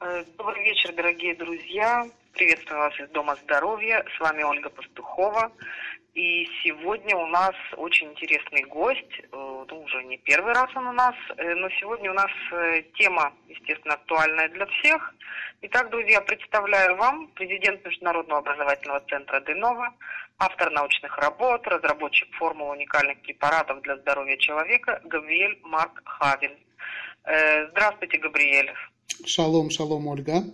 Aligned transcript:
Э, 0.00 0.22
добрый 0.36 0.62
вечер, 0.62 0.92
дорогие 0.92 1.34
друзья. 1.34 2.06
Приветствую 2.32 2.78
вас 2.78 3.00
из 3.00 3.08
Дома 3.08 3.34
здоровья. 3.42 4.04
С 4.16 4.20
вами 4.20 4.44
Ольга 4.44 4.70
Пастухова. 4.70 5.50
И 6.14 6.46
сегодня 6.62 7.16
у 7.16 7.26
нас 7.26 7.54
очень 7.76 8.10
интересный 8.10 8.62
гость. 8.62 9.20
Э, 9.32 9.64
ну, 9.68 9.82
уже 9.82 10.04
не 10.04 10.16
первый 10.18 10.54
раз 10.54 10.70
он 10.76 10.86
у 10.86 10.92
нас. 10.92 11.16
Э, 11.36 11.54
но 11.56 11.68
сегодня 11.80 12.12
у 12.12 12.14
нас 12.14 12.30
тема, 12.94 13.32
естественно, 13.48 13.94
актуальная 13.94 14.48
для 14.50 14.66
всех. 14.66 15.14
Итак, 15.62 15.90
друзья, 15.90 16.20
представляю 16.20 16.94
вам 16.96 17.26
президент 17.34 17.84
Международного 17.84 18.38
образовательного 18.38 19.00
центра 19.00 19.40
Денова, 19.40 19.92
автор 20.38 20.70
научных 20.70 21.18
работ, 21.18 21.66
разработчик 21.66 22.32
формул 22.36 22.70
уникальных 22.70 23.20
препаратов 23.22 23.82
для 23.82 23.96
здоровья 23.96 24.36
человека 24.36 25.00
Габриэль 25.04 25.58
Марк 25.64 26.02
Хавин. 26.04 26.56
Здравствуйте, 27.24 28.18
Габриэль. 28.18 28.72
Шалом, 29.26 29.70
шалом, 29.70 30.06
Ольга. 30.06 30.44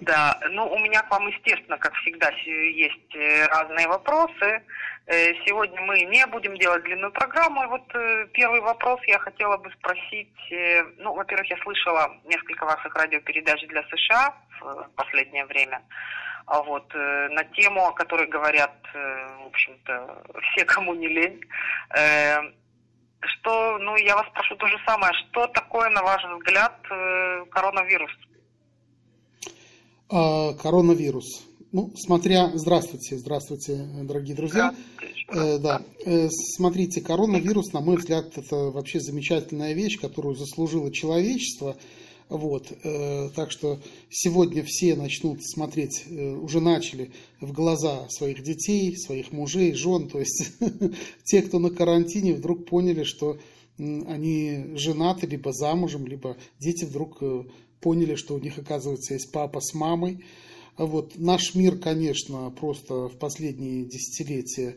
Да, 0.00 0.38
ну 0.50 0.66
у 0.72 0.78
меня 0.78 1.02
к 1.02 1.10
вам, 1.10 1.26
естественно, 1.28 1.76
как 1.76 1.94
всегда, 1.96 2.30
есть 2.30 3.14
э, 3.14 3.46
разные 3.46 3.88
вопросы. 3.88 4.62
Э, 5.06 5.34
сегодня 5.44 5.80
мы 5.82 6.02
не 6.04 6.24
будем 6.26 6.56
делать 6.56 6.84
длинную 6.84 7.12
программу. 7.12 7.64
И 7.64 7.66
вот 7.66 7.84
э, 7.94 8.26
первый 8.32 8.60
вопрос 8.60 9.00
я 9.06 9.18
хотела 9.18 9.56
бы 9.56 9.70
спросить. 9.72 10.28
Ну, 10.98 11.14
во-первых, 11.14 11.50
я 11.50 11.56
слышала 11.58 12.16
несколько 12.24 12.64
ваших 12.64 12.94
радиопередач 12.94 13.66
для 13.66 13.82
США 13.84 14.34
в 14.60 14.88
последнее 14.96 15.44
время. 15.46 15.82
А 16.46 16.62
вот 16.62 16.92
на 16.94 17.44
тему, 17.56 17.86
о 17.86 17.92
которой 17.92 18.26
говорят, 18.26 18.74
в 18.92 19.46
общем-то, 19.46 20.22
все, 20.42 20.64
кому 20.64 20.94
не 20.94 21.08
лень 21.08 21.40
что, 23.26 23.78
ну, 23.78 23.96
я 23.96 24.16
вас 24.16 24.26
прошу 24.34 24.56
то 24.56 24.66
же 24.66 24.76
самое, 24.86 25.12
что 25.14 25.46
такое, 25.48 25.90
на 25.90 26.02
ваш 26.02 26.22
взгляд, 26.38 26.78
э, 26.90 27.44
коронавирус? 27.50 28.10
А, 30.10 30.52
коронавирус. 30.54 31.44
Ну, 31.72 31.90
смотря, 31.96 32.50
здравствуйте, 32.54 33.16
здравствуйте, 33.16 33.76
дорогие 34.02 34.36
друзья. 34.36 34.74
Э, 35.28 35.58
да, 35.58 35.80
э, 36.04 36.28
смотрите, 36.30 37.00
коронавирус, 37.00 37.72
на 37.72 37.80
мой 37.80 37.96
взгляд, 37.96 38.36
это 38.36 38.70
вообще 38.70 39.00
замечательная 39.00 39.72
вещь, 39.72 39.98
которую 39.98 40.34
заслужило 40.34 40.92
человечество. 40.92 41.76
Вот, 42.32 42.72
э, 42.82 43.28
так 43.36 43.50
что 43.50 43.78
сегодня 44.08 44.64
все 44.66 44.96
начнут 44.96 45.44
смотреть, 45.44 46.04
э, 46.08 46.30
уже 46.30 46.62
начали 46.62 47.10
в 47.42 47.52
глаза 47.52 48.08
своих 48.08 48.42
детей, 48.42 48.96
своих 48.96 49.32
мужей, 49.32 49.74
жен. 49.74 50.08
То 50.08 50.18
есть 50.18 50.52
те, 51.24 51.42
кто 51.42 51.58
на 51.58 51.68
карантине, 51.68 52.32
вдруг 52.32 52.64
поняли, 52.64 53.04
что 53.04 53.38
они 53.76 54.64
женаты, 54.76 55.26
либо 55.26 55.52
замужем, 55.52 56.06
либо 56.06 56.38
дети 56.58 56.86
вдруг 56.86 57.18
э, 57.20 57.44
поняли, 57.82 58.14
что 58.14 58.36
у 58.36 58.38
них, 58.38 58.56
оказывается, 58.56 59.12
есть 59.12 59.30
папа 59.30 59.60
с 59.60 59.74
мамой. 59.74 60.24
Вот. 60.78 61.18
Наш 61.18 61.54
мир, 61.54 61.76
конечно, 61.76 62.50
просто 62.58 63.08
в 63.08 63.18
последние 63.18 63.84
десятилетия 63.84 64.76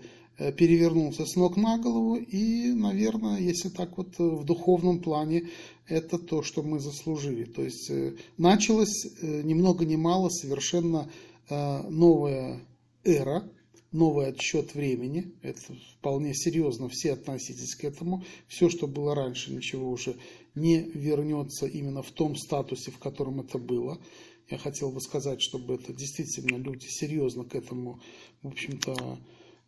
перевернулся 0.58 1.25
с 1.25 1.38
ног 1.38 1.56
на 1.56 1.78
голову, 1.78 2.17
и, 2.17 2.73
наверное, 2.73 3.40
если 3.40 3.69
так 3.69 3.97
вот 3.97 4.19
в 4.19 4.44
духовном 4.44 5.00
плане, 5.00 5.47
это 5.88 6.17
то, 6.17 6.44
что 6.44 6.64
мы 6.64 6.80
заслужили. 6.80 7.44
То 7.45 7.64
есть 7.64 7.89
э, 7.89 8.16
началась 8.38 9.05
ни 9.22 9.53
много 9.53 9.86
ни 9.86 9.95
мало 9.95 10.30
совершенно 10.30 11.09
новая 11.47 12.59
эра, 13.03 13.47
новый 13.91 14.30
отсчет 14.30 14.73
времени. 14.73 15.36
Это 15.44 15.61
вполне 16.00 16.33
серьезно, 16.33 16.89
все 16.89 17.13
относитесь 17.13 17.75
к 17.75 17.83
этому. 17.83 18.23
Все, 18.47 18.67
что 18.67 18.88
было 18.88 19.13
раньше, 19.13 19.53
ничего 19.53 19.91
уже 19.91 20.16
не 20.56 20.80
вернется 20.81 21.67
именно 21.67 22.02
в 22.02 22.09
том 22.09 22.36
статусе, 22.36 22.89
в 22.89 22.97
котором 22.97 23.41
это 23.41 23.59
было. 23.59 24.02
Я 24.50 24.58
хотел 24.58 24.91
бы 24.91 25.00
сказать, 25.02 25.39
чтобы 25.39 25.75
это 25.75 25.94
действительно 25.94 26.58
люди 26.58 26.88
серьезно 26.88 27.44
к 27.44 27.53
этому, 27.53 28.02
в 28.41 28.47
общем-то, 28.47 29.19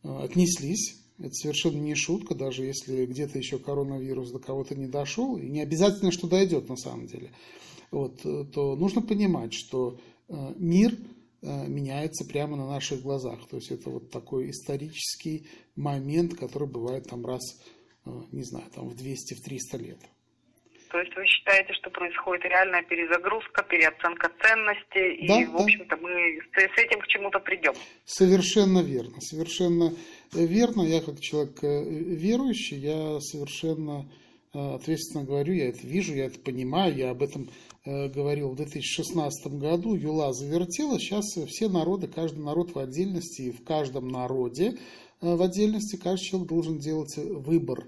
Э, 0.04 0.24
отнеслись. 0.24 1.02
Это 1.20 1.34
совершенно 1.34 1.78
не 1.78 1.96
шутка, 1.96 2.36
даже 2.36 2.64
если 2.64 3.06
где-то 3.06 3.38
еще 3.38 3.58
коронавирус 3.58 4.32
до 4.32 4.40
кого-то 4.40 4.76
не 4.76 4.88
дошел, 4.88 5.38
и 5.38 5.48
не 5.48 5.62
обязательно, 5.62 6.12
что 6.12 6.28
дойдет 6.28 6.70
на 6.70 6.78
самом 6.78 7.08
деле, 7.08 7.32
вот, 7.90 8.26
э, 8.26 8.46
то 8.54 8.76
нужно 8.76 9.02
понимать, 9.02 9.54
что 9.54 10.00
э, 10.30 10.34
мир 10.58 10.94
меняется 11.44 12.26
прямо 12.26 12.58
на 12.58 12.68
наших 12.68 13.04
глазах. 13.04 13.48
То 13.48 13.58
есть 13.58 13.70
это 13.72 13.92
вот 13.92 14.10
такой 14.10 14.50
исторический 14.50 15.48
момент, 15.76 16.34
который 16.34 16.68
бывает 16.68 17.08
там 17.08 17.24
раз, 17.28 17.62
не 18.32 18.44
знаю, 18.44 18.66
там 18.74 18.90
в 18.90 18.96
200-300 18.96 19.78
лет. 19.78 20.00
То 20.90 21.00
есть 21.00 21.16
вы 21.16 21.26
считаете, 21.26 21.74
что 21.74 21.90
происходит 21.90 22.46
реальная 22.46 22.82
перезагрузка, 22.84 23.64
переоценка 23.64 24.32
ценностей, 24.42 25.28
да, 25.28 25.42
и, 25.42 25.46
в 25.46 25.56
общем-то, 25.56 25.98
мы 25.98 26.40
с 26.56 26.78
этим 26.78 27.00
к 27.02 27.08
чему-то 27.08 27.40
придем? 27.40 27.74
Совершенно 28.06 28.80
верно, 28.82 29.20
совершенно 29.22 29.84
верно. 29.84 29.98
Я 30.34 31.02
как 31.02 31.20
человек 31.20 31.64
э, 31.64 31.84
верующий, 31.90 32.80
я 32.80 33.20
совершенно 33.22 34.10
э, 34.54 34.76
ответственно 34.76 35.24
говорю, 35.24 35.54
я 35.54 35.70
это 35.70 35.86
вижу, 35.88 36.14
я 36.14 36.26
это 36.26 36.40
понимаю, 36.40 36.96
я 36.96 37.12
об 37.12 37.24
этом 37.24 37.50
э, 37.86 38.10
говорил 38.10 38.50
в 38.50 38.56
2016 38.56 39.54
году, 39.54 39.96
Юла 39.96 40.34
завертела, 40.34 41.00
сейчас 41.00 41.26
все 41.48 41.70
народы, 41.70 42.08
каждый 42.08 42.44
народ 42.44 42.76
в 42.76 42.80
отдельности, 42.80 43.44
и 43.44 43.52
в 43.52 43.64
каждом 43.64 44.10
народе 44.10 44.78
в 45.22 45.42
отдельности 45.42 45.96
каждый 45.96 46.26
человек 46.26 46.50
должен 46.50 46.78
делать 46.78 47.16
выбор, 47.18 47.88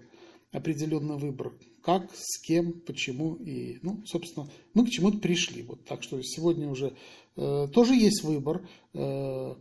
определенный 0.51 1.17
выбор, 1.17 1.53
как, 1.83 2.09
с 2.13 2.39
кем, 2.41 2.73
почему 2.73 3.35
и, 3.35 3.79
ну, 3.81 4.01
собственно, 4.05 4.49
мы 4.73 4.85
к 4.85 4.89
чему-то 4.89 5.17
пришли. 5.19 5.63
Вот 5.63 5.85
так 5.85 6.03
что 6.03 6.21
сегодня 6.23 6.69
уже 6.69 6.93
э, 7.35 7.67
тоже 7.73 7.95
есть 7.95 8.23
выбор. 8.23 8.67
Э, 8.93 9.55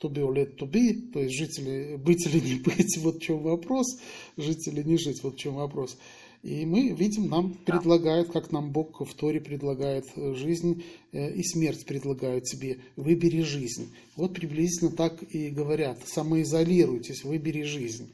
to 0.00 0.08
be 0.08 0.22
or 0.22 0.34
let 0.34 0.56
to 0.56 0.66
be, 0.66 1.10
то 1.12 1.20
есть 1.20 1.36
жители, 1.36 1.96
быть 1.96 2.26
или 2.26 2.40
не 2.40 2.54
быть, 2.60 2.96
вот 2.98 3.16
в 3.16 3.20
чем 3.20 3.42
вопрос, 3.42 3.98
жить 4.36 4.66
или 4.66 4.82
не 4.82 4.96
жить, 4.96 5.22
вот 5.22 5.34
в 5.34 5.38
чем 5.38 5.54
вопрос. 5.54 5.96
И 6.42 6.64
мы 6.64 6.88
видим, 6.88 7.28
нам 7.28 7.52
предлагают, 7.52 8.32
как 8.32 8.50
нам 8.50 8.72
Бог 8.72 9.00
в 9.00 9.14
Торе 9.14 9.40
предлагает 9.42 10.06
э, 10.16 10.34
жизнь 10.34 10.82
э, 11.12 11.34
и 11.34 11.42
смерть 11.42 11.84
предлагают 11.84 12.44
тебе. 12.44 12.78
Выбери 12.96 13.42
жизнь. 13.42 13.92
Вот 14.16 14.32
приблизительно 14.32 14.90
так 14.90 15.22
и 15.34 15.50
говорят. 15.50 15.98
Самоизолируйтесь, 16.06 17.24
выбери 17.24 17.62
жизнь. 17.64 18.10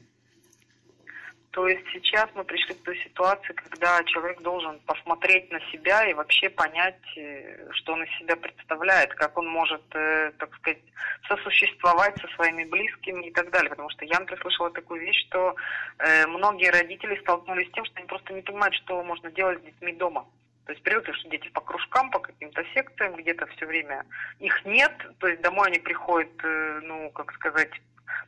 То 1.57 1.67
есть 1.67 1.87
сейчас 1.91 2.29
мы 2.35 2.43
пришли 2.43 2.75
к 2.75 2.83
той 2.83 2.95
ситуации, 2.99 3.51
когда 3.53 4.03
человек 4.03 4.39
должен 4.43 4.79
посмотреть 4.81 5.51
на 5.51 5.59
себя 5.71 6.05
и 6.05 6.13
вообще 6.13 6.51
понять, 6.51 7.01
э, 7.17 7.71
что 7.71 7.93
он 7.93 8.03
из 8.03 8.17
себя 8.19 8.35
представляет, 8.35 9.11
как 9.15 9.35
он 9.39 9.47
может, 9.47 9.81
э, 9.95 10.33
так 10.37 10.53
сказать, 10.57 10.77
сосуществовать 11.27 12.15
со 12.21 12.27
своими 12.35 12.63
близкими 12.63 13.25
и 13.25 13.31
так 13.31 13.49
далее. 13.49 13.71
Потому 13.71 13.89
что 13.89 14.05
я, 14.05 14.19
например, 14.19 14.39
слышала 14.43 14.69
такую 14.69 15.01
вещь, 15.01 15.25
что 15.25 15.55
э, 15.97 16.27
многие 16.27 16.69
родители 16.69 17.19
столкнулись 17.21 17.67
с 17.69 17.71
тем, 17.71 17.85
что 17.85 17.95
они 17.97 18.05
просто 18.05 18.33
не 18.33 18.43
понимают, 18.43 18.75
что 18.75 19.01
можно 19.01 19.31
делать 19.31 19.57
с 19.57 19.65
детьми 19.65 19.93
дома. 19.93 20.27
То 20.65 20.73
есть 20.73 20.83
привыкли, 20.83 21.11
что 21.13 21.29
дети 21.29 21.47
по 21.47 21.61
кружкам, 21.61 22.11
по 22.11 22.19
каким-то 22.19 22.63
секциям, 22.75 23.15
где-то 23.15 23.47
все 23.47 23.65
время 23.65 24.05
их 24.37 24.63
нет. 24.63 24.93
То 25.17 25.25
есть 25.25 25.41
домой 25.41 25.69
они 25.69 25.79
приходят, 25.79 26.29
ну, 26.83 27.09
как 27.15 27.33
сказать, 27.33 27.71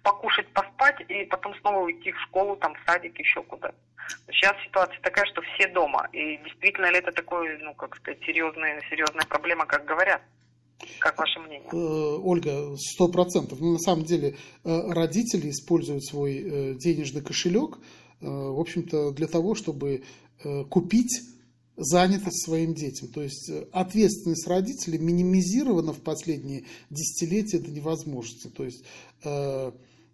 покушать, 0.03 0.47
поспать 0.53 1.01
и 1.09 1.25
потом 1.25 1.53
снова 1.61 1.83
уйти 1.83 2.11
в 2.11 2.19
школу, 2.21 2.55
там, 2.55 2.73
в 2.75 2.79
садик, 2.85 3.17
еще 3.19 3.43
куда-то. 3.43 3.75
Сейчас 4.31 4.55
ситуация 4.65 4.99
такая, 5.01 5.25
что 5.25 5.41
все 5.41 5.67
дома. 5.67 6.07
И 6.13 6.37
действительно 6.37 6.89
ли 6.91 6.97
это 6.97 7.11
такое, 7.11 7.59
ну, 7.59 7.73
как 7.75 7.95
сказать, 7.95 8.19
серьезная, 8.25 8.81
серьезная 8.89 9.25
проблема, 9.27 9.65
как 9.65 9.85
говорят? 9.85 10.21
Как 10.99 11.17
ваше 11.17 11.39
мнение? 11.39 11.69
Э, 11.71 12.19
Ольга, 12.23 12.75
сто 12.77 13.09
процентов. 13.09 13.59
Ну, 13.59 13.73
на 13.73 13.79
самом 13.79 14.05
деле, 14.05 14.35
э, 14.63 14.91
родители 14.91 15.49
используют 15.49 16.05
свой 16.05 16.37
э, 16.37 16.73
денежный 16.75 17.21
кошелек, 17.21 17.77
в 18.21 18.59
общем-то, 18.59 19.11
для 19.11 19.27
того, 19.27 19.55
чтобы 19.55 20.03
купить 20.69 21.21
занятость 21.79 22.45
своим 22.45 22.73
детям. 22.73 23.07
То 23.07 23.21
есть 23.21 23.49
ответственность 23.71 24.47
родителей 24.47 24.97
минимизирована 24.97 25.93
в 25.93 26.01
последние 26.01 26.65
десятилетия 26.89 27.59
до 27.59 27.71
невозможности. 27.71 28.47
То 28.47 28.65
есть 28.65 28.83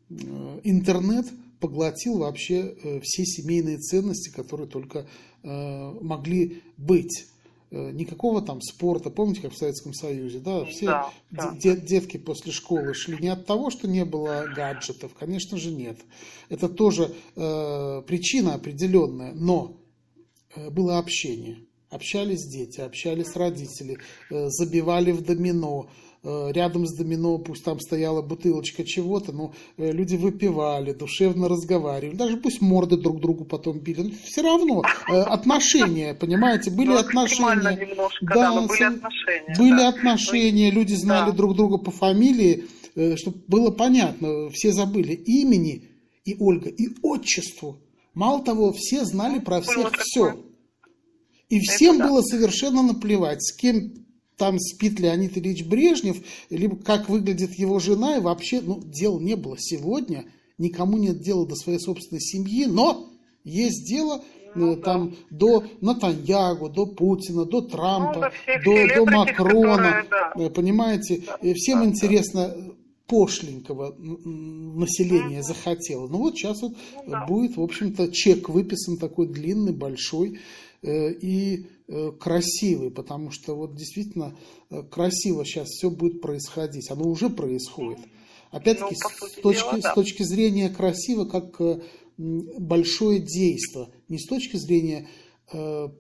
Э, 0.10 0.60
интернет 0.64 1.26
поглотил 1.60 2.20
вообще 2.20 2.76
э, 2.84 3.00
все 3.02 3.26
семейные 3.26 3.78
ценности, 3.80 4.30
которые 4.30 4.68
только 4.68 5.08
э, 5.44 5.94
могли 6.02 6.62
быть. 6.78 7.28
Никакого 7.72 8.42
там 8.42 8.62
спорта, 8.62 9.10
помните, 9.10 9.42
как 9.42 9.52
в 9.52 9.58
Советском 9.58 9.94
Союзе, 9.94 10.40
да, 10.40 10.64
все 10.66 10.86
да, 10.86 11.12
да. 11.32 11.56
Дет, 11.60 11.84
детки 11.84 12.16
после 12.16 12.54
школы 12.54 12.94
шли 12.94 13.18
не 13.20 13.28
от 13.28 13.46
того, 13.46 13.70
что 13.70 13.88
не 13.88 14.06
было 14.06 14.46
гаджетов, 14.56 15.14
конечно 15.20 15.58
же 15.58 15.72
нет. 15.72 15.98
Это 16.48 16.70
тоже 16.70 17.14
э, 17.36 18.04
причина 18.08 18.54
определенная, 18.54 19.34
но 19.34 19.76
э, 19.76 19.85
было 20.72 20.98
общение. 20.98 21.58
Общались 21.96 22.46
дети, 22.46 22.82
общались 22.82 23.36
родители, 23.36 24.00
э, 24.30 24.50
забивали 24.50 25.12
в 25.12 25.22
домино, 25.22 25.88
э, 26.24 26.52
рядом 26.52 26.88
с 26.88 26.94
домино, 26.94 27.38
пусть 27.38 27.64
там 27.64 27.80
стояла 27.80 28.22
бутылочка 28.22 28.84
чего-то, 28.84 29.32
но 29.32 29.54
э, 29.78 29.92
люди 29.92 30.16
выпивали, 30.16 30.92
душевно 30.92 31.48
разговаривали, 31.48 32.16
даже 32.18 32.38
пусть 32.38 32.60
морды 32.60 32.98
друг 32.98 33.22
другу 33.22 33.46
потом 33.46 33.80
били, 33.80 34.02
но 34.02 34.12
все 34.26 34.42
равно 34.42 34.84
отношения, 35.08 36.16
понимаете, 36.16 36.70
были 36.70 36.90
ну, 36.90 36.98
отношения. 36.98 37.78
Немножко, 37.80 38.26
да, 38.26 38.52
да 38.52 38.62
были 38.68 38.84
отношения. 38.84 39.56
Были 39.58 39.78
да. 39.78 39.88
отношения, 39.88 40.72
люди 40.72 40.96
знали 40.96 41.30
да. 41.30 41.38
друг 41.38 41.56
друга 41.56 41.78
по 41.78 41.92
фамилии, 41.92 42.66
чтобы 43.16 43.38
было 43.48 43.70
понятно, 43.72 44.50
все 44.50 44.74
забыли 44.74 45.14
имени 45.14 45.88
и 46.26 46.36
Ольга, 46.40 46.70
и 46.70 46.90
отчеству. 47.04 47.78
Мало 48.16 48.44
того, 48.44 48.74
все 48.74 49.06
знали 49.06 49.40
про 49.40 49.62
всех 49.62 49.92
все. 50.00 50.36
И 51.50 51.60
всем 51.60 52.00
было 52.00 52.22
совершенно 52.22 52.82
наплевать, 52.82 53.44
с 53.44 53.56
кем 53.56 54.06
там 54.38 54.60
спит 54.60 55.00
Леонид 55.00 55.38
Ильич 55.38 55.64
Брежнев, 55.64 56.18
либо 56.50 56.76
как 56.78 57.10
выглядит 57.10 57.54
его 57.58 57.80
жена, 57.80 58.18
и 58.18 58.22
вообще, 58.22 58.62
ну, 58.62 58.82
дел 58.84 59.20
не 59.20 59.36
было 59.36 59.56
сегодня, 59.58 60.26
никому 60.58 60.98
нет 60.98 61.22
дела 61.22 61.46
до 61.46 61.56
своей 61.56 61.80
собственной 61.80 62.22
семьи, 62.22 62.66
но 62.66 63.10
есть 63.44 63.88
дело 63.88 64.24
ну, 64.56 64.74
э, 64.74 64.78
там 64.78 65.16
до 65.30 65.64
Натаньягу, 65.82 66.70
до 66.70 66.86
Путина, 66.86 67.46
до 67.46 67.62
Трампа, 67.62 68.32
ну, 68.48 68.64
до, 68.64 68.96
до 68.96 69.06
Макрона, 69.06 69.76
которые, 69.76 70.06
да. 70.10 70.34
Э, 70.36 70.50
понимаете, 70.50 71.22
да, 71.26 71.54
всем 71.54 71.80
да, 71.80 71.86
интересно 71.86 72.48
да. 72.48 72.72
пошленького 73.08 73.96
населения 73.98 75.40
mm 75.40 75.44
захотело. 75.44 76.08
Ну 76.08 76.18
вот 76.18 76.36
сейчас 76.36 76.62
вот 76.62 76.74
ну, 77.06 77.12
да. 77.12 77.26
будет, 77.26 77.58
в 77.58 77.62
общем-то, 77.62 78.12
чек 78.12 78.50
выписан 78.50 78.98
такой 78.98 79.28
длинный, 79.28 79.74
большой, 79.74 80.32
Э, 80.32 80.40
и 80.86 81.68
э, 81.88 82.12
красивый, 82.20 82.92
потому 82.92 83.32
что 83.32 83.56
вот 83.56 83.76
действительно 83.76 84.36
э, 84.70 84.84
красиво 84.84 85.46
сейчас 85.46 85.70
все 85.70 85.90
будет 85.90 86.22
происходить, 86.22 86.90
оно 86.92 87.08
уже 87.08 87.30
происходит. 87.30 88.00
Опять-таки, 88.52 88.96
ну, 89.02 89.28
с, 89.28 89.32
точки, 89.42 89.62
дела, 89.62 89.80
да. 89.82 89.92
с 89.92 89.96
точки 89.96 90.24
зрения 90.24 90.70
красиво, 90.70 91.26
как 91.26 91.60
большое 92.18 93.20
действие, 93.20 93.90
не 94.08 94.18
с 94.18 94.26
точки 94.28 94.56
зрения 94.56 95.10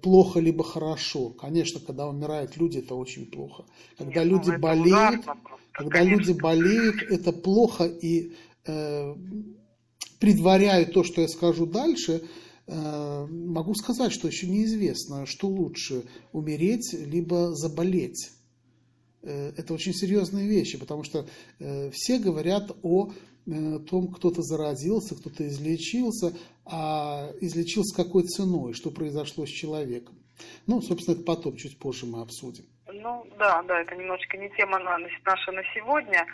плохо 0.01 0.39
либо 0.39 0.63
хорошо. 0.63 1.29
Конечно, 1.31 1.81
когда 1.81 2.07
умирают 2.07 2.55
люди, 2.55 2.77
это 2.77 2.95
очень 2.95 3.25
плохо. 3.25 3.65
Когда 3.97 4.23
Нет, 4.23 4.31
люди 4.31 4.51
ну, 4.51 4.59
болеют, 4.59 5.19
ужасно, 5.19 5.37
когда 5.73 5.99
конечно. 5.99 6.17
люди 6.17 6.39
болеют, 6.39 6.95
это 7.09 7.33
плохо 7.33 7.83
и 7.85 8.31
э, 8.65 9.15
предваряю 10.19 10.87
то, 10.87 11.03
что 11.03 11.21
я 11.21 11.27
скажу 11.27 11.65
дальше, 11.65 12.21
Э, 12.21 12.27
могу 12.67 13.75
сказать, 13.75 14.11
что 14.11 14.27
еще 14.27 14.47
неизвестно, 14.47 15.25
что 15.25 15.47
лучше, 15.47 16.03
умереть 16.31 16.93
либо 16.93 17.53
заболеть. 17.53 18.31
Э, 19.21 19.51
это 19.57 19.73
очень 19.73 19.93
серьезные 19.93 20.47
вещи, 20.47 20.77
потому 20.77 21.03
что 21.03 21.25
э, 21.59 21.89
все 21.91 22.19
говорят 22.19 22.71
о 22.83 23.11
том, 23.87 24.07
кто-то 24.07 24.41
заразился, 24.41 25.15
кто-то 25.15 25.47
излечился, 25.47 26.33
а 26.65 27.29
излечился 27.41 27.95
какой 27.95 28.23
ценой, 28.23 28.73
что 28.73 28.89
произошло 28.89 29.45
с 29.45 29.49
человеком. 29.49 30.15
Ну, 30.65 30.81
собственно, 30.81 31.13
это 31.13 31.23
потом, 31.23 31.55
чуть 31.55 31.77
позже 31.77 32.07
мы 32.07 32.21
обсудим. 32.21 32.65
Ну, 32.87 33.25
да, 33.37 33.61
да, 33.63 33.81
это 33.81 33.95
немножечко 33.95 34.37
не 34.37 34.49
тема 34.57 34.79
наша 34.79 35.51
на 35.51 35.61
сегодня. 35.75 36.25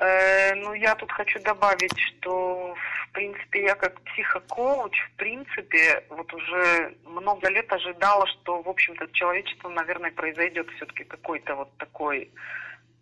Э, 0.00 0.54
ну, 0.54 0.72
я 0.72 0.94
тут 0.94 1.12
хочу 1.12 1.38
добавить, 1.40 1.98
что, 1.98 2.74
в 2.74 3.12
принципе, 3.12 3.64
я 3.64 3.74
как 3.74 4.00
психокоуч, 4.00 4.96
в 4.98 5.16
принципе, 5.16 6.04
вот 6.08 6.32
уже 6.32 6.94
много 7.04 7.50
лет 7.50 7.70
ожидала, 7.70 8.26
что, 8.26 8.62
в 8.62 8.68
общем-то, 8.68 9.08
человечество, 9.12 9.68
наверное, 9.68 10.10
произойдет 10.10 10.68
все-таки 10.76 11.04
какой-то 11.04 11.54
вот 11.54 11.76
такой 11.76 12.30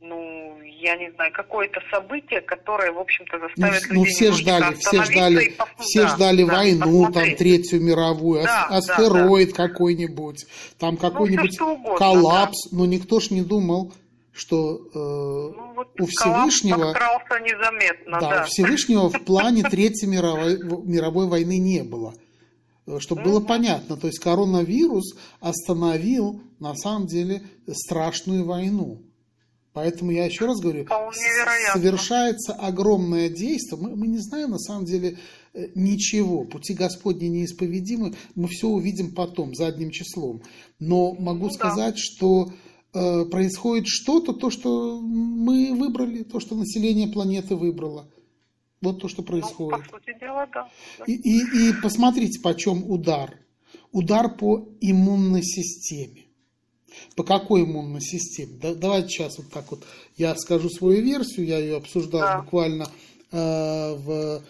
ну, 0.01 0.61
я 0.63 0.97
не 0.97 1.11
знаю, 1.11 1.33
какое-то 1.33 1.81
событие, 1.91 2.41
которое, 2.41 2.93
в 2.93 2.99
общем-то, 2.99 3.37
ну, 3.37 3.49
заставит 3.49 3.83
ну, 3.91 3.95
людей 3.95 3.99
ну, 3.99 4.05
все 4.05 4.33
ждали, 4.33 4.75
все 4.75 5.03
ждали, 5.03 5.57
все 5.79 6.03
да, 6.03 6.09
ждали 6.09 6.45
да, 6.45 6.55
войну, 6.55 7.07
посмотреть. 7.07 7.15
там, 7.15 7.37
Третью 7.37 7.81
мировую, 7.81 8.45
да, 8.45 8.67
астероид 8.67 9.51
да, 9.51 9.57
да. 9.57 9.69
какой-нибудь, 9.69 10.47
там 10.79 10.95
ну, 10.95 11.01
какой-нибудь 11.01 11.57
ну, 11.59 11.97
коллапс, 11.97 12.71
да. 12.71 12.79
но 12.79 12.87
никто 12.87 13.19
ж 13.19 13.31
не 13.31 13.43
думал, 13.43 13.93
что 14.39 14.77
э, 14.77 15.57
ну, 15.57 15.75
вот 15.75 16.01
у 16.01 16.07
Всевышнего... 16.07 16.93
незаметно, 17.41 18.21
да, 18.21 18.31
да. 18.31 18.43
У 18.43 18.47
Всевышнего 18.47 19.11
в 19.11 19.25
плане 19.25 19.63
Третьей 19.71 20.09
мировой, 20.09 20.59
мировой 20.85 21.27
войны 21.27 21.59
не 21.59 21.83
было. 21.83 22.15
Э, 22.87 22.99
чтобы 23.01 23.23
было 23.23 23.41
понятно, 23.41 23.97
то 23.97 24.07
есть 24.07 24.21
коронавирус 24.21 25.17
остановил 25.41 26.41
на 26.61 26.75
самом 26.77 27.09
деле 27.09 27.43
страшную 27.67 28.45
войну. 28.45 29.03
Поэтому 29.73 30.11
я 30.11 30.25
еще 30.25 30.47
раз 30.47 30.61
говорю, 30.61 30.87
совершается 31.73 32.53
огромное 32.53 33.29
действие. 33.29 33.81
Мы, 33.81 33.97
мы 33.97 34.07
не 34.07 34.19
знаем 34.19 34.51
на 34.51 34.59
самом 34.59 34.85
деле 34.85 35.19
э, 35.53 35.69
ничего. 35.75 36.45
Пути 36.45 36.75
Господни 36.75 37.27
неисповедимы. 37.27 38.15
Мы 38.35 38.49
все 38.49 38.69
увидим 38.69 39.15
потом, 39.15 39.55
задним 39.55 39.91
числом. 39.91 40.43
Но 40.79 41.15
могу 41.15 41.47
ну, 41.47 41.51
сказать, 41.53 41.95
да. 41.95 42.01
что 42.01 42.53
происходит 43.31 43.87
что-то, 43.87 44.33
то, 44.33 44.51
что 44.51 45.01
мы 45.01 45.75
выбрали, 45.75 46.23
то, 46.23 46.41
что 46.41 46.55
население 46.55 47.09
планеты 47.09 47.55
выбрало. 47.55 48.09
Вот 48.81 49.01
то, 49.01 49.09
что 49.09 49.23
происходит. 49.23 49.85
Ну, 49.87 49.91
по 49.91 49.99
сути 49.99 50.19
дела, 50.21 50.47
да. 50.53 50.69
И, 51.07 51.15
и, 51.15 51.71
и 51.71 51.73
посмотрите, 51.83 52.41
почем 52.41 52.89
удар. 52.89 53.39
Удар 53.93 54.35
по 54.37 54.69
иммунной 54.81 55.43
системе. 55.43 56.27
По 57.17 57.25
какой 57.25 57.65
иммунной 57.65 58.01
системе? 58.01 58.59
Да, 58.61 58.75
давайте 58.75 59.09
сейчас 59.09 59.39
вот 59.39 59.51
так 59.51 59.71
вот 59.71 59.85
я 60.17 60.35
скажу 60.37 60.69
свою 60.71 61.03
версию, 61.03 61.47
я 61.47 61.59
ее 61.59 61.77
обсуждал 61.77 62.21
да. 62.21 62.41
буквально 62.41 62.89
э, 63.31 63.95
в 63.95 64.43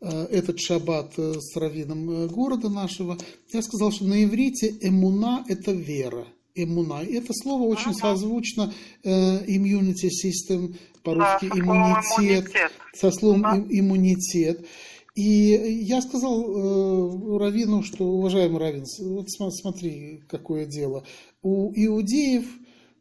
э, 0.00 0.24
этот 0.30 0.58
шаббат 0.58 1.12
э, 1.18 1.34
с 1.38 1.56
раввином 1.56 2.10
э, 2.10 2.26
города 2.28 2.68
нашего. 2.68 3.18
Я 3.52 3.62
сказал, 3.62 3.92
что 3.92 4.04
на 4.04 4.24
иврите 4.24 4.74
эмуна– 4.80 5.44
это 5.48 5.72
вера– 5.72 6.26
иммуна. 6.64 7.02
Это 7.02 7.32
слово 7.32 7.64
очень 7.64 7.90
ага. 7.90 8.00
созвучно 8.00 8.72
э, 9.02 9.44
immunity 9.46 10.08
system, 10.08 10.74
по-русски 11.02 11.48
да, 11.48 11.58
иммунитет, 11.58 12.18
иммунитет, 12.18 12.72
со 12.94 13.10
словом 13.10 13.42
да. 13.42 13.64
иммунитет. 13.68 14.66
И 15.14 15.82
я 15.84 16.00
сказал 16.02 16.40
э, 16.40 17.38
Равину, 17.38 17.82
что, 17.82 18.04
уважаемый 18.04 18.58
Равин, 18.58 18.84
вот 19.00 19.30
смотри, 19.30 20.22
какое 20.28 20.66
дело. 20.66 21.04
У 21.42 21.72
иудеев 21.74 22.44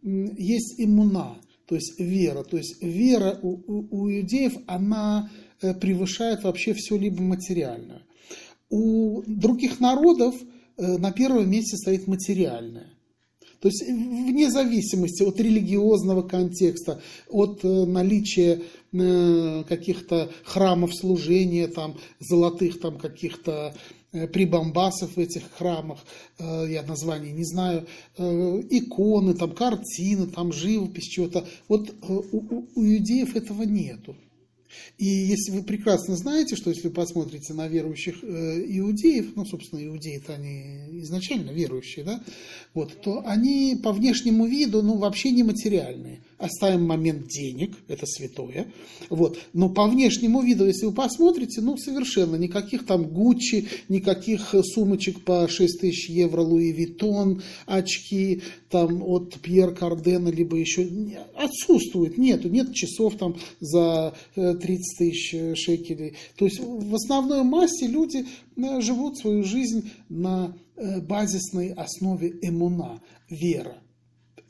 есть 0.02 0.76
иммуна, 0.80 1.38
то 1.68 1.76
есть 1.76 2.00
вера. 2.00 2.44
То 2.44 2.58
есть 2.58 2.82
вера 2.82 3.38
у, 3.42 3.50
у, 3.50 3.88
у 3.92 4.10
иудеев, 4.10 4.54
она 4.66 5.30
э, 5.62 5.74
превышает 5.74 6.44
вообще 6.44 6.74
все 6.74 6.98
либо 6.98 7.22
материальное. 7.22 8.02
У 8.70 9.22
других 9.28 9.80
народов 9.80 10.36
э, 10.78 10.98
на 10.98 11.12
первом 11.12 11.50
месте 11.50 11.78
стоит 11.78 12.08
материальное. 12.08 12.94
То 13.60 13.68
есть 13.68 13.84
вне 13.86 14.50
зависимости 14.50 15.22
от 15.22 15.40
религиозного 15.40 16.22
контекста, 16.22 17.02
от 17.28 17.64
э, 17.64 17.86
наличия 17.86 18.62
э, 18.94 19.64
каких-то 19.68 20.32
храмов 20.46 20.96
служения, 20.96 21.68
там, 21.68 21.98
золотых 22.20 22.80
там 22.80 22.98
каких-то 22.98 23.76
э, 24.14 24.28
прибамбасов 24.28 25.16
в 25.16 25.20
этих 25.20 25.44
храмах, 25.52 26.00
я 26.40 26.84
названий 26.84 27.32
не 27.32 27.44
знаю, 27.44 27.86
иконы, 28.18 29.34
там, 29.34 29.52
картины, 29.52 30.28
там, 30.28 30.54
живопись, 30.54 31.10
чего-то. 31.10 31.46
Вот 31.68 31.94
у, 32.08 32.66
у 32.76 32.86
иудеев 32.86 33.36
этого 33.36 33.64
нету. 33.64 34.16
И 34.98 35.06
если 35.06 35.52
вы 35.52 35.64
прекрасно 35.64 36.16
знаете, 36.16 36.56
что 36.56 36.70
если 36.70 36.88
вы 36.88 36.94
посмотрите 36.94 37.54
на 37.54 37.68
верующих 37.68 38.24
э, 38.24 38.64
иудеев, 38.68 39.36
ну, 39.36 39.46
собственно, 39.46 39.86
иудеи-то 39.86 40.36
они 40.36 41.02
изначально 41.02 41.52
верующие, 41.52 42.06
да, 42.06 42.24
вот, 42.74 43.02
то 43.02 43.24
они 43.26 43.80
по 43.82 43.92
внешнему 43.92 44.46
виду, 44.46 44.82
ну, 44.82 44.98
вообще 44.98 45.32
не 45.32 45.44
материальные 45.44 46.22
оставим 46.40 46.88
момент 46.88 47.28
денег, 47.28 47.78
это 47.88 48.06
святое, 48.06 48.72
вот, 49.10 49.38
но 49.54 49.70
по 49.70 49.86
внешнему 49.88 50.42
виду, 50.42 50.66
если 50.66 50.86
вы 50.86 50.94
посмотрите, 50.94 51.62
ну, 51.62 51.78
совершенно 51.78 52.38
никаких 52.38 52.86
там 52.86 53.04
Гуччи, 53.04 53.68
никаких 53.90 54.56
сумочек 54.64 55.22
по 55.22 55.48
6 55.48 55.82
тысяч 55.82 56.10
евро 56.10 56.42
Луи 56.42 56.72
Виттон, 56.72 57.44
очки 57.66 58.42
там 58.70 59.04
от 59.04 59.40
Пьер 59.42 59.76
Кардена, 59.76 60.30
либо 60.30 60.56
еще 60.58 60.88
отсутствует, 61.36 62.18
нету, 62.18 62.50
нет 62.50 62.74
часов 62.74 63.18
там 63.18 63.36
за 63.60 64.16
30 64.36 64.62
э, 64.66 64.78
тысяч 64.98 65.60
шекелей, 65.60 66.16
то 66.38 66.46
есть 66.46 66.60
в 66.60 66.96
основной 66.96 67.44
массе 67.44 67.88
люди 67.88 68.26
э, 68.56 68.82
живут 68.82 69.18
свою 69.18 69.44
жизнь 69.44 69.92
на 70.08 70.56
э, 70.78 71.02
базисной 71.02 71.74
основе 71.74 72.34
эмуна, 72.42 73.02
вера. 73.30 73.76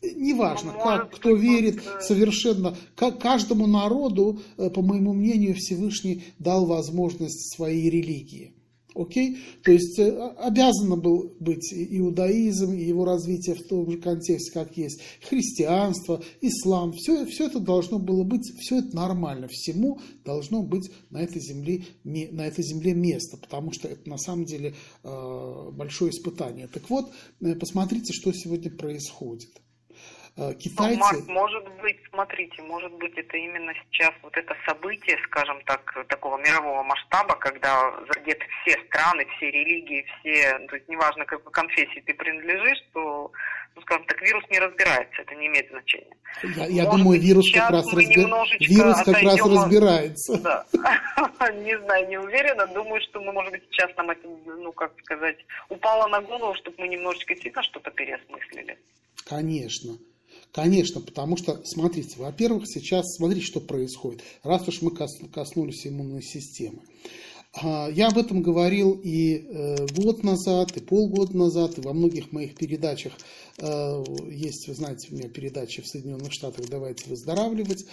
Неважно, 0.02 0.74
как, 0.74 1.12
кто 1.16 1.36
верит 1.36 1.82
совершенно. 2.02 2.76
Как 2.96 3.20
каждому 3.20 3.68
народу, 3.68 4.40
э, 4.58 4.70
по 4.70 4.82
моему 4.82 5.14
мнению, 5.14 5.56
Всевышний 5.56 6.24
дал 6.40 6.66
возможность 6.66 7.56
своей 7.56 7.90
религии. 7.90 8.54
Окей? 8.96 9.38
То 9.64 9.72
есть 9.72 10.00
э, 10.00 10.10
обязано 10.38 10.96
был 10.96 11.34
быть 11.40 11.74
иудаизм 11.74 12.74
и 12.74 12.84
его 12.84 13.06
развитие 13.06 13.56
в 13.56 13.68
том 13.68 13.90
же 13.90 13.98
контексте, 13.98 14.52
как 14.52 14.76
есть 14.78 15.02
христианство, 15.22 16.22
ислам. 16.42 16.94
Все, 16.94 17.26
все 17.26 17.48
это 17.48 17.60
должно 17.60 18.00
было 18.00 18.24
быть, 18.24 18.50
все 18.60 18.80
это 18.80 18.96
нормально. 18.96 19.48
Всему 19.48 20.00
должно 20.26 20.64
быть 20.64 20.90
на 21.12 21.22
этой 21.22 21.42
земле, 21.42 21.84
на 22.04 22.48
этой 22.48 22.64
земле 22.64 22.94
место, 22.94 23.38
потому 23.38 23.72
что 23.74 23.88
это 23.88 24.10
на 24.10 24.18
самом 24.18 24.46
деле 24.46 24.74
э, 25.04 25.70
большое 25.72 26.12
испытание. 26.12 26.68
Так 26.68 26.90
вот, 26.90 27.12
посмотрите, 27.60 28.12
что 28.14 28.32
сегодня 28.34 28.72
происходит. 28.72 29.50
Э, 30.40 30.54
китайцы... 30.54 30.98
Ну, 30.98 31.00
Марк, 31.00 31.28
может 31.28 31.68
быть, 31.82 31.98
смотрите, 32.10 32.62
может 32.62 32.94
быть, 32.94 33.14
это 33.18 33.36
именно 33.36 33.74
сейчас 33.74 34.14
вот 34.24 34.36
это 34.38 34.56
событие, 34.66 35.18
скажем 35.26 35.62
так, 35.66 35.82
такого 36.08 36.38
мирового 36.38 36.82
масштаба, 36.84 37.36
когда 37.36 37.94
задеты 38.14 38.46
все 38.62 38.80
страны, 38.88 39.28
все 39.36 39.52
религии, 39.52 40.06
все, 40.20 40.58
то 40.70 40.76
есть 40.78 40.88
неважно, 40.88 41.26
какой 41.26 41.52
конфессии 41.52 42.02
ты 42.06 42.14
принадлежишь, 42.14 42.82
то, 42.94 43.30
ну, 43.76 43.82
скажем 43.82 44.06
так, 44.06 44.22
вирус 44.22 44.46
не 44.50 44.60
разбирается, 44.60 45.22
это 45.22 45.36
не 45.36 45.48
имеет 45.48 45.70
значения. 45.72 46.16
Я, 46.56 46.68
я 46.68 46.86
думаю, 46.90 47.20
вирус 47.20 47.52
как 47.52 47.72
раз, 47.72 47.94
разби... 47.94 48.16
вирус 48.62 49.04
как 49.04 49.22
раз 49.22 49.42
разбирается. 49.42 50.38
Да. 50.38 50.66
Не 51.54 51.78
знаю, 51.80 52.08
не 52.10 52.18
уверена. 52.18 52.68
Думаю, 52.68 53.02
что 53.02 53.22
мы, 53.22 53.32
может 53.32 53.52
быть, 53.52 53.64
сейчас 53.72 53.90
нам 53.96 54.10
это, 54.10 54.28
ну, 54.28 54.72
как 54.74 54.92
сказать, 55.04 55.38
упало 55.70 56.08
на 56.08 56.22
голову, 56.22 56.54
чтобы 56.56 56.76
мы 56.80 56.88
немножечко 56.88 57.34
действительно 57.34 57.64
что-то 57.64 57.92
переосмыслили. 57.92 58.78
Конечно. 59.26 59.98
Конечно, 60.52 61.02
потому 61.02 61.38
что, 61.38 61.62
смотрите, 61.64 62.16
во-первых, 62.18 62.64
сейчас 62.68 63.16
смотрите, 63.16 63.46
что 63.46 63.60
происходит. 63.60 64.22
Раз 64.44 64.68
уж 64.68 64.82
мы 64.82 64.92
коснулись 64.92 65.86
иммунной 65.86 66.24
системы. 66.24 66.82
А, 67.54 67.90
я 67.90 68.08
об 68.08 68.18
этом 68.18 68.42
говорил 68.42 69.00
и 69.04 69.46
э, 69.48 69.88
год 69.96 70.24
назад, 70.24 70.76
и 70.78 70.80
полгода 70.80 71.36
назад, 71.36 71.78
и 71.78 71.82
во 71.82 71.94
многих 71.94 72.32
моих 72.32 72.56
передачах. 72.56 73.14
Э, 73.58 74.04
есть, 74.30 74.68
вы 74.68 74.76
знаете, 74.76 75.10
у 75.12 75.16
меня 75.16 75.30
передачи 75.30 75.82
в 75.82 75.88
Соединенных 75.88 76.32
Штатах 76.32 76.68
«Давайте 76.68 77.10
выздоравливать» 77.10 77.86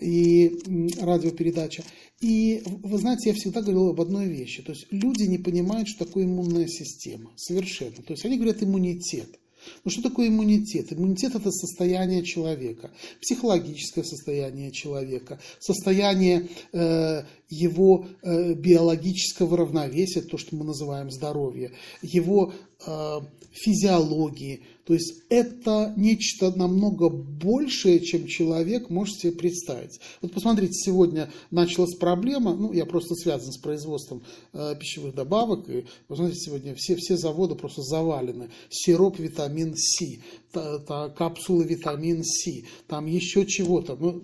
и 0.00 0.94
радиопередача. 1.00 1.84
И 2.20 2.62
вы 2.64 2.98
знаете, 2.98 3.30
я 3.30 3.34
всегда 3.34 3.62
говорил 3.62 3.90
об 3.90 4.00
одной 4.00 4.26
вещи. 4.26 4.62
То 4.62 4.72
есть 4.72 4.86
люди 4.90 5.24
не 5.24 5.38
понимают, 5.38 5.88
что 5.88 6.04
такое 6.04 6.24
иммунная 6.24 6.66
система. 6.66 7.30
Совершенно. 7.36 8.02
То 8.02 8.12
есть 8.12 8.24
они 8.24 8.36
говорят 8.36 8.62
иммунитет. 8.62 9.38
Ну 9.84 9.90
что 9.90 10.02
такое 10.02 10.28
иммунитет? 10.28 10.92
Иммунитет 10.92 11.34
это 11.34 11.50
состояние 11.50 12.24
человека, 12.24 12.90
психологическое 13.20 14.04
состояние 14.04 14.70
человека, 14.70 15.40
состояние 15.60 16.48
э, 16.72 17.22
его 17.48 18.06
э, 18.22 18.54
биологического 18.54 19.56
равновесия, 19.56 20.22
то, 20.22 20.38
что 20.38 20.56
мы 20.56 20.64
называем 20.64 21.10
здоровье, 21.10 21.72
его 22.02 22.52
э, 22.86 23.20
физиологии. 23.52 24.62
То 24.88 24.94
есть 24.94 25.22
это 25.28 25.92
нечто 25.98 26.50
намного 26.56 27.10
большее, 27.10 28.00
чем 28.00 28.26
человек 28.26 28.88
может 28.88 29.16
себе 29.18 29.32
представить. 29.32 30.00
Вот 30.22 30.32
посмотрите, 30.32 30.72
сегодня 30.72 31.30
началась 31.50 31.94
проблема, 31.94 32.54
ну 32.54 32.72
я 32.72 32.86
просто 32.86 33.14
связан 33.14 33.52
с 33.52 33.58
производством 33.58 34.22
э, 34.54 34.74
пищевых 34.80 35.14
добавок, 35.14 35.68
и 35.68 35.84
знаете, 36.08 36.38
сегодня 36.38 36.74
все, 36.74 36.96
все 36.96 37.18
заводы 37.18 37.54
просто 37.54 37.82
завалены. 37.82 38.48
Сироп 38.70 39.18
витамин 39.18 39.74
С, 39.76 40.20
та, 40.52 40.78
та, 40.78 41.10
капсулы 41.10 41.64
витамин 41.64 42.24
С, 42.24 42.64
там 42.86 43.04
еще 43.04 43.44
чего-то. 43.44 43.94
Ну, 43.94 44.22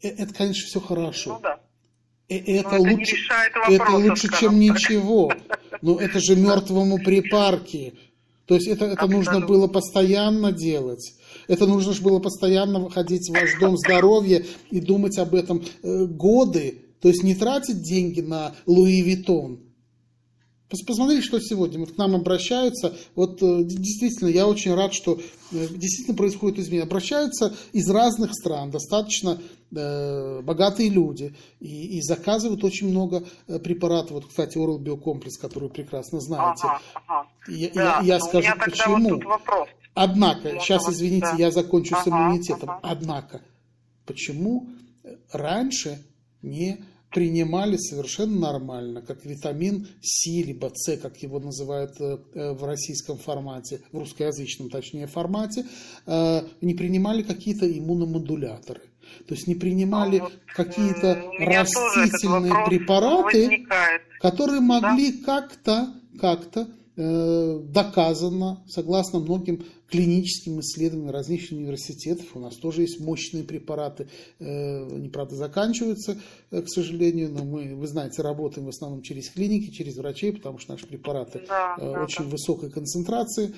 э, 0.00 0.08
это, 0.08 0.32
конечно, 0.32 0.66
все 0.68 0.80
хорошо. 0.80 1.34
Ну 1.34 1.40
да. 1.42 1.60
Э, 2.30 2.36
это, 2.38 2.76
это 2.76 2.78
лучше, 2.78 3.16
вопроса, 3.54 3.82
это 3.82 3.90
лучше, 3.92 4.28
чем 4.40 4.52
так. 4.52 4.58
ничего. 4.58 5.32
Но 5.82 6.00
это 6.00 6.18
же 6.18 6.34
мертвому 6.34 6.96
припарки. 6.96 7.92
То 8.48 8.54
есть 8.54 8.66
это, 8.66 8.86
это 8.86 9.06
нужно 9.06 9.40
было 9.40 9.66
постоянно 9.66 10.52
делать. 10.52 11.12
Это 11.48 11.66
нужно 11.66 11.92
было 12.02 12.18
постоянно 12.18 12.80
выходить 12.80 13.28
в 13.28 13.34
ваш 13.34 13.60
дом 13.60 13.76
здоровья 13.76 14.42
и 14.70 14.80
думать 14.80 15.18
об 15.18 15.34
этом 15.34 15.62
э, 15.82 16.06
годы. 16.06 16.86
То 17.02 17.08
есть 17.08 17.22
не 17.22 17.34
тратить 17.34 17.82
деньги 17.82 18.22
на 18.22 18.54
Луи 18.64 19.02
Виттон. 19.02 19.67
Посмотрите, 20.68 21.22
что 21.22 21.40
сегодня. 21.40 21.78
Вот 21.78 21.92
к 21.92 21.96
нам 21.96 22.14
обращаются. 22.14 22.94
Вот 23.14 23.42
э, 23.42 23.62
действительно, 23.64 24.28
я 24.28 24.46
очень 24.46 24.74
рад, 24.74 24.92
что 24.92 25.14
э, 25.14 25.66
действительно 25.70 26.16
происходит 26.16 26.58
изменение. 26.58 26.84
Обращаются 26.84 27.56
из 27.72 27.88
разных 27.88 28.34
стран, 28.34 28.70
достаточно 28.70 29.40
э, 29.74 30.40
богатые 30.42 30.90
люди, 30.90 31.34
и, 31.60 31.98
и 31.98 32.02
заказывают 32.02 32.64
очень 32.64 32.90
много 32.90 33.24
э, 33.46 33.58
препаратов. 33.58 34.10
Вот, 34.10 34.26
кстати, 34.26 34.58
Oral 34.58 34.78
Биокомплекс, 34.78 35.38
который 35.38 35.64
вы 35.64 35.70
прекрасно 35.70 36.20
знаете. 36.20 36.64
Ага, 36.64 36.80
ага. 36.94 37.28
Я, 37.48 37.70
да, 37.74 38.00
я, 38.00 38.14
я 38.14 38.20
скажу, 38.20 38.52
почему. 38.62 39.14
Вот 39.14 39.24
вопрос. 39.24 39.68
Однако, 39.94 40.48
Можно 40.48 40.60
сейчас, 40.60 40.88
извините, 40.88 41.28
да. 41.32 41.36
я 41.38 41.50
закончу 41.50 41.94
ага, 41.94 42.04
с 42.04 42.08
иммунитетом. 42.08 42.70
Ага. 42.70 42.80
Однако, 42.82 43.40
почему 44.04 44.68
раньше 45.32 46.04
не 46.42 46.84
принимали 47.10 47.76
совершенно 47.76 48.38
нормально, 48.52 49.02
как 49.02 49.24
витамин 49.24 49.88
С, 50.02 50.26
либо 50.26 50.70
С, 50.74 50.96
как 50.98 51.16
его 51.22 51.40
называют 51.40 51.92
э, 52.00 52.18
э, 52.34 52.52
в 52.52 52.64
российском 52.64 53.16
формате, 53.16 53.80
в 53.92 53.98
русскоязычном 53.98 54.68
точнее 54.70 55.06
формате, 55.06 55.64
э, 56.06 56.42
не 56.60 56.74
принимали 56.74 57.22
какие-то 57.22 57.66
иммуномодуляторы. 57.66 58.82
То 59.26 59.34
есть 59.34 59.46
не 59.46 59.54
принимали 59.54 60.18
вот, 60.18 60.32
какие-то 60.54 61.22
растительные 61.38 62.66
препараты, 62.66 63.46
возникает. 63.46 64.02
которые 64.20 64.60
могли 64.60 65.12
да? 65.12 65.24
как-то 65.24 65.94
как-то 66.20 66.68
доказано, 66.96 68.64
согласно 68.66 69.20
многим 69.20 69.64
клиническим 69.90 70.60
исследованиям 70.60 71.10
различных 71.10 71.60
университетов, 71.60 72.26
у 72.34 72.40
нас 72.40 72.56
тоже 72.56 72.82
есть 72.82 73.00
мощные 73.00 73.44
препараты, 73.44 74.08
э, 74.38 74.86
они, 74.86 75.08
правда, 75.08 75.36
заканчиваются, 75.36 76.18
э, 76.50 76.62
к 76.62 76.68
сожалению, 76.68 77.30
но 77.30 77.44
мы, 77.44 77.74
вы 77.74 77.86
знаете, 77.86 78.22
работаем 78.22 78.66
в 78.66 78.70
основном 78.70 79.02
через 79.02 79.30
клиники, 79.30 79.70
через 79.70 79.96
врачей, 79.96 80.32
потому 80.32 80.58
что 80.58 80.72
наши 80.72 80.86
препараты 80.86 81.42
да, 81.48 81.76
очень 82.02 82.24
да. 82.24 82.30
высокой 82.30 82.70
концентрации. 82.70 83.54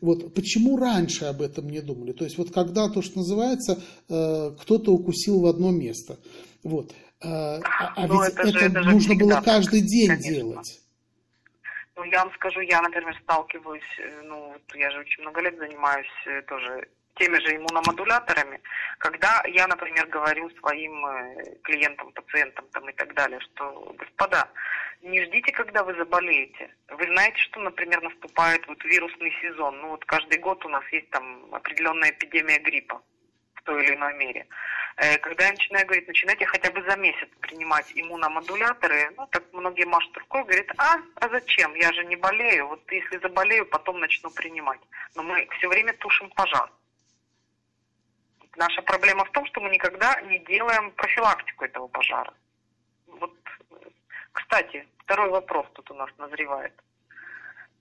Вот 0.00 0.34
почему 0.34 0.76
раньше 0.76 1.26
об 1.26 1.42
этом 1.42 1.70
не 1.70 1.80
думали? 1.80 2.12
То 2.12 2.24
есть 2.24 2.36
вот 2.38 2.50
когда 2.50 2.88
то, 2.88 3.02
что 3.02 3.18
называется, 3.18 3.80
кто-то 4.06 4.92
укусил 4.92 5.40
в 5.40 5.46
одно 5.46 5.70
место. 5.70 6.18
Вот. 6.64 6.92
А, 7.20 7.60
а 7.94 8.08
ведь 8.08 8.32
это, 8.32 8.48
это, 8.48 8.58
это 8.66 8.80
нужно 8.80 9.14
было 9.14 9.40
каждый 9.44 9.80
день 9.80 10.08
конечно. 10.08 10.34
делать. 10.34 10.81
Ну, 11.96 12.04
я 12.04 12.24
вам 12.24 12.32
скажу, 12.34 12.60
я, 12.60 12.80
например, 12.80 13.14
сталкиваюсь, 13.22 13.98
э, 13.98 14.22
ну, 14.22 14.56
я 14.74 14.90
же 14.90 15.00
очень 15.00 15.22
много 15.22 15.40
лет 15.42 15.58
занимаюсь 15.58 16.12
э, 16.26 16.42
тоже 16.42 16.88
теми 17.16 17.38
же 17.40 17.56
иммуномодуляторами, 17.56 18.60
когда 18.98 19.42
я, 19.46 19.66
например, 19.66 20.06
говорю 20.06 20.48
своим 20.60 21.06
э, 21.06 21.56
клиентам, 21.62 22.10
пациентам 22.12 22.64
там 22.72 22.88
и 22.88 22.92
так 22.94 23.14
далее, 23.14 23.40
что, 23.40 23.94
господа, 23.98 24.48
не 25.02 25.22
ждите, 25.24 25.52
когда 25.52 25.82
вы 25.84 25.94
заболеете. 25.94 26.74
Вы 26.88 27.04
знаете, 27.06 27.38
что, 27.38 27.60
например, 27.60 28.00
наступает 28.02 28.66
вот 28.68 28.82
вирусный 28.84 29.32
сезон. 29.42 29.80
Ну 29.80 29.88
вот 29.88 30.04
каждый 30.04 30.38
год 30.38 30.64
у 30.64 30.68
нас 30.68 30.84
есть 30.92 31.10
там 31.10 31.52
определенная 31.52 32.10
эпидемия 32.10 32.58
гриппа 32.58 33.02
в 33.62 33.64
той 33.64 33.84
или 33.84 33.94
иной 33.94 34.14
мере. 34.14 34.46
Э, 34.96 35.18
когда 35.18 35.46
я 35.46 35.52
начинаю 35.52 35.86
говорить, 35.86 36.08
начинайте 36.08 36.44
хотя 36.46 36.70
бы 36.70 36.82
за 36.82 36.96
месяц 36.96 37.28
принимать 37.40 37.90
иммуномодуляторы, 37.94 39.10
ну, 39.16 39.26
так 39.28 39.44
многие 39.52 39.86
машут 39.86 40.16
рукой, 40.18 40.42
говорят, 40.44 40.66
а, 40.78 40.96
а 41.20 41.28
зачем, 41.28 41.74
я 41.74 41.92
же 41.92 42.04
не 42.04 42.16
болею, 42.16 42.68
вот 42.68 42.92
если 42.92 43.18
заболею, 43.18 43.66
потом 43.66 44.00
начну 44.00 44.30
принимать. 44.30 44.80
Но 45.14 45.22
мы 45.22 45.48
все 45.58 45.68
время 45.68 45.92
тушим 45.94 46.30
пожар. 46.30 46.70
Наша 48.56 48.82
проблема 48.82 49.24
в 49.24 49.30
том, 49.30 49.46
что 49.46 49.60
мы 49.60 49.70
никогда 49.70 50.20
не 50.22 50.38
делаем 50.40 50.90
профилактику 50.90 51.64
этого 51.64 51.88
пожара. 51.88 52.34
Вот, 53.06 53.34
кстати, 54.32 54.86
второй 54.98 55.30
вопрос 55.30 55.66
тут 55.72 55.90
у 55.90 55.94
нас 55.94 56.10
назревает. 56.18 56.74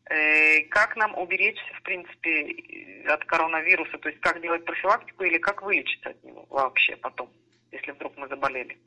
Э, 0.09 0.61
как 0.69 0.95
нам 0.95 1.17
уберечься, 1.17 1.73
в 1.79 1.83
принципе, 1.83 3.05
от 3.07 3.23
коронавируса? 3.25 3.97
То 3.97 4.09
есть 4.09 4.21
как 4.21 4.41
делать 4.41 4.65
профилактику 4.65 5.23
или 5.23 5.37
как 5.37 5.61
вылечиться 5.61 6.09
от 6.09 6.23
него 6.23 6.45
вообще 6.49 6.95
потом, 6.97 7.29
если 7.71 7.91
вдруг 7.91 8.17
мы 8.17 8.27
заболели? 8.27 8.77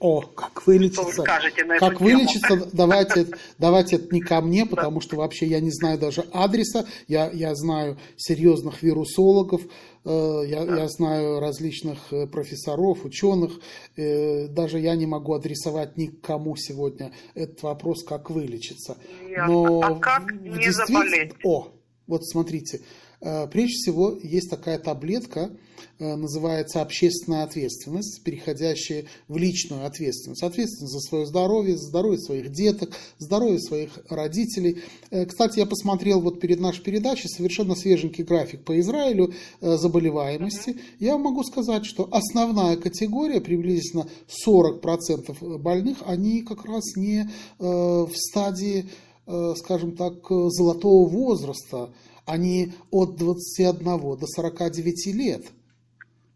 О, 0.00 0.20
как 0.20 0.64
вылечиться. 0.64 1.24
как 1.24 2.00
вылечиться, 2.00 2.68
давайте, 2.72 3.26
давайте 3.58 3.96
это 3.96 4.14
не 4.14 4.20
ко 4.20 4.40
мне, 4.40 4.64
потому 4.64 5.00
что 5.00 5.16
вообще 5.16 5.46
я 5.46 5.58
не 5.58 5.72
знаю 5.72 5.98
даже 5.98 6.20
адреса. 6.32 6.86
Я, 7.08 7.28
я 7.32 7.52
знаю 7.56 7.98
серьезных 8.16 8.82
вирусологов, 8.82 9.62
я, 10.10 10.62
я 10.62 10.88
знаю 10.88 11.40
различных 11.40 12.12
э, 12.12 12.26
профессоров, 12.26 13.04
ученых. 13.04 13.60
Э, 13.96 14.48
даже 14.48 14.78
я 14.78 14.94
не 14.96 15.06
могу 15.06 15.34
адресовать 15.34 15.96
никому 15.96 16.56
сегодня 16.56 17.12
этот 17.34 17.62
вопрос, 17.62 18.04
как 18.04 18.30
вылечиться. 18.30 18.96
Но 19.46 19.80
а 19.80 19.94
как 19.98 20.32
не 20.32 20.70
заболеть? 20.70 21.32
О, 21.44 21.68
вот 22.06 22.26
смотрите, 22.26 22.80
Э, 22.80 23.07
прежде 23.20 23.74
всего, 23.74 24.16
есть 24.22 24.48
такая 24.48 24.78
таблетка, 24.78 25.50
э, 25.98 26.14
называется 26.14 26.82
общественная 26.82 27.42
ответственность, 27.42 28.22
переходящая 28.22 29.06
в 29.26 29.36
личную 29.36 29.86
ответственность. 29.86 30.42
Ответственность 30.42 30.92
за 30.92 31.00
свое 31.00 31.26
здоровье, 31.26 31.76
за 31.76 31.86
здоровье 31.86 32.20
своих 32.20 32.52
деток, 32.52 32.90
здоровье 33.18 33.58
своих 33.60 33.98
родителей. 34.08 34.82
Э, 35.10 35.26
кстати, 35.26 35.58
я 35.58 35.66
посмотрел 35.66 36.20
вот 36.20 36.40
перед 36.40 36.60
нашей 36.60 36.82
передачей 36.82 37.28
совершенно 37.28 37.74
свеженький 37.74 38.22
график 38.22 38.64
по 38.64 38.78
Израилю 38.78 39.34
заболеваемости. 39.60 40.76
Я 41.00 41.18
могу 41.18 41.42
сказать, 41.42 41.84
что 41.84 42.08
основная 42.12 42.76
категория, 42.76 43.40
приблизительно 43.40 44.08
40% 44.46 45.58
больных, 45.58 45.98
они 46.06 46.42
как 46.42 46.64
раз 46.64 46.96
не 46.96 47.28
в 47.58 48.10
стадии, 48.14 48.86
скажем 49.56 49.96
так, 49.96 50.14
золотого 50.28 51.08
возраста, 51.08 51.90
они 52.28 52.72
от 52.90 53.16
21 53.16 53.84
до 53.84 54.26
49 54.26 55.06
лет. 55.14 55.46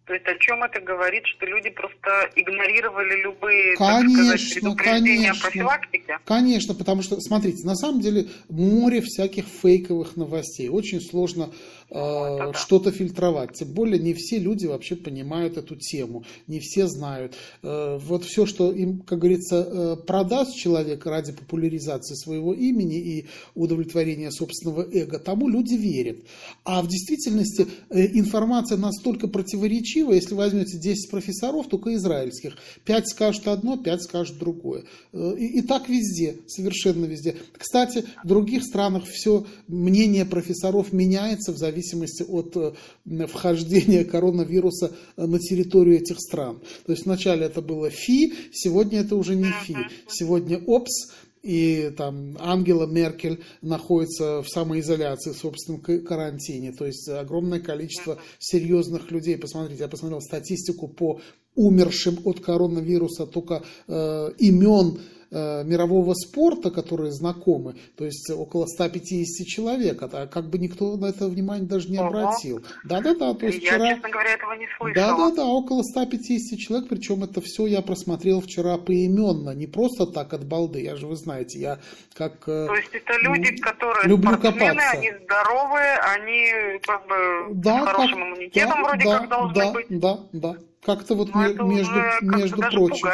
То 0.05 0.15
есть 0.15 0.27
о 0.27 0.37
чем 0.41 0.63
это 0.65 0.81
говорит, 0.81 1.25
что 1.27 1.47
люди 1.47 1.71
просто 1.71 2.29
игнорировали 2.35 3.23
любые 3.23 3.77
конечно, 3.77 4.03
так 4.03 4.11
сказать, 4.11 4.55
предупреждения 4.55 5.29
конечно, 5.29 5.43
профилактики? 5.43 6.19
Конечно, 6.25 6.75
потому 6.75 7.03
что, 7.03 7.21
смотрите, 7.21 7.65
на 7.65 7.77
самом 7.77 8.01
деле 8.01 8.27
море 8.49 9.01
всяких 9.01 9.45
фейковых 9.47 10.17
новостей. 10.17 10.69
Очень 10.69 11.01
сложно 11.01 11.51
э, 11.93 12.53
что-то 12.55 12.91
фильтровать. 12.91 13.53
Тем 13.55 13.69
более 13.69 13.99
не 13.99 14.15
все 14.15 14.39
люди 14.39 14.67
вообще 14.67 14.97
понимают 14.97 15.57
эту 15.57 15.77
тему, 15.77 16.25
не 16.47 16.61
все 16.61 16.87
знают. 16.87 17.35
Э, 17.63 17.99
вот 17.99 18.25
все, 18.25 18.47
что 18.47 18.73
им, 18.73 19.01
как 19.01 19.19
говорится, 19.19 19.67
э, 19.69 19.97
продаст 20.07 20.57
человек 20.57 21.05
ради 21.05 21.33
популяризации 21.33 22.15
своего 22.15 22.55
имени 22.55 22.99
и 22.99 23.27
удовлетворения 23.55 24.31
собственного 24.31 24.87
эго, 24.91 25.19
тому 25.19 25.49
люди 25.49 25.75
верят. 25.75 26.19
А 26.65 26.83
в 26.83 26.89
действительности 26.89 27.67
информация 27.91 28.79
настолько 28.79 29.29
противоречива, 29.29 30.13
если 30.13 30.35
возьмете 30.35 30.79
10 30.79 31.11
профессоров, 31.11 31.69
только 31.69 31.95
израильских, 31.95 32.57
5 32.85 33.09
скажут 33.09 33.49
одно, 33.49 33.77
5 33.77 34.03
скажут 34.03 34.39
другое. 34.39 34.85
И, 35.13 35.59
и 35.59 35.63
так 35.63 35.89
везде, 35.89 36.37
совершенно 36.47 37.05
везде. 37.05 37.37
Кстати, 37.57 38.05
в 38.25 38.29
других 38.29 38.65
странах 38.65 39.05
все 39.07 39.47
мнение 39.69 40.25
профессоров 40.25 40.93
меняется 40.93 41.53
в 41.53 41.59
зависимости 41.59 41.82
зависимости 41.83 42.23
от 42.23 42.57
э, 42.57 43.27
вхождения 43.27 44.05
коронавируса 44.05 44.93
э, 45.17 45.27
на 45.27 45.39
территорию 45.39 45.97
этих 45.97 46.19
стран. 46.21 46.61
То 46.87 46.93
есть 46.93 47.05
вначале 47.05 47.47
это 47.47 47.61
было 47.61 47.91
ФИ, 47.91 48.33
сегодня 48.53 49.01
это 49.01 49.17
уже 49.17 49.35
не 49.35 49.53
ФИ. 49.65 49.77
Сегодня 50.09 50.59
ОПС, 50.67 51.13
и 51.43 51.93
там 51.97 52.37
Ангела 52.39 52.87
Меркель 52.87 53.41
находится 53.63 54.43
в 54.43 54.49
самоизоляции, 54.49 55.33
в 55.33 55.37
собственном 55.37 55.81
карантине. 55.81 56.73
То 56.73 56.87
есть 56.87 57.09
огромное 57.09 57.61
количество 57.61 58.19
серьезных 58.39 59.11
людей. 59.11 59.37
Посмотрите, 59.37 59.83
я 59.83 59.89
посмотрел 59.89 60.21
статистику 60.21 60.87
по 60.87 61.21
умершим 61.55 62.19
от 62.25 62.41
коронавируса, 62.41 63.27
только 63.27 63.65
э, 63.89 64.31
имен 64.39 65.01
мирового 65.33 66.15
спорта, 66.15 66.71
которые 66.71 67.13
знакомы, 67.13 67.77
то 67.97 68.05
есть 68.05 68.31
около 68.31 68.67
150 68.67 69.47
человек, 69.47 70.03
а 70.03 70.27
как 70.27 70.51
бы 70.51 70.59
никто 70.59 70.97
на 70.97 71.07
это 71.07 71.27
внимание 71.27 71.67
даже 71.67 71.89
не 71.89 71.99
обратил. 71.99 72.63
Да-да-да, 72.85 73.35
то 73.35 73.47
есть 73.47 73.63
я, 73.63 73.73
вчера... 73.73 73.95
честно 73.95 74.11
говоря, 74.11 74.35
этого 74.35 74.53
не 74.53 74.67
слышала. 74.77 75.17
Да-да-да, 75.17 75.47
около 75.47 75.83
150 75.83 76.59
человек, 76.59 76.89
причем 76.89 77.25
это 77.25 77.41
все 77.41 77.67
я 77.67 77.83
просмотрел 77.83 78.41
вчера 78.41 78.77
поименно, 78.79 79.51
не 79.55 79.67
просто 79.67 80.07
так 80.07 80.33
от 80.35 80.45
балды, 80.45 80.81
я 80.83 80.97
же 80.97 81.07
вы 81.07 81.17
знаете, 81.17 81.59
я 81.59 81.79
как... 82.15 82.49
Э, 82.49 82.67
то 82.67 82.75
есть 82.75 82.93
это 82.93 83.15
люди, 83.23 83.57
которые 83.57 84.09
люблю 84.09 84.37
копаться. 84.37 84.91
они 84.91 85.13
здоровые, 85.25 85.99
они 85.99 86.79
как 86.83 87.07
бы 87.07 87.55
да, 87.55 87.83
с 87.83 87.87
хорошим 87.87 88.19
как, 88.19 88.29
иммунитетом 88.29 88.83
да, 88.83 88.89
вроде 88.89 89.05
да, 89.05 89.19
как 89.19 89.29
должны 89.29 89.55
да, 89.55 89.73
быть. 89.73 89.87
Да, 89.89 90.19
да, 90.33 90.57
как-то 90.83 91.15
вот 91.15 91.31
ну, 91.33 91.67
между, 91.67 91.95
между 92.23 92.61
прочим. 92.61 93.09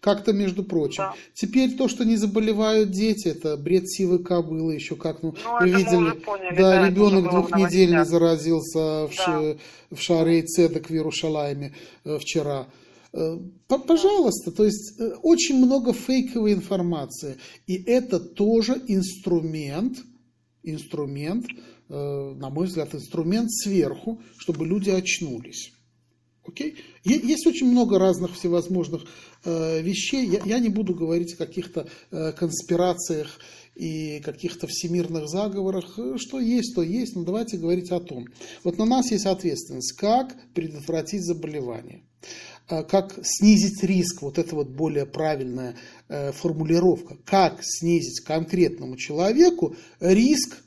Как-то 0.00 0.32
между 0.32 0.64
прочим. 0.64 1.04
Да. 1.04 1.14
Теперь 1.34 1.76
то, 1.76 1.86
что 1.86 2.04
не 2.04 2.16
заболевают 2.16 2.90
дети, 2.90 3.28
это 3.28 3.56
бред 3.56 3.88
сивы 3.88 4.18
кобылы, 4.18 4.74
еще 4.74 4.96
как, 4.96 5.22
ну, 5.22 5.34
ну 5.44 5.60
вы 5.60 5.68
видели, 5.68 6.10
поняли, 6.18 6.56
да, 6.56 6.70
да, 6.70 6.88
ребенок 6.88 7.30
двухнедельный 7.30 8.04
заразился 8.04 9.06
в, 9.06 9.12
да. 9.16 9.56
в 9.92 10.00
Шаре 10.00 10.40
и 10.40 10.42
Цедок 10.42 10.90
в 10.90 10.92
Иерушалайме 10.92 11.72
э, 12.04 12.18
вчера. 12.18 12.66
Э, 13.12 13.38
пожалуйста, 13.68 14.50
то 14.50 14.64
есть 14.64 14.98
э, 14.98 15.12
очень 15.22 15.64
много 15.64 15.92
фейковой 15.92 16.54
информации. 16.54 17.36
И 17.68 17.80
это 17.84 18.18
тоже 18.18 18.82
инструмент, 18.88 19.98
инструмент, 20.64 21.46
на 21.88 22.48
мой 22.48 22.66
взгляд, 22.66 22.94
инструмент 22.94 23.52
сверху, 23.52 24.22
чтобы 24.38 24.66
люди 24.66 24.88
очнулись. 24.88 25.71
Окей? 26.46 26.76
Есть 27.04 27.46
очень 27.46 27.70
много 27.70 27.98
разных 27.98 28.34
всевозможных 28.34 29.04
э, 29.44 29.80
вещей. 29.80 30.26
Я, 30.26 30.42
я 30.44 30.58
не 30.58 30.68
буду 30.68 30.94
говорить 30.94 31.34
о 31.34 31.36
каких-то 31.36 31.88
э, 32.10 32.32
конспирациях 32.32 33.38
и 33.76 34.20
каких-то 34.20 34.66
всемирных 34.66 35.28
заговорах. 35.28 35.98
Что 36.16 36.40
есть, 36.40 36.74
то 36.74 36.82
есть. 36.82 37.14
Но 37.14 37.22
давайте 37.22 37.58
говорить 37.58 37.90
о 37.92 38.00
том. 38.00 38.26
Вот 38.64 38.78
на 38.78 38.84
нас 38.84 39.12
есть 39.12 39.26
ответственность. 39.26 39.92
Как 39.92 40.36
предотвратить 40.52 41.24
заболевание? 41.24 42.02
Э, 42.68 42.82
как 42.82 43.18
снизить 43.22 43.82
риск, 43.82 44.22
вот 44.22 44.38
это 44.38 44.54
вот 44.54 44.68
более 44.68 45.06
правильная 45.06 45.76
э, 46.08 46.32
формулировка, 46.32 47.16
как 47.24 47.58
снизить 47.62 48.20
конкретному 48.20 48.96
человеку 48.96 49.76
риск 50.00 50.62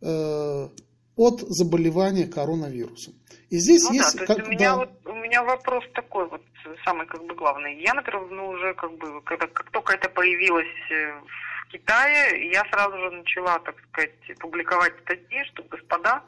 э, 0.00 0.68
от 1.16 1.40
заболевания 1.40 2.26
коронавирусом. 2.26 3.14
И 3.50 3.56
здесь 3.58 3.84
ну, 3.84 3.92
есть... 3.92 4.18
Да, 4.18 4.26
как, 4.26 4.46
у, 4.46 4.50
меня 4.50 4.70
да. 4.70 4.76
вот, 4.76 4.90
у 5.04 5.14
меня 5.14 5.42
вопрос 5.44 5.84
такой 5.94 6.28
вот, 6.28 6.42
самый 6.84 7.06
как 7.06 7.24
бы 7.24 7.34
главный. 7.34 7.80
Я, 7.80 7.94
например, 7.94 8.26
ну 8.30 8.48
уже 8.48 8.74
как 8.74 8.92
бы, 8.98 9.20
когда, 9.22 9.46
как 9.46 9.70
только 9.70 9.94
это 9.94 10.08
появилось 10.08 10.66
э, 10.90 11.20
в 11.20 11.72
Китае, 11.72 12.50
я 12.50 12.64
сразу 12.70 12.96
же 12.98 13.10
начала, 13.10 13.58
так 13.60 13.76
сказать, 13.88 14.38
публиковать 14.40 14.94
статьи, 15.04 15.44
что, 15.52 15.62
господа, 15.64 16.22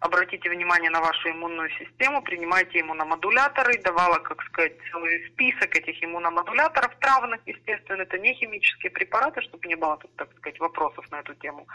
обратите 0.00 0.50
внимание 0.50 0.90
на 0.90 1.00
вашу 1.00 1.30
иммунную 1.30 1.70
систему, 1.70 2.22
принимайте 2.22 2.80
иммуномодуляторы, 2.80 3.80
давала, 3.82 4.18
как 4.18 4.42
сказать, 4.42 4.72
целый 4.90 5.26
список 5.28 5.74
этих 5.76 6.02
иммуномодуляторов 6.04 6.94
травных, 7.00 7.40
естественно, 7.46 8.02
это 8.02 8.18
не 8.18 8.34
химические 8.34 8.90
препараты, 8.90 9.40
чтобы 9.42 9.66
не 9.68 9.76
было 9.76 9.96
тут, 9.96 10.14
так 10.16 10.28
сказать, 10.38 10.60
вопросов 10.60 11.10
на 11.10 11.20
эту 11.20 11.34
тему. 11.34 11.66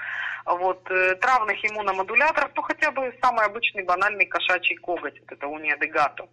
Вот, 0.45 0.89
э, 0.91 1.15
травных 1.15 1.57
иммуномодуляторов, 1.65 2.51
ну, 2.55 2.61
хотя 2.61 2.91
бы 2.91 3.13
самый 3.21 3.45
обычный 3.45 3.83
банальный 3.83 4.25
кошачий 4.25 4.75
коготь, 4.77 5.19
вот 5.19 5.31
это. 5.31 5.45
Э, 5.45 6.27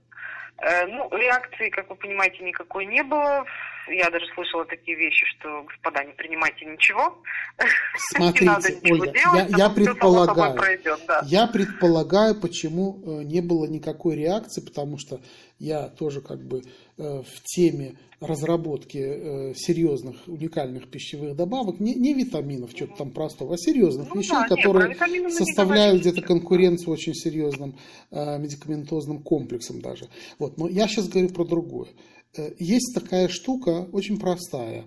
ну, 0.60 1.08
реакции, 1.16 1.70
как 1.70 1.88
вы 1.88 1.96
понимаете, 1.96 2.42
никакой 2.42 2.86
не 2.86 3.02
было. 3.02 3.44
Я 3.88 4.10
даже 4.10 4.26
слышала 4.34 4.64
такие 4.66 4.96
вещи, 4.96 5.24
что, 5.26 5.62
господа, 5.62 6.04
не 6.04 6.12
принимайте 6.12 6.64
ничего. 6.64 7.22
Смотрите, 7.96 8.44
не 8.44 8.50
надо 8.50 8.72
ничего 8.72 8.94
Ольга, 8.94 9.12
делать, 9.12 9.50
я, 9.50 9.56
я 9.56 9.70
предполагаю, 9.70 10.56
пройдет, 10.56 11.00
да. 11.06 11.22
я 11.24 11.46
предполагаю, 11.46 12.34
почему 12.34 13.00
э, 13.02 13.22
не 13.24 13.40
было 13.40 13.66
никакой 13.66 14.16
реакции, 14.16 14.60
потому 14.60 14.98
что 14.98 15.20
я 15.58 15.88
тоже 15.88 16.20
как 16.20 16.44
бы 16.44 16.62
э, 16.96 17.22
в 17.22 17.42
теме 17.44 17.98
разработки 18.20 18.98
э, 18.98 19.54
серьезных 19.54 20.16
уникальных 20.26 20.90
пищевых 20.90 21.36
добавок, 21.36 21.80
не, 21.80 21.94
не 21.94 22.14
витаминов, 22.14 22.70
что-то 22.70 22.96
там 22.98 23.10
простого, 23.10 23.54
а 23.54 23.58
серьезных 23.58 24.14
ну, 24.14 24.20
вещей, 24.20 24.32
да, 24.32 24.48
которые 24.48 24.96
нет, 25.08 25.32
составляют 25.32 26.00
где-то 26.00 26.22
конкуренцию 26.22 26.92
очень 26.92 27.14
серьезным 27.14 27.76
э, 28.10 28.38
медикаментозным 28.38 29.22
комплексом 29.22 29.80
даже. 29.80 30.08
Вот, 30.38 30.58
но 30.58 30.68
я 30.68 30.86
сейчас 30.86 31.08
говорю 31.08 31.30
про 31.30 31.44
другое. 31.44 31.88
Есть 32.58 32.94
такая 32.94 33.26
штука 33.28 33.88
очень 33.90 34.20
простая, 34.20 34.84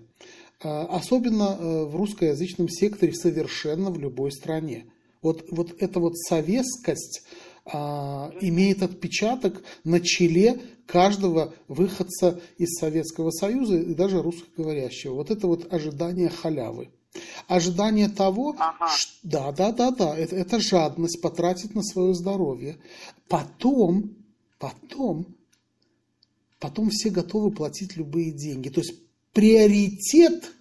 особенно 0.62 1.86
в 1.86 1.96
русскоязычном 1.96 2.70
секторе 2.70 3.14
совершенно 3.14 3.90
в 3.90 4.00
любой 4.00 4.32
стране. 4.32 4.86
Вот, 5.24 5.46
вот 5.50 5.74
эта 5.80 6.00
вот 6.00 6.18
советскость, 6.18 7.24
а, 7.74 8.32
имеет 8.42 8.84
отпечаток 8.84 9.64
на 9.84 10.02
челе 10.02 10.60
каждого 10.86 11.54
выходца 11.68 12.42
из 12.58 12.78
Советского 12.78 13.32
Союза 13.32 13.78
и 13.78 13.94
даже 13.94 14.22
русскоговорящего. 14.22 15.14
Вот 15.14 15.32
это 15.32 15.48
вот 15.48 15.72
ожидание 15.72 16.30
халявы. 16.30 16.90
Ожидание 17.48 18.10
того, 18.10 18.56
ага. 18.58 18.90
что, 18.94 19.12
да, 19.24 19.52
да, 19.52 19.72
да, 19.72 19.92
да, 19.92 20.18
это, 20.18 20.36
это 20.36 20.60
жадность 20.60 21.22
потратить 21.22 21.76
на 21.76 21.84
свое 21.84 22.14
здоровье. 22.14 22.78
Потом, 23.28 24.16
потом, 24.60 25.26
потом 26.60 26.90
все 26.90 27.10
готовы 27.10 27.52
платить 27.52 27.96
любые 27.96 28.32
деньги. 28.32 28.70
То 28.70 28.82
есть 28.82 28.96
приоритет 29.34 30.52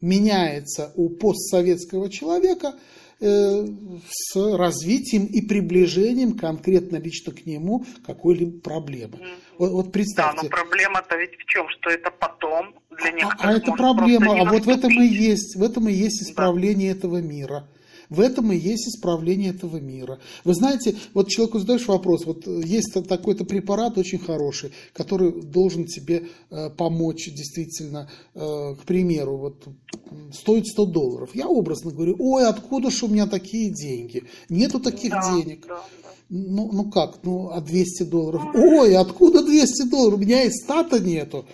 меняется 0.00 0.92
у 0.96 1.08
постсоветского 1.08 2.10
человека– 2.10 2.74
с 3.18 4.34
развитием 4.34 5.26
и 5.26 5.40
приближением 5.40 6.36
конкретно 6.36 6.96
лично 6.96 7.32
к 7.32 7.46
нему 7.46 7.84
какой-либо 8.06 8.60
проблемы. 8.60 9.18
Вот, 9.58 9.70
вот 9.72 9.92
представьте. 9.92 10.36
Да, 10.36 10.42
но 10.42 10.48
проблема-то 10.48 11.16
ведь 11.16 11.34
в 11.36 11.44
чем, 11.46 11.66
что 11.70 11.90
это 11.90 12.10
потом 12.10 12.74
для 12.90 13.12
некоторых. 13.12 13.44
А, 13.44 13.48
а 13.48 13.52
это 13.56 13.72
проблема, 13.72 14.40
а 14.40 14.44
вот 14.44 14.64
в 14.64 14.68
этом 14.68 14.90
и 14.90 15.06
есть, 15.06 15.56
в 15.56 15.62
этом 15.62 15.88
и 15.88 15.92
есть 15.92 16.22
исправление 16.22 16.92
да. 16.92 16.98
этого 16.98 17.22
мира. 17.22 17.66
В 18.08 18.20
этом 18.20 18.52
и 18.52 18.56
есть 18.56 18.88
исправление 18.88 19.50
этого 19.50 19.78
мира. 19.78 20.18
Вы 20.44 20.54
знаете, 20.54 20.96
вот 21.14 21.28
человеку 21.28 21.58
задаешь 21.58 21.86
вопрос, 21.86 22.24
вот 22.24 22.46
есть 22.46 22.94
такой-то 23.08 23.44
препарат 23.44 23.98
очень 23.98 24.18
хороший, 24.18 24.72
который 24.92 25.32
должен 25.42 25.86
тебе 25.86 26.28
э, 26.50 26.70
помочь 26.70 27.28
действительно, 27.28 28.08
э, 28.34 28.74
к 28.80 28.84
примеру, 28.84 29.36
вот 29.36 29.68
стоит 30.32 30.66
100 30.66 30.86
долларов. 30.86 31.30
Я 31.34 31.48
образно 31.48 31.90
говорю, 31.90 32.16
ой, 32.18 32.46
откуда 32.46 32.90
же 32.90 33.06
у 33.06 33.08
меня 33.08 33.26
такие 33.26 33.72
деньги? 33.72 34.24
Нету 34.48 34.80
таких 34.80 35.10
да, 35.10 35.34
денег. 35.34 35.66
Да, 35.66 35.82
да. 36.02 36.08
Ну, 36.28 36.70
ну 36.72 36.90
как, 36.90 37.20
ну, 37.22 37.50
а 37.50 37.60
200 37.60 38.04
долларов? 38.04 38.42
Ой, 38.54 38.96
откуда 38.96 39.44
200 39.44 39.88
долларов? 39.88 40.18
У 40.18 40.22
меня 40.22 40.42
и 40.42 40.50
стата 40.50 40.98
нету. 40.98 41.46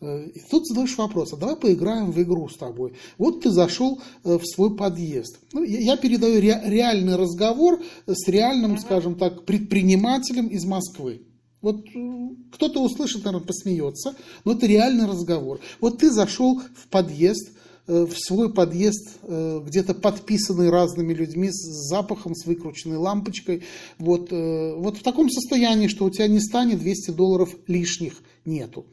Э, 0.00 0.28
и 0.34 0.40
тут 0.50 0.66
задаешь 0.66 0.96
вопрос, 0.96 1.32
а 1.32 1.36
давай 1.36 1.56
поиграем 1.56 2.10
в 2.10 2.20
игру 2.22 2.48
с 2.48 2.56
тобой. 2.56 2.94
Вот 3.18 3.42
ты 3.42 3.50
зашел 3.50 4.00
э, 4.24 4.38
в 4.38 4.46
свой 4.46 4.74
подъезд. 4.74 5.38
Ну, 5.52 5.62
я 5.62 5.96
передаю 5.96 6.40
ре, 6.40 6.60
реальный 6.64 7.16
разговор 7.16 7.82
с 8.06 8.28
реальным, 8.28 8.78
скажем 8.78 9.14
так, 9.16 9.44
предпринимателем 9.44 10.46
из 10.46 10.64
Москвы. 10.64 11.22
Вот 11.60 11.84
э, 11.94 12.28
кто-то 12.52 12.82
услышит, 12.82 13.24
наверное, 13.24 13.46
посмеется, 13.46 14.14
но 14.44 14.52
это 14.52 14.66
реальный 14.66 15.06
разговор. 15.06 15.60
Вот 15.80 15.98
ты 15.98 16.10
зашел 16.10 16.60
в 16.60 16.88
подъезд, 16.88 17.52
в 17.86 18.12
свой 18.14 18.52
подъезд, 18.52 19.18
где-то 19.26 19.94
подписанный 19.94 20.70
разными 20.70 21.12
людьми, 21.12 21.48
с 21.50 21.88
запахом, 21.88 22.36
с 22.36 22.46
выкрученной 22.46 22.98
лампочкой. 22.98 23.64
Вот, 23.98 24.30
вот 24.30 24.98
в 24.98 25.02
таком 25.02 25.28
состоянии, 25.28 25.88
что 25.88 26.04
у 26.04 26.10
тебя 26.10 26.28
не 26.28 26.38
станет 26.38 26.78
200 26.78 27.10
долларов 27.10 27.56
лишних, 27.66 28.22
нету. 28.44 28.86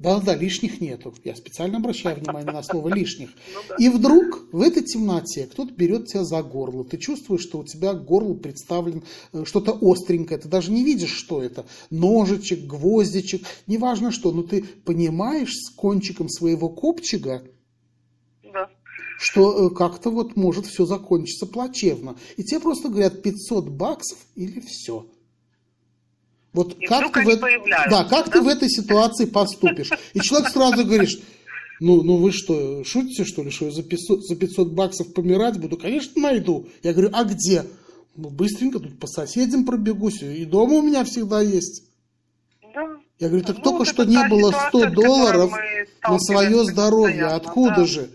Да-да, 0.00 0.34
лишних 0.34 0.80
нету. 0.80 1.14
Я 1.24 1.36
специально 1.36 1.76
обращаю 1.76 2.16
внимание 2.16 2.50
на 2.50 2.62
слово 2.62 2.88
лишних. 2.88 3.30
Ну 3.70 3.76
И 3.78 3.90
вдруг 3.90 4.48
в 4.50 4.62
этой 4.62 4.82
темноте 4.82 5.46
кто-то 5.46 5.74
берет 5.74 6.06
тебя 6.06 6.24
за 6.24 6.42
горло. 6.42 6.84
Ты 6.84 6.96
чувствуешь, 6.96 7.42
что 7.42 7.58
у 7.58 7.64
тебя 7.64 7.92
горло 7.92 8.32
представлен 8.32 9.02
э, 9.34 9.44
что-то 9.44 9.76
остренькое. 9.78 10.40
Ты 10.40 10.48
даже 10.48 10.72
не 10.72 10.84
видишь, 10.84 11.12
что 11.12 11.42
это. 11.42 11.66
Ножичек, 11.90 12.60
гвоздичек, 12.60 13.42
неважно 13.66 14.10
что. 14.10 14.32
Но 14.32 14.42
ты 14.42 14.62
понимаешь 14.62 15.52
с 15.54 15.68
кончиком 15.74 16.30
своего 16.30 16.70
копчика, 16.70 17.42
что 19.18 19.66
э, 19.66 19.74
как-то 19.74 20.10
вот 20.10 20.34
может 20.34 20.64
все 20.64 20.86
закончиться 20.86 21.44
плачевно. 21.44 22.16
И 22.38 22.42
тебе 22.42 22.60
просто 22.60 22.88
говорят 22.88 23.20
500 23.20 23.68
баксов 23.68 24.18
или 24.34 24.60
все. 24.60 25.06
Вот 26.52 26.76
и 26.78 26.86
как 26.86 27.12
ты, 27.12 27.22
в... 27.22 27.38
да, 27.90 28.04
как 28.04 28.26
да? 28.26 28.32
ты 28.32 28.40
в 28.40 28.48
этой 28.48 28.68
ситуации 28.68 29.24
поступишь? 29.24 29.90
И 30.14 30.20
человек 30.20 30.50
сразу 30.50 30.84
говоришь, 30.84 31.20
ну, 31.78 32.02
ну 32.02 32.16
вы 32.16 32.32
что, 32.32 32.82
шутите, 32.84 33.24
что 33.24 33.42
ли, 33.42 33.50
что 33.50 33.66
я 33.66 33.70
за 33.70 33.82
500, 33.82 34.26
за 34.26 34.36
500 34.36 34.72
баксов 34.72 35.14
помирать 35.14 35.58
буду? 35.58 35.76
Конечно, 35.76 36.20
найду. 36.20 36.68
Я 36.82 36.92
говорю, 36.92 37.10
а 37.12 37.24
где? 37.24 37.64
Ну, 38.16 38.30
быстренько 38.30 38.80
тут 38.80 38.98
по 38.98 39.06
соседям 39.06 39.64
пробегусь, 39.64 40.22
и 40.22 40.44
дома 40.44 40.74
у 40.74 40.82
меня 40.82 41.04
всегда 41.04 41.40
есть. 41.40 41.84
Да. 42.74 42.98
Я 43.20 43.28
говорю, 43.28 43.44
так 43.44 43.58
ну, 43.58 43.62
только 43.62 43.84
что 43.84 44.04
не 44.04 44.28
было 44.28 44.52
100 44.68 44.90
долларов 44.90 45.52
на 46.02 46.18
свое 46.18 46.64
здоровье, 46.64 47.26
откуда 47.26 47.76
да. 47.76 47.86
же? 47.86 48.10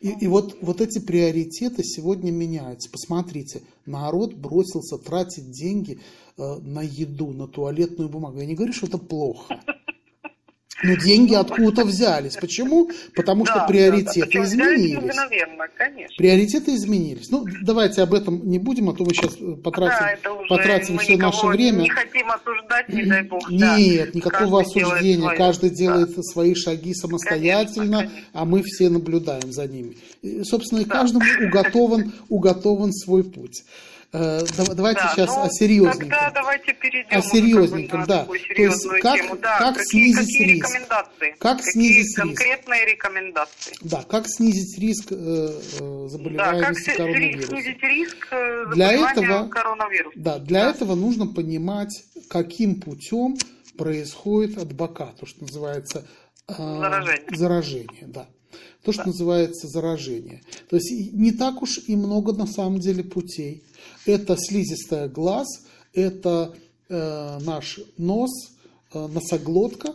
И, 0.00 0.10
и 0.20 0.26
вот, 0.26 0.58
вот 0.60 0.80
эти 0.80 0.98
приоритеты 0.98 1.82
сегодня 1.82 2.30
меняются. 2.30 2.90
Посмотрите, 2.90 3.62
народ 3.86 4.34
бросился 4.34 4.98
тратить 4.98 5.50
деньги 5.50 6.00
на 6.36 6.82
еду, 6.82 7.32
на 7.32 7.46
туалетную 7.46 8.08
бумагу. 8.08 8.40
Я 8.40 8.46
не 8.46 8.54
говорю, 8.54 8.72
что 8.72 8.86
это 8.86 8.98
плохо. 8.98 9.60
Но 10.82 10.96
деньги 10.96 11.34
откуда-то 11.34 11.84
взялись. 11.84 12.36
Почему? 12.36 12.90
Потому 13.14 13.46
что 13.46 13.54
да, 13.54 13.66
приоритеты 13.66 14.32
да, 14.32 14.40
да. 14.40 14.44
изменились. 14.44 15.16
конечно. 15.76 16.14
Приоритеты 16.16 16.74
изменились. 16.74 17.30
Ну, 17.30 17.46
давайте 17.62 18.02
об 18.02 18.12
этом 18.12 18.46
не 18.46 18.58
будем, 18.58 18.90
а 18.90 18.94
то 18.94 19.04
мы 19.04 19.14
сейчас 19.14 19.36
э, 19.40 19.54
потратим, 19.62 20.18
да, 20.22 20.30
потратим 20.48 20.98
все 20.98 21.16
наше 21.16 21.46
время. 21.46 21.82
Не 21.82 21.88
хотим 21.88 22.28
осуждать, 22.30 22.88
не 22.88 23.04
дай 23.04 23.22
бог. 23.22 23.48
Нет, 23.50 24.12
да. 24.12 24.18
никакого 24.18 24.62
Каждый 24.62 24.82
осуждения. 24.82 25.16
Делает 25.16 25.38
Каждый 25.38 25.70
да. 25.70 25.76
делает 25.76 26.26
свои 26.26 26.54
шаги 26.54 26.92
самостоятельно, 26.92 27.98
конечно, 27.98 28.08
конечно. 28.08 28.28
а 28.32 28.44
мы 28.44 28.62
все 28.62 28.90
наблюдаем 28.90 29.52
за 29.52 29.66
ними. 29.66 29.96
И, 30.22 30.42
собственно, 30.42 30.80
и 30.80 30.84
каждому 30.84 31.24
уготован, 31.46 32.12
уготован 32.28 32.92
свой 32.92 33.24
путь. 33.24 33.62
Э, 34.16 34.44
давайте 34.76 35.00
да, 35.00 35.12
сейчас 35.12 35.28
ну, 35.28 35.42
о 35.42 35.50
серьезненьком. 35.50 35.98
Тогда 35.98 36.30
давайте 36.32 36.72
перейдем 36.72 37.18
о 37.18 37.20
серьезненьком, 37.20 38.04
да. 38.06 38.24
То 38.24 38.34
есть 38.34 38.46
как, 39.02 39.16
тему. 39.16 39.36
Да, 39.36 39.58
как 39.58 39.76
какие, 39.76 40.12
снизить 40.12 40.18
какие 40.18 40.46
риск? 40.52 40.68
Рекомендации? 40.68 41.36
Как 41.40 41.56
какие 41.56 41.72
снизить 41.72 42.14
конкретные 42.14 42.84
риск? 42.84 42.94
рекомендации? 42.94 43.74
Да, 43.80 44.04
как 44.08 44.28
снизить 44.28 44.78
риск 44.78 45.08
э, 45.10 45.14
э 45.16 46.08
заболеваемости 46.08 46.86
да, 46.86 46.92
как 46.92 46.96
коронавирусом? 46.96 47.48
снизить 47.48 47.82
риск 47.82 48.28
э, 48.30 48.66
для 48.72 48.92
этого, 48.92 49.48
коронавируса? 49.48 50.18
Да, 50.20 50.38
для 50.38 50.62
да. 50.62 50.70
этого 50.70 50.94
нужно 50.94 51.26
понимать, 51.26 52.04
каким 52.30 52.80
путем 52.80 53.36
происходит 53.76 54.58
от 54.58 54.72
бока, 54.72 55.06
то, 55.18 55.26
что 55.26 55.42
называется 55.42 56.06
э, 56.46 56.54
заражение. 56.54 57.36
заражение, 57.36 58.06
да 58.06 58.28
то, 58.82 58.92
что 58.92 59.04
да. 59.04 59.10
называется 59.10 59.68
заражение. 59.68 60.42
То 60.68 60.76
есть 60.76 61.12
не 61.12 61.32
так 61.32 61.62
уж 61.62 61.80
и 61.86 61.96
много 61.96 62.32
на 62.32 62.46
самом 62.46 62.80
деле 62.80 63.02
путей. 63.02 63.62
Это 64.06 64.36
слизистая 64.36 65.08
глаз, 65.08 65.46
это 65.92 66.54
э, 66.88 67.38
наш 67.40 67.80
нос, 67.96 68.30
э, 68.92 69.06
носоглотка, 69.06 69.94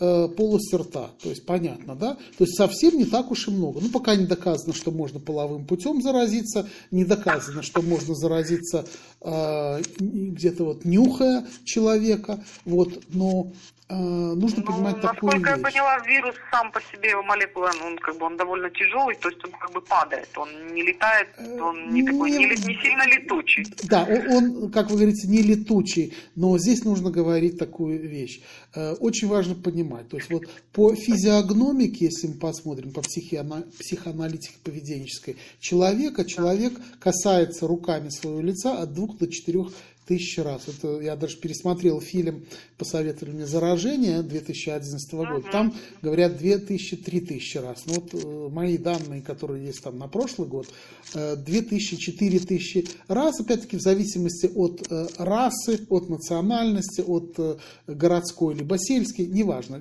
э, 0.00 0.28
полость 0.28 0.72
рта. 0.72 1.10
То 1.22 1.30
есть 1.30 1.44
понятно, 1.44 1.94
да? 1.94 2.14
То 2.38 2.44
есть 2.44 2.56
совсем 2.56 2.96
не 2.96 3.04
так 3.04 3.30
уж 3.30 3.48
и 3.48 3.50
много. 3.50 3.80
Ну, 3.80 3.88
пока 3.90 4.16
не 4.16 4.26
доказано, 4.26 4.72
что 4.72 4.90
можно 4.90 5.20
половым 5.20 5.66
путем 5.66 6.02
заразиться, 6.02 6.68
не 6.90 7.04
доказано, 7.04 7.62
что 7.62 7.82
можно 7.82 8.14
заразиться 8.14 8.86
э, 9.20 9.82
где-то 9.98 10.64
вот 10.64 10.84
нюхая 10.84 11.46
человека, 11.64 12.44
вот, 12.64 13.02
но 13.10 13.52
Э, 13.90 13.94
нужно 13.94 14.62
ну, 14.64 14.72
понимать 14.72 15.00
такую 15.00 15.32
Насколько 15.32 15.50
вещь. 15.50 15.58
я 15.58 15.70
поняла, 15.70 15.98
вирус 16.06 16.34
сам 16.52 16.70
по 16.70 16.80
себе, 16.80 17.10
его 17.10 17.24
молекула, 17.24 17.72
он 17.84 17.98
как 17.98 18.16
бы 18.18 18.26
он 18.26 18.36
довольно 18.36 18.70
тяжелый, 18.70 19.16
то 19.16 19.28
есть 19.28 19.44
он 19.44 19.50
как 19.50 19.72
бы 19.72 19.80
падает, 19.80 20.28
он 20.36 20.48
не 20.72 20.82
летает, 20.82 21.28
он 21.60 21.92
не, 21.92 22.02
не 22.02 22.06
такой, 22.06 22.30
не, 22.30 22.46
не 22.46 22.82
сильно 22.82 23.04
летучий. 23.08 23.66
Да, 23.88 24.06
он, 24.08 24.30
он, 24.30 24.70
как 24.70 24.90
вы 24.90 24.96
говорите, 24.96 25.26
не 25.26 25.42
летучий, 25.42 26.14
но 26.36 26.56
здесь 26.58 26.84
нужно 26.84 27.10
говорить 27.10 27.58
такую 27.58 27.98
вещь. 27.98 28.42
Э, 28.76 28.92
очень 29.00 29.26
важно 29.26 29.56
понимать, 29.56 30.08
то 30.08 30.18
есть 30.18 30.30
вот 30.30 30.44
по 30.72 30.94
физиогномике, 30.94 32.04
если 32.04 32.28
мы 32.28 32.34
посмотрим, 32.34 32.92
по 32.92 33.02
психоаналитике 33.02 34.54
поведенческой 34.62 35.36
человека, 35.58 36.24
человек 36.24 36.74
касается 37.00 37.66
руками 37.66 38.08
своего 38.10 38.40
лица 38.40 38.78
от 38.78 38.94
двух 38.94 39.18
до 39.18 39.26
четырех 39.26 39.72
тысячи 40.10 40.40
раз. 40.40 40.62
Это 40.66 41.00
я 41.00 41.14
даже 41.14 41.36
пересмотрел 41.36 42.00
фильм, 42.00 42.44
посоветовали 42.76 43.32
мне 43.32 43.46
«Заражение» 43.46 44.22
2011 44.22 45.12
года. 45.12 45.44
Там 45.52 45.72
говорят 46.02 46.32
2000-3000 46.42 47.60
раз. 47.62 47.84
Но 47.86 47.94
вот 47.94 48.12
э, 48.12 48.48
мои 48.50 48.76
данные, 48.76 49.22
которые 49.22 49.66
есть 49.66 49.84
там 49.84 49.98
на 49.98 50.08
прошлый 50.08 50.48
год, 50.48 50.66
2000-4000 51.14 52.58
э, 52.74 52.82
раз, 53.06 53.38
опять-таки 53.38 53.76
в 53.76 53.82
зависимости 53.82 54.50
от 54.52 54.84
э, 54.90 55.06
расы, 55.18 55.86
от 55.88 56.08
национальности, 56.08 57.02
от 57.02 57.60
городской 57.86 58.56
либо 58.56 58.78
сельской, 58.78 59.26
неважно. 59.26 59.80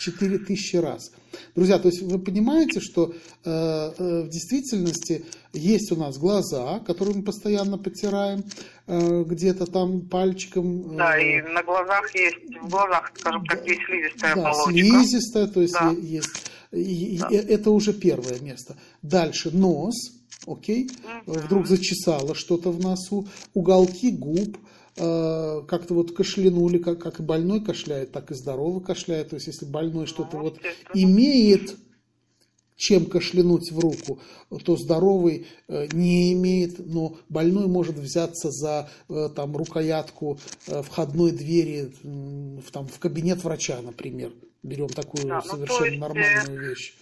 2000-4000 0.00 0.80
раз. 0.80 1.12
Друзья, 1.54 1.78
то 1.78 1.88
есть 1.88 2.02
вы 2.02 2.18
понимаете, 2.18 2.80
что 2.80 3.14
э, 3.44 3.50
э, 3.50 4.22
в 4.22 4.28
действительности 4.28 5.24
есть 5.52 5.92
у 5.92 5.96
нас 5.96 6.18
глаза, 6.18 6.80
которые 6.80 7.16
мы 7.16 7.22
постоянно 7.22 7.78
потираем, 7.78 8.44
э, 8.86 9.24
где-то 9.24 9.66
там 9.66 10.02
пальчиком. 10.02 10.94
Э, 10.94 10.96
да, 10.96 11.18
и 11.18 11.42
на 11.42 11.62
глазах 11.62 12.14
есть, 12.14 12.36
в 12.62 12.68
глазах, 12.68 13.12
скажем 13.16 13.44
так, 13.46 13.66
есть 13.66 13.80
слизистая 13.86 14.34
да, 14.34 14.40
оболочка. 14.40 14.72
слизистая, 14.72 15.46
то 15.46 15.60
есть 15.60 15.74
да. 15.74 15.90
есть. 15.90 16.50
И, 16.72 17.18
да. 17.18 17.28
и 17.28 17.36
это 17.36 17.70
уже 17.70 17.92
первое 17.92 18.38
место. 18.40 18.76
Дальше 19.02 19.50
нос, 19.50 19.94
окей, 20.46 20.90
угу. 21.26 21.38
вдруг 21.38 21.66
зачесало 21.66 22.34
что-то 22.34 22.70
в 22.70 22.80
носу, 22.80 23.28
уголки 23.54 24.10
губ, 24.10 24.56
Э, 24.56 24.79
как-то 24.96 25.94
вот 25.94 26.12
кашлянули, 26.12 26.78
как, 26.78 26.98
как 27.00 27.20
и 27.20 27.22
больной 27.22 27.60
кашляет, 27.60 28.12
так 28.12 28.30
и 28.30 28.34
здоровый 28.34 28.82
кашляет. 28.82 29.30
То 29.30 29.36
есть, 29.36 29.46
если 29.46 29.64
больной 29.64 30.06
что-то 30.06 30.36
вот 30.36 30.58
имеет, 30.94 31.76
чем 32.76 33.04
кашлянуть 33.04 33.70
в 33.70 33.78
руку, 33.78 34.20
то 34.64 34.76
здоровый 34.76 35.46
э, 35.68 35.86
не 35.92 36.32
имеет, 36.32 36.78
но 36.78 37.18
больной 37.28 37.66
может 37.66 37.96
взяться 37.96 38.50
за 38.50 38.88
э, 39.10 39.28
там, 39.36 39.54
рукоятку 39.54 40.38
входной 40.66 41.32
двери 41.32 41.92
в, 42.02 42.70
там, 42.72 42.88
в 42.88 42.98
кабинет 42.98 43.44
врача, 43.44 43.80
например. 43.82 44.32
Берем 44.62 44.88
такую 44.88 45.26
да, 45.26 45.42
ну, 45.44 45.50
совершенно 45.50 45.86
есть... 45.86 46.00
нормальную 46.00 46.70
вещь. 46.70 46.94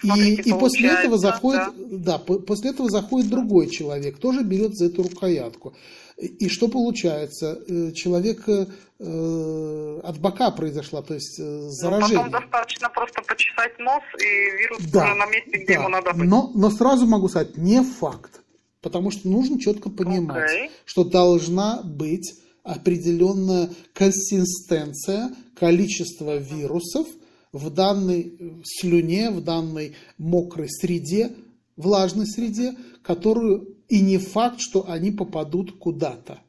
Смотрите, 0.00 0.42
и, 0.42 0.48
и 0.50 0.52
после 0.52 0.90
этого 0.90 1.16
заходит, 1.16 1.62
да. 2.02 2.18
да, 2.18 2.18
после 2.18 2.70
этого 2.70 2.90
заходит 2.90 3.30
другой 3.30 3.70
человек, 3.70 4.18
тоже 4.18 4.42
берет 4.42 4.76
за 4.76 4.86
эту 4.86 5.04
рукоятку. 5.04 5.74
И 6.16 6.48
что 6.48 6.68
получается? 6.68 7.58
Э, 7.68 7.92
человек 7.92 8.48
э, 8.48 10.00
от 10.04 10.18
бока 10.20 10.50
произошла, 10.52 11.02
то 11.02 11.14
есть 11.14 11.40
э, 11.40 11.68
заражение. 11.70 12.18
Ну, 12.18 12.30
потом 12.30 12.40
достаточно 12.40 12.88
просто 12.88 13.22
почесать 13.22 13.78
нос, 13.80 14.02
и 14.20 14.62
вирус 14.62 14.82
да, 14.92 15.14
на 15.14 15.26
месте, 15.26 15.50
где 15.58 15.66
да. 15.66 15.72
ему 15.74 15.88
надо 15.88 16.12
быть. 16.12 16.28
Но, 16.28 16.52
но 16.54 16.70
сразу 16.70 17.06
могу 17.06 17.28
сказать, 17.28 17.56
не 17.56 17.82
факт. 17.82 18.42
Потому 18.80 19.10
что 19.10 19.28
нужно 19.28 19.58
четко 19.58 19.90
понимать, 19.90 20.50
okay. 20.50 20.70
что 20.84 21.04
должна 21.04 21.82
быть 21.82 22.34
определенная 22.62 23.70
консистенция, 23.92 25.34
количество 25.58 26.36
вирусов 26.36 27.06
в 27.52 27.70
данной 27.70 28.62
слюне, 28.64 29.30
в 29.30 29.42
данной 29.42 29.96
мокрой 30.18 30.68
среде, 30.68 31.32
влажной 31.76 32.26
среде, 32.26 32.74
которую 33.02 33.73
и 33.88 34.00
не 34.00 34.18
факт, 34.18 34.60
что 34.60 34.88
они 34.88 35.10
попадут 35.10 35.78
куда-то. 35.78 36.40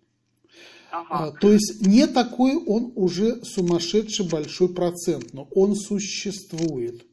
Ага. 0.92 1.08
А, 1.10 1.32
то 1.32 1.52
есть 1.52 1.86
не 1.86 2.08
такой 2.08 2.56
он 2.56 2.94
уже 2.96 3.44
сумасшедший 3.44 4.28
большой 4.28 4.74
процент, 4.74 5.34
но 5.34 5.48
он 5.54 5.76
существует. 5.76 7.06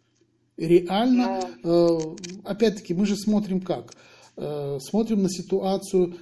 Реально, 0.57 1.41
ну... 1.65 2.15
э, 2.15 2.17
опять-таки, 2.45 2.95
мы 2.95 3.07
же 3.07 3.17
смотрим 3.17 3.61
как– 3.61 3.95
смотрим 4.35 5.23
на 5.23 5.29
ситуацию, 5.29 6.17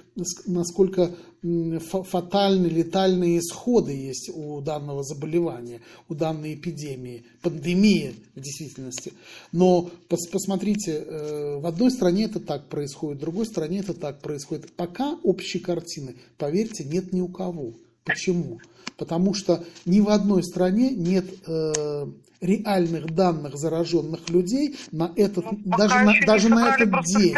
насколько 0.45 1.11
фатальные, 1.43 2.69
летальные 2.69 3.39
исходы 3.39 3.93
есть 3.93 4.29
у 4.33 4.61
данного 4.61 5.03
заболевания, 5.03 5.81
у 6.07 6.13
данной 6.13 6.53
эпидемии, 6.53 7.25
пандемии 7.41 8.15
в 8.35 8.41
действительности. 8.41 9.13
Но 9.51 9.89
посмотрите, 10.07 11.03
э, 11.03 11.59
в 11.59 11.65
одной 11.65 11.89
стране 11.89 12.25
это 12.25 12.39
так 12.39 12.67
происходит, 12.67 13.17
в 13.17 13.21
другой 13.21 13.47
стране 13.47 13.79
это 13.79 13.95
так 13.95 14.21
происходит. 14.21 14.71
Пока 14.73 15.17
общей 15.23 15.59
картины, 15.59 16.15
поверьте, 16.37 16.83
нет 16.83 17.11
ни 17.11 17.21
у 17.21 17.27
кого. 17.27 17.73
Почему? 18.03 18.59
Потому 18.97 19.33
что 19.33 19.63
ни 19.85 19.99
в 19.99 20.09
одной 20.09 20.43
стране 20.43 20.91
нет 20.91 21.25
э, 21.47 22.05
реальных 22.39 23.15
данных 23.15 23.55
зараженных 23.57 24.29
людей 24.29 24.75
на 24.91 25.11
этот, 25.15 25.45
ну, 25.51 25.59
даже, 25.77 25.95
на, 25.95 26.13
даже 26.25 26.49
на 26.49 26.75
этот 26.75 27.03
день. 27.05 27.35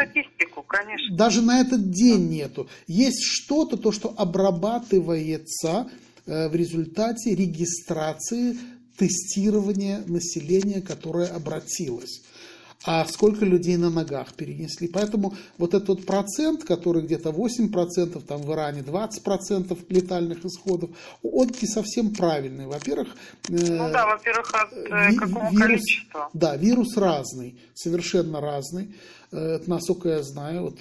Конечно. 0.74 1.16
Даже 1.16 1.42
на 1.44 1.62
этот 1.62 1.92
день 1.92 2.30
нету. 2.30 2.68
Есть 2.88 3.24
что-то, 3.24 3.78
то, 3.78 3.92
что 3.92 4.12
обрабатывается 4.18 5.88
э, 6.26 6.50
в 6.50 6.56
результате 6.56 7.36
регистрации 7.36 8.58
тестирования 8.98 10.04
населения, 10.08 10.82
которое 10.82 11.28
обратилось 11.28 12.22
а 12.86 13.06
сколько 13.06 13.46
людей 13.46 13.78
на 13.78 13.90
ногах 13.90 14.34
перенесли. 14.34 14.88
Поэтому 14.88 15.36
вот 15.58 15.74
этот 15.74 15.88
вот 15.90 16.06
процент, 16.06 16.64
который 16.64 17.04
где-то 17.04 17.30
8%, 17.30 18.22
там 18.26 18.42
в 18.42 18.52
Иране 18.52 18.82
20% 18.82 19.86
летальных 19.90 20.46
исходов, 20.46 20.90
он 21.22 21.50
не 21.62 21.68
совсем 21.68 22.14
правильный. 22.14 22.68
Во-первых... 22.68 23.16
Э, 23.50 23.54
ну 23.54 23.92
да, 23.92 24.06
во-первых, 24.06 24.54
от 24.54 24.74
э, 24.74 25.10
ви- 25.10 25.16
какого 25.16 25.50
вирус, 25.50 25.62
количества? 25.62 26.30
Да, 26.34 26.58
вирус 26.58 26.98
разный, 26.98 27.58
совершенно 27.74 28.42
разный. 28.42 28.94
Э, 29.34 29.60
насколько 29.66 30.10
я 30.10 30.24
знаю, 30.24 30.64
вот, 30.64 30.80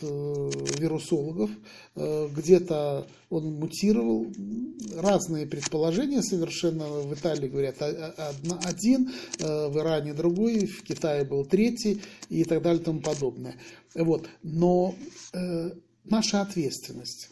вирусологов, 0.78 1.50
где-то 1.94 3.06
он 3.30 3.54
мутировал, 3.54 4.26
разные 4.96 5.46
предположения 5.46 6.22
совершенно, 6.22 6.86
в 6.86 7.14
Италии 7.14 7.48
говорят 7.48 7.76
один, 7.80 9.10
в 9.38 9.78
Иране 9.78 10.12
другой, 10.14 10.66
в 10.66 10.82
Китае 10.82 11.24
был 11.24 11.44
третий 11.44 12.02
и 12.28 12.44
так 12.44 12.62
далее 12.62 12.80
и 12.80 12.84
тому 12.84 13.00
подобное. 13.00 13.56
Вот. 13.94 14.28
Но 14.42 14.94
э, 15.32 15.70
наша 16.04 16.42
ответственность. 16.42 17.28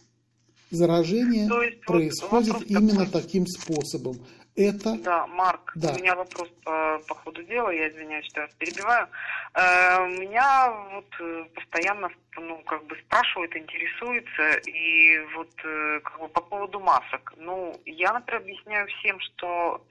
Заражение 0.70 1.50
происходит 1.84 2.54
вот 2.54 2.62
именно 2.66 3.04
таким 3.06 3.46
способом 3.46 4.18
это... 4.64 4.96
Да, 4.98 5.26
Марк, 5.26 5.72
да. 5.74 5.92
у 5.92 5.98
меня 5.98 6.14
вопрос 6.14 6.48
по, 6.64 7.00
по 7.08 7.14
ходу 7.14 7.42
дела, 7.42 7.70
я 7.70 7.88
извиняюсь, 7.88 8.26
что 8.26 8.40
я 8.40 8.46
вас 8.46 8.54
перебиваю. 8.56 9.08
Э, 9.54 10.06
меня 10.06 10.70
вот 10.92 11.06
э, 11.20 11.44
постоянно, 11.54 12.10
ну, 12.36 12.58
как 12.66 12.84
бы 12.86 12.96
спрашивают, 13.06 13.56
интересуются, 13.56 14.52
и 14.66 15.18
вот 15.34 15.50
э, 15.64 16.00
как 16.04 16.20
бы 16.20 16.28
по 16.28 16.40
поводу 16.40 16.80
масок. 16.80 17.32
Ну, 17.36 17.80
я, 17.86 18.12
например, 18.12 18.42
объясняю 18.42 18.86
всем, 18.88 19.20
что 19.20 19.84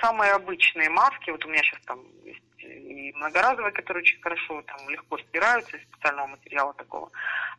самые 0.00 0.32
обычные 0.32 0.90
маски, 0.90 1.30
вот 1.30 1.44
у 1.44 1.48
меня 1.48 1.62
сейчас 1.62 1.80
там 1.86 2.00
есть 2.24 2.43
и 2.64 3.12
многоразовые, 3.12 3.72
которые 3.72 4.02
очень 4.02 4.20
хорошо, 4.20 4.62
там 4.62 4.88
легко 4.88 5.18
стираются 5.18 5.76
из 5.76 5.82
специального 5.84 6.26
материала 6.28 6.74
такого, 6.74 7.10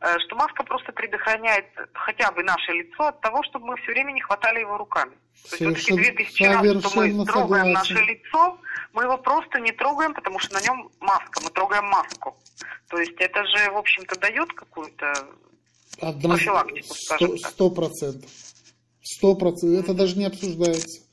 э, 0.02 0.20
что 0.20 0.36
маска 0.36 0.64
просто 0.64 0.92
предохраняет 0.92 1.66
хотя 1.94 2.32
бы 2.32 2.44
наше 2.44 2.72
лицо 2.72 3.08
от 3.08 3.22
того, 3.22 3.44
чтобы 3.44 3.68
мы 3.68 3.78
все 3.78 3.92
время 3.92 4.12
не 4.12 4.22
хватали 4.22 4.60
его 4.60 4.78
руками. 4.78 5.14
То 5.50 5.56
есть 5.58 5.90
вот 5.90 6.00
эти 6.00 6.12
2000 6.14 6.44
раз, 6.44 6.84
что 6.84 7.00
мы 7.00 7.26
трогаем 7.26 7.72
наше 7.72 7.94
лицо, 7.94 8.58
мы 8.94 9.04
его 9.04 9.18
просто 9.18 9.60
не 9.60 9.72
трогаем, 9.72 10.14
потому 10.14 10.40
что 10.40 10.54
на 10.56 10.62
нем 10.62 10.90
маска, 11.00 11.42
мы 11.44 11.50
трогаем 11.50 11.86
маску. 11.86 12.36
То 12.90 12.98
есть 12.98 13.16
это 13.20 13.44
же, 13.46 13.72
в 13.72 13.78
общем-то, 13.78 14.20
дает 14.20 14.52
какую-то 14.54 15.14
профилактику, 16.00 16.94
скажем 16.94 17.38
так. 17.38 17.52
Сто 17.52 17.70
процентов. 17.70 18.30
Сто 19.02 19.36
процентов. 19.36 19.84
Это 19.84 19.94
даже 19.94 20.18
не 20.18 20.26
обсуждается. 20.26 21.05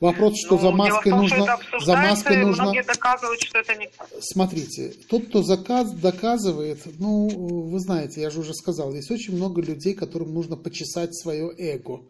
Вопрос, 0.00 0.34
что 0.44 0.56
ну, 0.56 0.62
за 0.62 0.70
маской 0.70 1.10
том, 1.10 1.20
нужно... 1.20 1.58
За 1.84 1.96
маской 1.96 2.36
нужно... 2.44 2.72
доказывают, 2.86 3.40
что 3.42 3.58
это 3.58 3.74
не 3.76 3.88
Смотрите, 4.20 4.94
тот, 5.08 5.26
кто 5.28 5.42
заказ, 5.42 5.92
доказывает, 5.92 6.80
ну, 6.98 7.28
вы 7.28 7.78
знаете, 7.80 8.20
я 8.20 8.30
же 8.30 8.40
уже 8.40 8.54
сказал, 8.54 8.92
есть 8.92 9.10
очень 9.10 9.36
много 9.36 9.62
людей, 9.62 9.94
которым 9.94 10.34
нужно 10.34 10.56
почесать 10.56 11.14
свое 11.14 11.52
эго. 11.56 12.00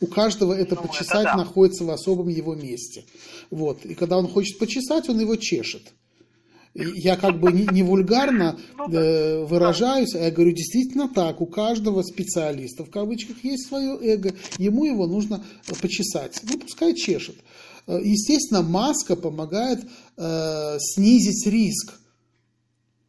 У 0.00 0.06
каждого 0.06 0.52
это 0.52 0.74
ну, 0.74 0.82
почесать 0.82 1.26
это 1.26 1.32
да. 1.32 1.36
находится 1.36 1.84
в 1.84 1.90
особом 1.90 2.28
его 2.28 2.54
месте. 2.54 3.04
Вот. 3.50 3.84
И 3.84 3.94
когда 3.94 4.18
он 4.18 4.28
хочет 4.28 4.58
почесать, 4.58 5.08
он 5.08 5.20
его 5.20 5.36
чешет 5.36 5.92
я 6.74 7.16
как 7.16 7.38
бы 7.38 7.52
не, 7.52 7.66
не 7.66 7.82
вульгарно 7.82 8.58
ну 8.78 8.92
э, 8.92 9.44
выражаюсь, 9.44 10.14
а 10.14 10.18
я 10.18 10.30
говорю 10.30 10.52
действительно 10.52 11.08
так, 11.08 11.40
у 11.40 11.46
каждого 11.46 12.02
специалиста 12.02 12.84
в 12.84 12.90
кавычках 12.90 13.44
есть 13.44 13.66
свое 13.66 13.98
эго, 14.00 14.34
ему 14.58 14.84
его 14.84 15.06
нужно 15.06 15.44
почесать, 15.80 16.40
ну 16.42 16.58
пускай 16.58 16.94
чешет. 16.94 17.36
Э, 17.86 18.00
естественно, 18.02 18.62
маска 18.62 19.16
помогает 19.16 19.84
э, 20.16 20.78
снизить 20.78 21.46
риск 21.46 22.00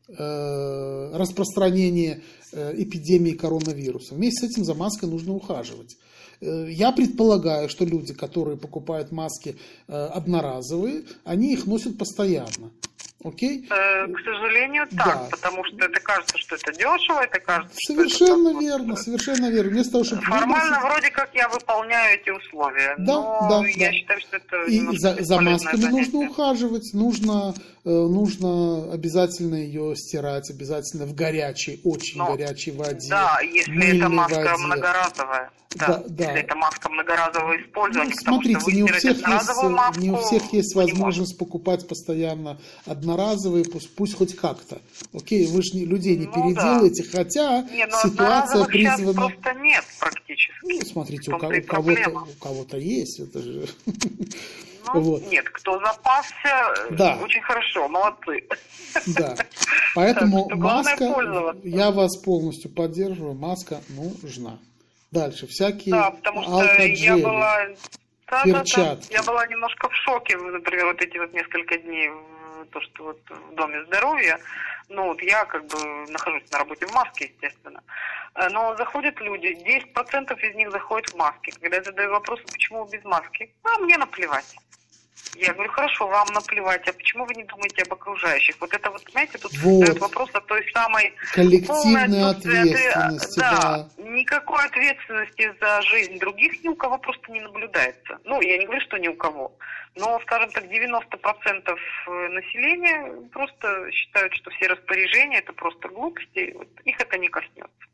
э, 0.09 1.11
распространения 1.15 2.21
э, 2.51 2.73
эпидемии 2.81 3.31
коронавируса. 3.31 4.15
Вместе 4.15 4.47
с 4.47 4.51
этим 4.51 4.65
за 4.65 4.73
маской 4.73 5.05
нужно 5.05 5.33
ухаживать. 5.33 5.95
Э, 6.41 6.67
я 6.69 6.91
предполагаю, 6.91 7.69
что 7.69 7.85
люди, 7.85 8.13
которые 8.13 8.57
покупают 8.57 9.11
маски 9.11 9.55
одноразовые, 9.87 11.03
они 11.23 11.53
их 11.53 11.65
носят 11.65 11.97
постоянно. 11.97 12.71
Окей? 13.23 13.65
Э, 13.69 14.07
к 14.07 14.19
сожалению, 14.19 14.85
так, 14.87 15.05
да. 15.05 15.27
потому 15.31 15.63
что 15.65 15.85
это 15.85 15.99
кажется, 16.01 16.37
что 16.37 16.55
это 16.55 16.73
дешево, 16.73 17.21
это 17.21 17.39
кажется, 17.39 17.75
совершенно 17.77 18.49
что 18.49 18.49
это 18.49 18.59
верно, 18.59 18.89
вот, 18.89 18.99
совершенно 18.99 19.49
верно. 19.49 19.71
Вместо 19.71 19.91
того, 19.93 20.03
чтобы 20.03 20.21
формально 20.23 20.77
выбросить... 20.77 20.83
вроде 20.83 21.11
как 21.11 21.29
я 21.33 21.47
выполняю 21.47 22.19
эти 22.19 22.29
условия, 22.29 22.95
да, 22.97 23.13
но 23.13 23.47
да, 23.49 23.67
я 23.67 23.87
да. 23.87 23.93
считаю, 23.93 24.19
что 24.19 24.37
это 24.37 24.63
и 24.63 24.97
за, 24.97 25.23
за 25.23 25.41
масками 25.41 25.81
занятие. 25.81 25.97
нужно 25.97 26.19
ухаживать, 26.19 26.93
нужно 26.93 27.53
э, 27.85 27.89
нужно 27.89 28.91
обязательно 28.91 29.55
ее 29.55 29.95
стирать, 29.95 30.49
обязательно 30.49 31.05
в 31.05 31.15
горячей, 31.15 31.79
очень 31.83 32.17
но, 32.17 32.35
горячей 32.35 32.71
воде. 32.71 33.09
Да, 33.09 33.39
если 33.41 33.97
это 33.97 34.09
маска 34.09 34.35
воде. 34.35 34.63
многоразовая. 34.63 35.49
Да, 35.75 36.03
да, 36.07 36.31
это 36.33 36.55
маска 36.55 36.89
многоразового 36.89 37.59
использования, 37.59 38.13
ну, 38.15 38.21
смотрите, 38.21 38.59
что 38.59 38.71
не 38.71 38.83
у, 38.83 38.87
всех 38.87 39.17
есть, 39.17 39.27
маску, 39.27 39.99
не 39.99 40.11
у 40.11 40.17
всех 40.17 40.53
есть 40.53 40.75
возможность 40.75 41.37
покупать 41.37 41.87
постоянно 41.87 42.59
одноразовые, 42.85 43.65
пусть, 43.65 43.95
пусть 43.95 44.15
хоть 44.15 44.35
как-то. 44.35 44.81
Окей, 45.13 45.47
вы 45.47 45.63
же 45.63 45.77
людей 45.79 46.17
не 46.17 46.27
ну, 46.27 46.33
переделаете, 46.33 47.03
да. 47.03 47.17
хотя 47.17 47.61
не, 47.63 47.85
ну, 47.85 47.97
ситуация 48.03 48.65
призвана... 48.65 49.13
просто 49.13 49.53
нет 49.59 49.83
практически. 49.99 50.53
Ну, 50.63 50.81
смотрите, 50.81 51.31
у, 51.31 51.35
у 51.35 51.39
кого-то, 51.39 52.09
у 52.09 52.43
кого-то 52.43 52.77
есть, 52.77 53.19
это 53.19 53.41
же... 53.41 53.67
Ну, 54.93 55.01
вот. 55.01 55.31
Нет, 55.31 55.49
кто 55.49 55.79
запасся, 55.79 56.73
да. 56.91 57.17
очень 57.21 57.41
хорошо, 57.41 57.87
молодцы. 57.87 58.43
Да, 59.07 59.35
поэтому 59.95 60.49
маска, 60.55 61.55
я 61.63 61.91
вас 61.91 62.17
полностью 62.17 62.69
поддерживаю, 62.69 63.33
маска 63.33 63.81
нужна. 63.89 64.59
Дальше, 65.13 65.45
всякие 65.45 65.93
Да, 65.93 66.09
потому 66.11 66.41
что 66.43 66.63
я 66.81 67.17
была... 67.17 67.67
Да, 68.31 68.43
перчатки. 68.43 68.75
Да, 68.75 68.95
да. 68.95 69.17
Я 69.17 69.23
была 69.23 69.45
немножко 69.45 69.87
в 69.87 69.95
шоке, 69.95 70.37
например, 70.37 70.87
вот 70.87 71.01
эти 71.01 71.19
вот 71.19 71.31
несколько 71.33 71.77
дней, 71.77 72.09
то, 72.71 72.81
что 72.81 73.03
вот 73.03 73.19
в 73.29 73.55
Доме 73.55 73.85
здоровья, 73.85 74.39
ну 74.89 75.05
вот 75.05 75.21
я 75.21 75.45
как 75.45 75.67
бы 75.67 75.77
нахожусь 76.09 76.49
на 76.51 76.57
работе 76.57 76.87
в 76.87 76.93
маске, 76.93 77.25
естественно, 77.25 77.83
э, 78.33 78.49
но 78.49 78.75
заходят 78.75 79.21
люди, 79.21 79.55
10% 79.95 80.39
из 80.49 80.55
них 80.55 80.71
заходят 80.71 81.09
в 81.09 81.15
маске. 81.15 81.51
Когда 81.61 81.77
я 81.77 81.83
задаю 81.83 82.09
вопрос, 82.09 82.39
почему 82.51 82.85
без 82.85 83.03
маски, 83.03 83.53
а 83.63 83.77
мне 83.77 83.97
наплевать. 83.97 84.55
Я 85.35 85.53
говорю, 85.53 85.71
хорошо, 85.71 86.07
вам 86.07 86.27
наплевать, 86.33 86.87
а 86.87 86.93
почему 86.93 87.25
вы 87.25 87.33
не 87.33 87.43
думаете 87.43 87.81
об 87.83 87.93
окружающих? 87.93 88.55
Вот 88.59 88.73
это 88.73 88.91
вот, 88.91 89.01
знаете, 89.11 89.37
тут 89.37 89.51
вот. 89.57 89.81
встает 89.81 89.99
вопрос 89.99 90.29
о 90.33 90.41
той 90.41 90.63
самой... 90.71 91.13
Коллективной 91.33 92.29
ответственности, 92.29 93.39
да, 93.39 93.89
да. 93.97 94.03
Никакой 94.03 94.65
ответственности 94.65 95.53
за 95.59 95.81
жизнь 95.81 96.19
других 96.19 96.63
ни 96.63 96.69
у 96.69 96.75
кого 96.75 96.97
просто 96.97 97.31
не 97.31 97.41
наблюдается. 97.41 98.19
Ну, 98.25 98.41
я 98.41 98.57
не 98.57 98.65
говорю, 98.65 98.81
что 98.81 98.97
ни 98.97 99.07
у 99.07 99.15
кого. 99.15 99.55
Но, 99.95 100.19
скажем 100.21 100.51
так, 100.51 100.65
90% 100.65 101.77
э, 102.07 102.29
населения 102.29 103.29
просто 103.31 103.91
считают, 103.91 104.33
что 104.35 104.49
все 104.51 104.67
распоряжения 104.67 105.39
это 105.39 105.53
просто 105.53 105.89
глупости, 105.89 106.53
вот 106.55 106.67
их 106.85 106.99
это 106.99 107.17
не 107.17 107.29
коснется. 107.29 107.87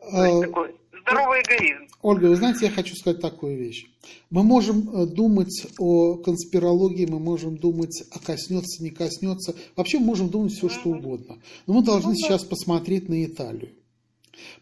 То 0.00 0.24
есть 0.24 0.36
а, 0.36 0.40
такой 0.40 0.74
здоровый 1.02 1.40
эгоизм. 1.42 1.88
Ольга, 2.02 2.26
вы 2.26 2.36
знаете, 2.36 2.66
я 2.66 2.70
хочу 2.70 2.94
сказать 2.94 3.20
такую 3.20 3.56
вещь. 3.58 3.86
Мы 4.30 4.42
можем 4.42 4.88
э, 4.90 5.06
думать 5.06 5.66
о 5.78 6.14
конспирологии, 6.16 7.06
мы 7.06 7.18
можем 7.18 7.56
думать, 7.56 8.04
а 8.12 8.18
коснется, 8.18 8.82
не 8.82 8.90
коснется. 8.90 9.54
Вообще 9.74 9.98
мы 9.98 10.06
можем 10.06 10.28
думать 10.28 10.52
все, 10.52 10.68
что 10.68 10.90
угодно. 10.90 11.38
Но 11.66 11.74
мы 11.74 11.82
должны 11.82 12.10
ну, 12.10 12.16
сейчас 12.16 12.44
посмотреть 12.44 13.08
на 13.08 13.24
Италию. 13.24 13.70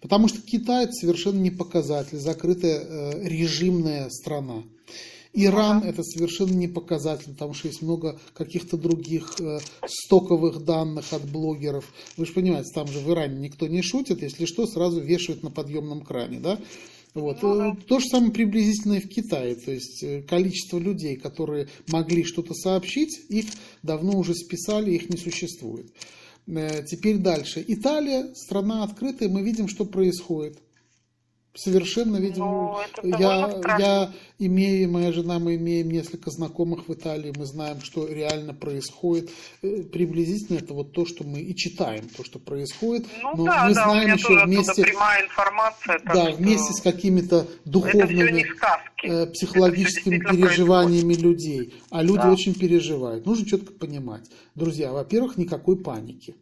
Потому 0.01 0.29
что 0.29 0.41
Китай 0.41 0.85
это 0.85 0.93
совершенно 0.93 1.39
не 1.39 1.51
показатель, 1.51 2.19
закрытая 2.19 2.81
э, 2.81 3.29
режимная 3.29 4.09
страна. 4.09 4.63
Иран 5.45 5.83
это 5.83 6.03
совершенно 6.03 6.53
не 6.53 6.69
показатель, 6.69 7.33
потому 7.33 7.55
что 7.55 7.69
есть 7.69 7.83
много 7.83 8.19
каких-то 8.35 8.77
других 8.77 9.35
э, 9.41 9.59
стоковых 9.87 10.65
данных 10.65 11.13
от 11.13 11.25
блогеров. 11.31 11.93
Вы 12.17 12.27
же 12.27 12.33
понимаете, 12.33 12.71
там 12.75 12.89
же 12.89 13.01
в 13.01 13.11
Иране 13.11 13.39
никто 13.39 13.67
не 13.67 13.83
шутит, 13.83 14.23
если 14.23 14.47
что, 14.47 14.67
сразу 14.67 15.01
вешают 15.01 15.43
на 15.43 15.51
подъемном 15.51 16.03
кране, 16.03 16.41
да? 16.41 16.59
Вот. 17.15 17.43
Ну, 17.43 17.57
да. 17.57 17.77
То 17.87 17.99
же 17.99 18.07
самое 18.07 18.31
приблизительно 18.31 18.95
и 18.95 19.01
в 19.01 19.09
Китае. 19.09 19.55
То 19.55 19.73
есть 19.73 20.03
э, 20.03 20.23
количество 20.23 20.79
людей, 20.79 21.17
которые 21.17 21.69
могли 21.89 22.25
что-то 22.25 22.55
сообщить, 22.55 23.19
их 23.31 23.47
давно 23.83 24.19
уже 24.19 24.35
списали, 24.35 24.93
их 24.93 25.09
не 25.09 25.17
существует. 25.17 25.91
Э, 26.47 26.85
теперь 26.85 27.17
дальше. 27.17 27.65
Италия, 27.67 28.35
страна 28.35 28.85
открытая, 28.85 29.29
мы 29.29 29.43
видим, 29.43 29.69
что 29.69 29.85
происходит. 29.85 30.59
Совершенно, 31.57 32.19
видимо, 32.19 32.79
ну, 33.03 33.19
я, 33.19 33.61
я 33.79 34.13
имею, 34.39 34.91
моя 34.91 35.13
жена, 35.13 35.39
мы 35.39 35.57
имеем 35.57 35.91
несколько 35.91 36.31
знакомых 36.31 36.89
в 36.89 36.93
Италии, 36.93 37.33
мы 37.37 37.47
знаем, 37.47 37.81
что 37.81 38.07
реально 38.07 38.53
происходит. 38.53 39.31
Э, 39.63 39.83
приблизительно 39.83 40.59
это 40.59 40.75
вот 40.75 40.93
то, 40.93 41.07
что 41.07 41.25
мы 41.25 41.41
и 41.41 41.57
читаем, 41.57 42.09
то, 42.15 42.25
что 42.25 42.39
происходит. 42.39 43.07
Ну, 43.23 43.37
Но 43.37 43.45
да, 43.47 43.65
мы 43.69 43.75
да, 43.75 43.85
знаем 43.85 44.15
еще 44.15 44.45
вместе, 44.45 44.83
прямая 44.83 45.25
информация. 45.25 46.01
Да, 46.05 46.31
вместе 46.33 46.73
с 46.75 46.83
какими-то 46.83 47.47
духовными, 47.65 48.45
э, 49.05 49.27
психологическими 49.27 50.19
переживаниями 50.19 51.15
происходит. 51.15 51.23
людей. 51.23 51.75
А 51.91 52.03
люди 52.03 52.19
да. 52.19 52.33
очень 52.33 52.55
переживают. 52.55 53.25
Нужно 53.25 53.47
четко 53.47 53.73
понимать. 53.73 54.25
Друзья, 54.55 54.93
во-первых, 54.93 55.39
никакой 55.39 55.77
паники. 55.77 56.35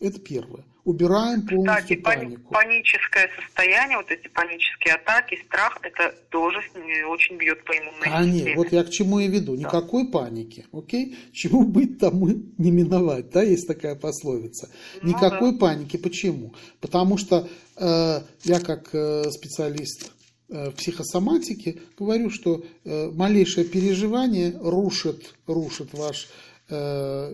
Это 0.00 0.18
первое. 0.18 0.64
Убираем 0.84 1.46
полностью 1.46 1.98
Кстати, 1.98 2.00
панику. 2.00 2.52
паническое 2.54 3.28
состояние, 3.36 3.98
вот 3.98 4.10
эти 4.10 4.28
панические 4.28 4.94
атаки, 4.94 5.38
страх, 5.46 5.78
это 5.82 6.14
тоже 6.30 6.58
очень 7.06 7.36
бьет 7.36 7.62
по 7.64 7.72
иммунной 7.72 8.06
а 8.06 8.24
системе. 8.24 8.48
Нет, 8.48 8.56
вот 8.56 8.72
я 8.72 8.82
к 8.84 8.90
чему 8.90 9.20
и 9.20 9.28
веду. 9.28 9.54
Никакой 9.56 10.04
да. 10.04 10.10
паники, 10.10 10.64
окей? 10.72 11.18
Чему 11.32 11.64
быть, 11.64 11.98
тому 11.98 12.28
не 12.56 12.70
миновать, 12.70 13.30
да, 13.30 13.42
есть 13.42 13.66
такая 13.66 13.94
пословица. 13.94 14.70
Ну, 15.02 15.10
Никакой 15.10 15.52
да. 15.52 15.58
паники. 15.58 15.98
Почему? 15.98 16.54
Потому 16.80 17.18
что 17.18 17.46
э, 17.76 18.20
я 18.44 18.60
как 18.60 18.88
э, 18.94 19.30
специалист 19.30 20.12
э, 20.48 20.70
в 20.70 20.76
психосоматике 20.76 21.78
говорю, 21.98 22.30
что 22.30 22.64
э, 22.84 23.10
малейшее 23.10 23.66
переживание 23.66 24.58
рушит, 24.58 25.34
рушит 25.46 25.92
ваш 25.92 26.28
э, 26.70 27.32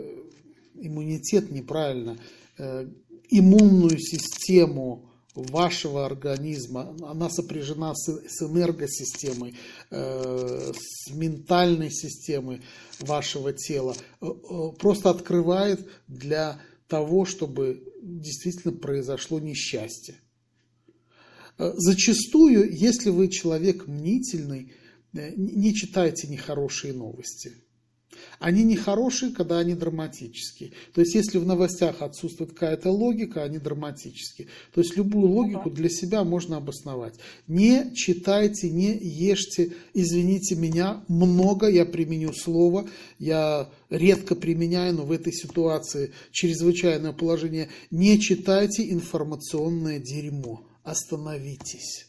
иммунитет 0.75 1.53
неправильно 1.53 2.19
иммунную 3.29 3.99
систему 3.99 5.07
вашего 5.37 6.07
организма, 6.07 6.97
она 7.03 7.29
сопряжена 7.29 7.95
с, 7.95 8.09
с 8.09 8.43
энергосистемой, 8.43 9.55
э, 9.91 10.73
с 10.75 11.11
ментальной 11.13 11.91
системой 11.91 12.63
вашего 13.01 13.53
тела, 13.53 13.95
э, 14.21 14.27
просто 14.79 15.11
открывает 15.11 15.87
для 16.09 16.61
того, 16.89 17.27
чтобы 17.27 17.83
действительно 18.03 18.73
произошло 18.73 19.39
несчастье. 19.41 20.15
Зачастую, 21.59 22.71
если 22.71 23.09
вы 23.09 23.29
человек 23.29 23.87
мнительный, 23.87 24.73
не 25.13 25.75
читайте 25.75 26.29
нехорошие 26.29 26.93
новости– 26.93 27.53
они 28.39 28.65
не 28.65 28.77
хорошие, 28.77 29.33
когда 29.33 29.59
они 29.59 29.75
драматические. 29.75 30.73
То 30.95 31.01
есть, 31.01 31.15
если 31.15 31.39
в 31.39 31.47
новостях 31.47 32.03
отсутствует 32.03 32.53
какая-то 32.53 32.91
логика, 32.91 33.43
они 33.43 33.59
драматические. 33.59 34.49
То 34.75 34.81
есть, 34.81 34.97
любую 34.97 35.29
логику 35.29 35.71
для 35.71 35.89
себя 35.89 36.25
можно 36.25 36.57
обосновать. 36.57 37.15
Не 37.47 37.95
читайте, 37.95 38.71
не 38.71 38.97
ешьте, 38.97 39.73
извините 39.95 40.57
меня, 40.57 41.05
много 41.09 41.69
я 41.69 41.85
применю 41.85 42.33
слово, 42.33 42.89
я 43.19 43.69
редко 43.91 44.35
применяю, 44.35 44.95
но 44.95 45.05
в 45.05 45.13
этой 45.13 45.33
ситуации 45.33 46.13
чрезвычайное 46.33 47.13
положение. 47.13 47.69
Не 47.91 48.19
читайте 48.21 48.91
информационное 48.91 49.99
дерьмо. 49.99 50.67
Остановитесь. 50.83 52.07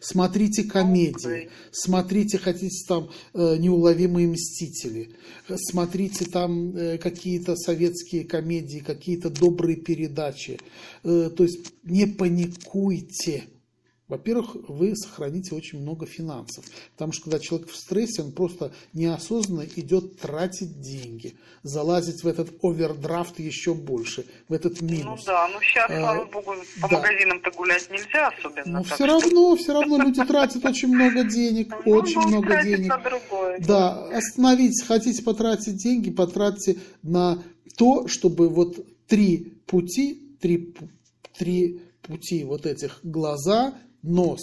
Смотрите 0.00 0.64
комедии, 0.64 1.50
смотрите, 1.70 2.38
хотите 2.38 2.84
там 2.86 3.10
э, 3.34 3.56
неуловимые 3.58 4.28
мстители, 4.28 5.10
смотрите 5.56 6.24
там 6.24 6.76
э, 6.76 6.98
какие-то 6.98 7.56
советские 7.56 8.24
комедии, 8.24 8.78
какие-то 8.78 9.30
добрые 9.30 9.76
передачи. 9.76 10.58
Э, 11.04 11.30
то 11.34 11.42
есть 11.44 11.72
не 11.84 12.06
паникуйте 12.06 13.44
во-первых, 14.08 14.56
вы 14.68 14.94
сохраните 14.94 15.54
очень 15.54 15.80
много 15.80 16.06
финансов, 16.06 16.64
потому 16.92 17.12
что 17.12 17.24
когда 17.24 17.40
человек 17.40 17.68
в 17.68 17.76
стрессе, 17.76 18.22
он 18.22 18.32
просто 18.32 18.72
неосознанно 18.92 19.66
идет 19.76 20.20
тратить 20.20 20.80
деньги, 20.80 21.36
залазить 21.64 22.22
в 22.22 22.28
этот 22.28 22.52
овердрафт 22.62 23.40
еще 23.40 23.74
больше, 23.74 24.24
в 24.48 24.52
этот 24.52 24.80
ну 24.80 24.88
минус. 24.88 25.20
Ну 25.20 25.26
да, 25.26 25.48
ну 25.48 25.60
сейчас, 25.60 25.90
а, 25.90 25.98
слава 25.98 26.24
богу, 26.26 26.54
по 26.80 26.88
да. 26.88 26.96
магазинам-то 26.98 27.50
гулять 27.50 27.90
нельзя 27.90 28.28
особенно. 28.28 28.78
Но 28.78 28.84
все 28.84 28.94
что... 28.94 29.06
равно, 29.06 29.56
все 29.56 29.72
равно 29.72 29.98
люди 29.98 30.24
тратят 30.24 30.64
очень 30.64 30.88
много 30.88 31.24
денег, 31.24 31.74
ну, 31.84 31.92
очень 31.92 32.20
ну, 32.20 32.28
много 32.28 32.62
денег. 32.62 32.92
Да, 33.66 34.04
остановитесь, 34.16 34.84
хотите 34.86 35.22
потратить 35.24 35.76
деньги, 35.82 36.10
потратьте 36.10 36.78
на 37.02 37.42
то, 37.76 38.06
чтобы 38.06 38.48
вот 38.48 38.86
три 39.08 39.60
пути, 39.66 40.36
три, 40.40 40.74
три 41.36 41.82
пути 42.02 42.44
вот 42.44 42.66
этих 42.66 43.00
глаза, 43.02 43.74
нос, 44.06 44.40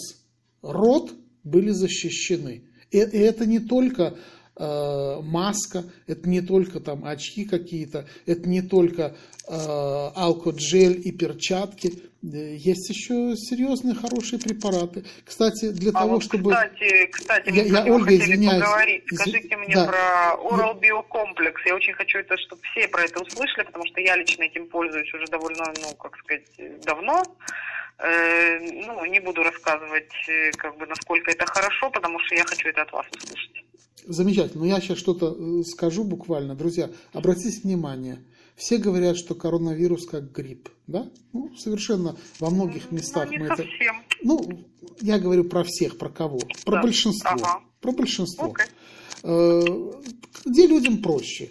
рот 0.62 1.12
были 1.42 1.70
защищены. 1.70 2.64
И, 2.90 2.98
и 2.98 3.18
это 3.18 3.46
не 3.46 3.60
только 3.60 4.16
э, 4.56 5.20
маска, 5.22 5.84
это 6.06 6.28
не 6.28 6.40
только 6.40 6.80
там 6.80 7.04
очки 7.04 7.44
какие-то, 7.44 8.06
это 8.26 8.48
не 8.48 8.62
только 8.62 9.16
э, 9.46 9.52
алкоджель 10.14 11.00
и 11.04 11.12
перчатки. 11.12 12.02
Есть 12.32 12.88
еще 12.88 13.36
серьезные 13.36 13.94
хорошие 13.94 14.40
препараты. 14.40 15.04
Кстати, 15.24 15.70
для 15.72 15.90
а 15.90 16.00
того, 16.00 16.14
вот, 16.14 16.24
чтобы... 16.24 16.52
Кстати, 16.52 17.06
кстати, 17.12 17.50
я, 17.50 17.84
я 17.84 17.92
Ольга, 17.92 18.16
извиняюсь. 18.16 18.62
Поговорить. 18.62 19.04
Скажите 19.12 19.56
мне 19.58 19.74
да. 19.74 19.84
про 19.84 20.34
Oral 20.42 20.80
Biocomплекс. 20.80 21.60
Я 21.66 21.74
очень 21.74 21.92
хочу 21.92 22.18
это, 22.18 22.36
чтобы 22.38 22.62
все 22.62 22.88
про 22.88 23.02
это 23.02 23.20
услышали, 23.20 23.66
потому 23.66 23.84
что 23.86 24.00
я 24.00 24.16
лично 24.16 24.44
этим 24.44 24.66
пользуюсь 24.68 25.12
уже 25.12 25.26
довольно, 25.26 25.64
ну, 25.82 25.94
как 25.96 26.16
сказать, 26.16 26.82
давно. 26.86 27.22
Э, 27.98 28.58
ну, 28.58 29.04
не 29.04 29.20
буду 29.20 29.42
рассказывать, 29.42 30.10
э, 30.26 30.50
как 30.52 30.78
бы, 30.78 30.86
насколько 30.86 31.30
это 31.30 31.44
хорошо, 31.44 31.90
потому 31.90 32.18
что 32.20 32.34
я 32.36 32.44
хочу 32.44 32.68
это 32.68 32.82
от 32.82 32.92
вас 32.92 33.06
услышать. 33.14 33.64
Замечательно. 34.06 34.64
Но 34.64 34.66
я 34.66 34.80
сейчас 34.80 34.96
что-то 34.96 35.36
э, 35.38 35.62
скажу 35.64 36.04
буквально. 36.04 36.54
Друзья, 36.54 36.88
обратите 37.12 37.60
внимание. 37.62 38.18
Все 38.56 38.78
говорят, 38.78 39.16
что 39.16 39.34
коронавирус 39.34 40.06
как 40.06 40.32
грипп, 40.32 40.68
да? 40.86 41.10
Ну, 41.32 41.54
совершенно 41.56 42.16
во 42.38 42.50
многих 42.50 42.90
ну, 42.90 42.98
местах 42.98 43.28
ну, 43.30 43.38
мы 43.38 43.48
совсем. 43.48 43.66
это... 43.68 44.16
Ну, 44.22 44.66
я 45.00 45.18
говорю 45.18 45.44
про 45.44 45.64
всех, 45.64 45.98
про 45.98 46.08
кого? 46.08 46.38
Про 46.64 46.76
да. 46.76 46.82
большинство. 46.82 47.30
Ага. 47.30 47.60
Про 47.80 47.92
большинство. 47.92 48.54
Okay. 49.22 50.04
Где 50.44 50.66
людям 50.66 51.02
проще? 51.02 51.50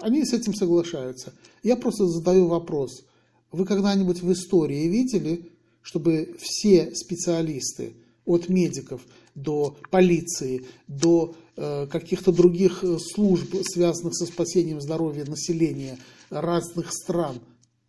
Они 0.00 0.24
с 0.24 0.32
этим 0.32 0.54
соглашаются. 0.54 1.34
Я 1.62 1.76
просто 1.76 2.06
задаю 2.06 2.48
вопрос. 2.48 3.04
Вы 3.52 3.64
когда-нибудь 3.64 4.20
в 4.20 4.32
истории 4.32 4.88
видели 4.88 5.52
чтобы 5.84 6.34
все 6.40 6.92
специалисты, 6.94 7.94
от 8.24 8.48
медиков 8.48 9.02
до 9.34 9.76
полиции, 9.90 10.64
до 10.88 11.36
э, 11.56 11.86
каких-то 11.86 12.32
других 12.32 12.82
э, 12.82 12.96
служб, 12.98 13.54
связанных 13.62 14.14
со 14.14 14.24
спасением 14.24 14.80
здоровья 14.80 15.26
населения 15.26 15.98
разных 16.40 16.92
стран, 16.92 17.40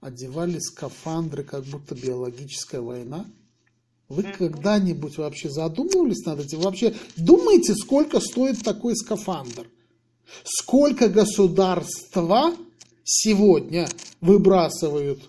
одевали 0.01 0.59
скафандры, 0.59 1.43
как 1.43 1.63
будто 1.65 1.95
биологическая 1.95 2.81
война? 2.81 3.25
Вы 4.07 4.23
когда-нибудь 4.23 5.17
вообще 5.17 5.49
задумывались 5.49 6.25
над 6.25 6.41
этим? 6.41 6.59
Вообще 6.59 6.95
думаете, 7.17 7.73
сколько 7.73 8.19
стоит 8.19 8.63
такой 8.63 8.95
скафандр? 8.95 9.67
Сколько 10.43 11.09
государства 11.09 12.55
сегодня 13.03 13.87
выбрасывают, 14.21 15.21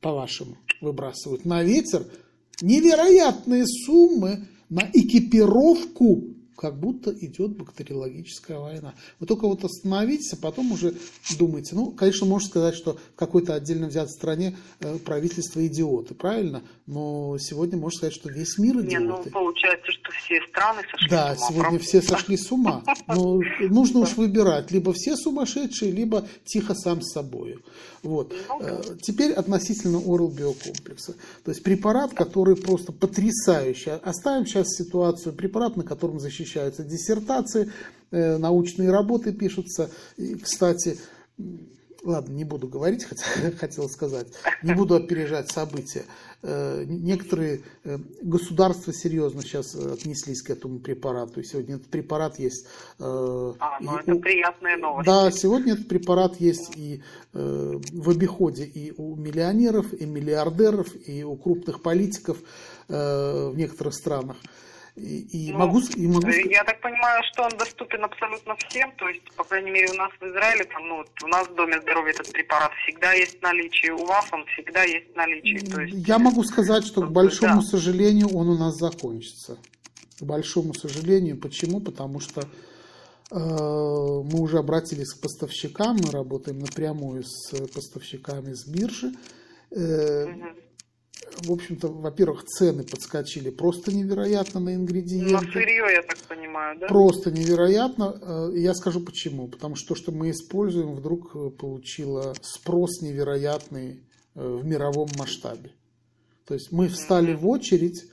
по-вашему, 0.00 0.56
выбрасывают 0.80 1.44
на 1.44 1.62
ветер 1.62 2.06
невероятные 2.60 3.66
суммы 3.66 4.46
на 4.68 4.88
экипировку 4.92 6.33
как 6.56 6.78
будто 6.78 7.10
идет 7.12 7.56
бактериологическая 7.56 8.58
война. 8.58 8.94
Вы 9.20 9.26
только 9.26 9.46
вот 9.46 9.64
остановитесь, 9.64 10.32
а 10.32 10.36
потом 10.36 10.72
уже 10.72 10.94
думайте. 11.38 11.74
Ну, 11.74 11.90
конечно, 11.90 12.26
можно 12.26 12.48
сказать, 12.48 12.74
что 12.74 12.94
в 13.14 13.16
какой-то 13.16 13.54
отдельно 13.54 13.88
взятой 13.88 14.12
стране 14.12 14.56
э, 14.80 14.98
правительство 14.98 15.64
идиоты, 15.66 16.14
правильно? 16.14 16.62
Но 16.86 17.36
сегодня 17.38 17.78
можно 17.78 17.98
сказать, 17.98 18.14
что 18.14 18.30
весь 18.30 18.58
мир 18.58 18.76
идиоты. 18.80 18.90
Не, 18.90 18.98
ну, 18.98 19.24
получается, 19.30 19.90
что 19.92 20.10
все 20.12 20.40
страны 20.48 20.82
сошли 20.90 21.08
да, 21.08 21.34
с 21.34 21.38
ума. 21.38 21.48
Да, 21.48 21.54
сегодня 21.54 21.78
все 21.78 22.02
сошли 22.02 22.36
с 22.36 22.52
ума. 22.52 22.82
Но 23.08 23.40
нужно 23.60 24.00
уж 24.00 24.16
выбирать. 24.16 24.70
Либо 24.70 24.92
все 24.92 25.16
сумасшедшие, 25.16 25.90
либо 25.92 26.26
тихо 26.44 26.74
сам 26.74 27.02
с 27.02 27.12
собой. 27.12 27.58
Вот. 28.02 28.34
Ну 28.48 28.60
э, 28.60 28.82
теперь 29.00 29.32
относительно 29.32 29.98
орал 29.98 30.28
биокомплекса. 30.28 31.14
То 31.44 31.50
есть 31.50 31.62
препарат, 31.62 32.12
который 32.12 32.54
просто 32.54 32.92
потрясающий. 32.92 33.92
Оставим 34.02 34.46
сейчас 34.46 34.68
ситуацию. 34.68 35.34
Препарат, 35.34 35.76
на 35.76 35.84
котором 35.84 36.20
защищаются 36.54 36.84
диссертации, 36.84 37.72
э, 38.10 38.36
научные 38.36 38.90
работы 38.90 39.32
пишутся. 39.32 39.90
И, 40.16 40.36
кстати, 40.36 40.98
ладно, 42.04 42.32
не 42.32 42.44
буду 42.44 42.68
говорить, 42.68 43.04
хотя 43.04 43.24
хотел 43.58 43.88
сказать, 43.88 44.28
не 44.62 44.74
буду 44.74 44.94
опережать 44.94 45.50
события. 45.50 46.04
Э, 46.42 46.84
некоторые 46.86 47.62
э, 47.84 47.98
государства 48.22 48.92
серьезно 48.92 49.42
сейчас 49.42 49.74
отнеслись 49.74 50.42
к 50.42 50.50
этому 50.50 50.78
препарату. 50.78 51.40
И 51.40 51.44
сегодня 51.44 51.76
этот 51.76 51.88
препарат 51.88 52.38
есть. 52.38 52.66
А, 53.00 53.78
ну 53.80 53.96
это 53.96 54.14
у... 54.14 54.20
приятная 54.20 54.76
новость. 54.76 55.06
Да, 55.06 55.30
сегодня 55.32 55.72
этот 55.72 55.88
препарат 55.88 56.40
есть 56.40 56.76
и 56.76 57.02
в 57.32 58.10
обиходе 58.10 58.64
и 58.64 58.92
у 58.96 59.16
миллионеров, 59.16 59.92
и 59.92 60.06
миллиардеров, 60.06 60.88
и 61.08 61.24
у 61.24 61.34
крупных 61.36 61.82
политиков 61.82 62.38
в 62.86 63.52
некоторых 63.56 63.94
странах. 63.94 64.36
И, 64.96 65.50
ну, 65.50 65.58
могу, 65.58 65.80
и 65.80 66.06
могу... 66.06 66.28
Я 66.28 66.62
так 66.62 66.80
понимаю, 66.80 67.20
что 67.32 67.42
он 67.42 67.50
доступен 67.58 68.04
абсолютно 68.04 68.54
всем, 68.68 68.92
то 68.92 69.08
есть, 69.08 69.28
по 69.32 69.42
крайней 69.42 69.72
мере, 69.72 69.90
у 69.90 69.94
нас 69.94 70.10
в 70.20 70.22
Израиле, 70.24 70.64
там, 70.64 70.86
ну, 70.86 71.04
у 71.24 71.26
нас 71.26 71.48
в 71.48 71.54
Доме 71.56 71.80
здоровья 71.80 72.12
этот 72.12 72.30
препарат 72.30 72.70
всегда 72.84 73.12
есть 73.12 73.40
в 73.40 73.42
наличии, 73.42 73.90
у 73.90 74.04
вас 74.06 74.24
он 74.30 74.44
всегда 74.46 74.84
есть 74.84 75.12
в 75.12 75.16
наличии. 75.16 75.66
То 75.66 75.80
есть, 75.80 76.06
Я 76.06 76.20
могу 76.20 76.44
сказать, 76.44 76.86
что, 76.86 77.02
к 77.02 77.10
большому 77.10 77.60
да. 77.62 77.66
сожалению, 77.66 78.28
он 78.28 78.48
у 78.48 78.56
нас 78.56 78.76
закончится. 78.76 79.58
К 80.20 80.22
большому 80.22 80.74
сожалению. 80.74 81.40
Почему? 81.40 81.80
Потому 81.80 82.20
что 82.20 82.42
э, 82.42 82.44
мы 83.32 84.40
уже 84.40 84.58
обратились 84.58 85.12
к 85.12 85.20
поставщикам, 85.20 85.96
мы 85.96 86.12
работаем 86.12 86.60
напрямую 86.60 87.24
с 87.24 87.50
поставщиками 87.66 88.52
с 88.52 88.64
биржи. 88.64 89.12
Э, 89.72 90.26
угу 90.26 90.63
в 91.42 91.52
общем-то, 91.52 91.88
во-первых, 91.88 92.44
цены 92.44 92.84
подскочили 92.84 93.50
просто 93.50 93.94
невероятно 93.94 94.60
на 94.60 94.74
ингредиенты. 94.74 95.32
На 95.32 95.40
сырье, 95.40 95.84
я 95.92 96.02
так 96.02 96.18
понимаю, 96.28 96.78
да? 96.78 96.86
Просто 96.86 97.30
невероятно. 97.30 98.18
Э, 98.20 98.50
я 98.54 98.74
скажу 98.74 99.00
почему. 99.00 99.48
Потому 99.48 99.76
что 99.76 99.88
то, 99.88 99.94
что 99.94 100.12
мы 100.12 100.30
используем, 100.30 100.94
вдруг 100.94 101.34
э, 101.34 101.50
получило 101.50 102.34
спрос 102.42 103.00
невероятный 103.02 104.02
э, 104.34 104.46
в 104.46 104.64
мировом 104.64 105.08
масштабе. 105.18 105.72
То 106.46 106.54
есть 106.54 106.72
мы 106.72 106.88
встали 106.88 107.34
в 107.34 107.48
очередь, 107.48 108.04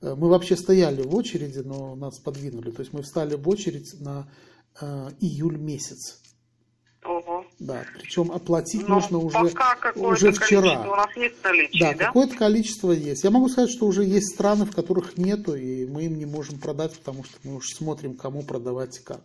мы 0.00 0.28
вообще 0.28 0.56
стояли 0.56 1.02
в 1.02 1.14
очереди, 1.14 1.58
но 1.58 1.94
нас 1.94 2.18
подвинули. 2.18 2.70
То 2.70 2.80
есть 2.80 2.92
мы 2.92 3.02
встали 3.02 3.34
в 3.34 3.46
очередь 3.48 4.00
на 4.00 4.28
июль 5.20 5.58
месяц. 5.58 6.22
Да, 7.58 7.84
причем 7.98 8.32
оплатить 8.32 8.86
Но 8.86 8.96
нужно 8.96 9.16
уже, 9.18 9.54
уже 9.94 10.32
вчера. 10.32 10.82
У 10.82 10.94
нас 10.94 11.16
есть 11.16 11.42
наличие, 11.42 11.92
да, 11.92 11.98
да? 11.98 12.06
какое-то 12.06 12.36
количество 12.36 12.92
есть. 12.92 13.24
Я 13.24 13.30
могу 13.30 13.48
сказать, 13.48 13.70
что 13.70 13.86
уже 13.86 14.04
есть 14.04 14.34
страны, 14.34 14.66
в 14.66 14.74
которых 14.74 15.16
нету, 15.16 15.54
и 15.54 15.86
мы 15.86 16.04
им 16.04 16.18
не 16.18 16.26
можем 16.26 16.58
продать, 16.58 16.92
потому 16.98 17.24
что 17.24 17.34
мы 17.44 17.56
уже 17.56 17.74
смотрим, 17.74 18.14
кому 18.14 18.42
продавать 18.42 18.98
и 18.98 19.02
как. 19.02 19.22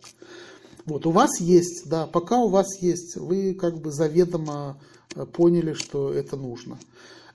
Вот, 0.86 1.06
у 1.06 1.10
вас 1.10 1.40
есть, 1.40 1.88
да, 1.88 2.06
пока 2.06 2.38
у 2.38 2.48
вас 2.48 2.80
есть, 2.80 3.16
вы 3.16 3.54
как 3.54 3.78
бы 3.78 3.92
заведомо 3.92 4.80
э, 5.14 5.26
поняли, 5.26 5.74
что 5.74 6.10
это 6.10 6.36
нужно. 6.36 6.78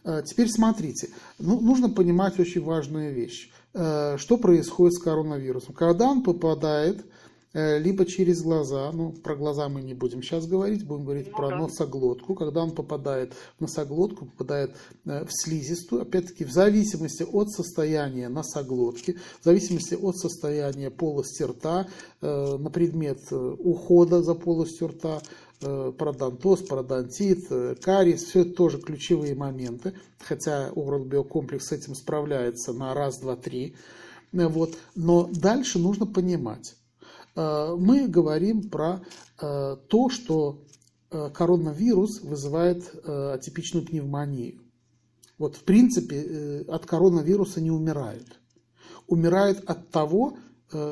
Э, 0.04 0.24
теперь 0.26 0.50
смотрите, 0.50 1.10
ну, 1.38 1.60
нужно 1.60 1.90
понимать 1.90 2.40
очень 2.40 2.64
важную 2.64 3.14
вещь. 3.14 3.52
Э, 3.74 4.18
что 4.18 4.38
происходит 4.38 4.96
с 4.96 5.02
коронавирусом? 5.02 5.76
Когда 5.76 6.08
он 6.08 6.24
попадает 6.24 7.06
либо 7.54 8.06
через 8.06 8.42
глаза, 8.42 8.92
ну, 8.92 9.12
про 9.12 9.36
глаза 9.36 9.70
мы 9.70 9.82
не 9.82 9.94
будем 9.94 10.22
сейчас 10.22 10.46
говорить, 10.46 10.86
будем 10.86 11.06
говорить 11.06 11.28
ну, 11.32 11.38
про 11.38 11.50
да. 11.50 11.58
носоглотку, 11.58 12.36
когда 12.36 12.62
он 12.62 12.72
попадает 12.72 13.34
в 13.58 13.62
носоглотку, 13.62 14.26
попадает 14.26 14.76
э, 15.06 15.24
в 15.24 15.30
слизистую, 15.32 16.02
опять-таки 16.02 16.44
в 16.44 16.52
зависимости 16.52 17.24
от 17.24 17.50
состояния 17.50 18.28
носоглотки, 18.28 19.18
в 19.42 19.46
зависимости 19.46 19.96
от 19.96 20.18
состояния 20.18 20.92
полости 20.92 21.44
рта, 21.44 21.88
э, 22.22 22.58
на 22.58 22.70
предмет 22.70 23.20
ухода 23.32 24.22
за 24.22 24.36
полостью 24.36 24.90
рта, 24.90 25.22
пародонтоз, 25.60 26.62
пародонтит, 26.62 27.48
кариес, 27.82 28.26
все 28.26 28.42
это 28.42 28.52
тоже 28.52 28.78
ключевые 28.80 29.34
моменты, 29.34 29.94
хотя 30.20 30.70
Oral 30.70 31.06
биокомплекс 31.06 31.68
с 31.68 31.72
этим 31.72 31.96
справляется 31.96 32.74
на 32.74 32.94
раз, 32.94 33.20
два, 33.20 33.36
три. 33.36 33.76
Вот. 34.32 34.78
Но 34.94 35.28
дальше 35.34 35.80
нужно 35.80 36.06
понимать, 36.06 36.76
Э, 36.76 36.87
мы 37.38 38.08
говорим 38.08 38.70
про 38.70 39.02
э, 39.40 39.78
то, 39.88 40.10
что 40.10 40.64
э, 41.12 41.30
коронавирус 41.30 42.22
вызывает 42.22 42.84
атипичную 43.06 43.86
пневмонию. 43.86 44.62
Вот 45.38 45.56
в 45.56 45.64
принципе 45.64 46.66
от 46.68 46.86
коронавируса 46.86 47.62
не 47.62 47.70
умирают. 47.70 48.40
Умирают 49.06 49.64
от 49.70 49.90
того, 49.92 50.38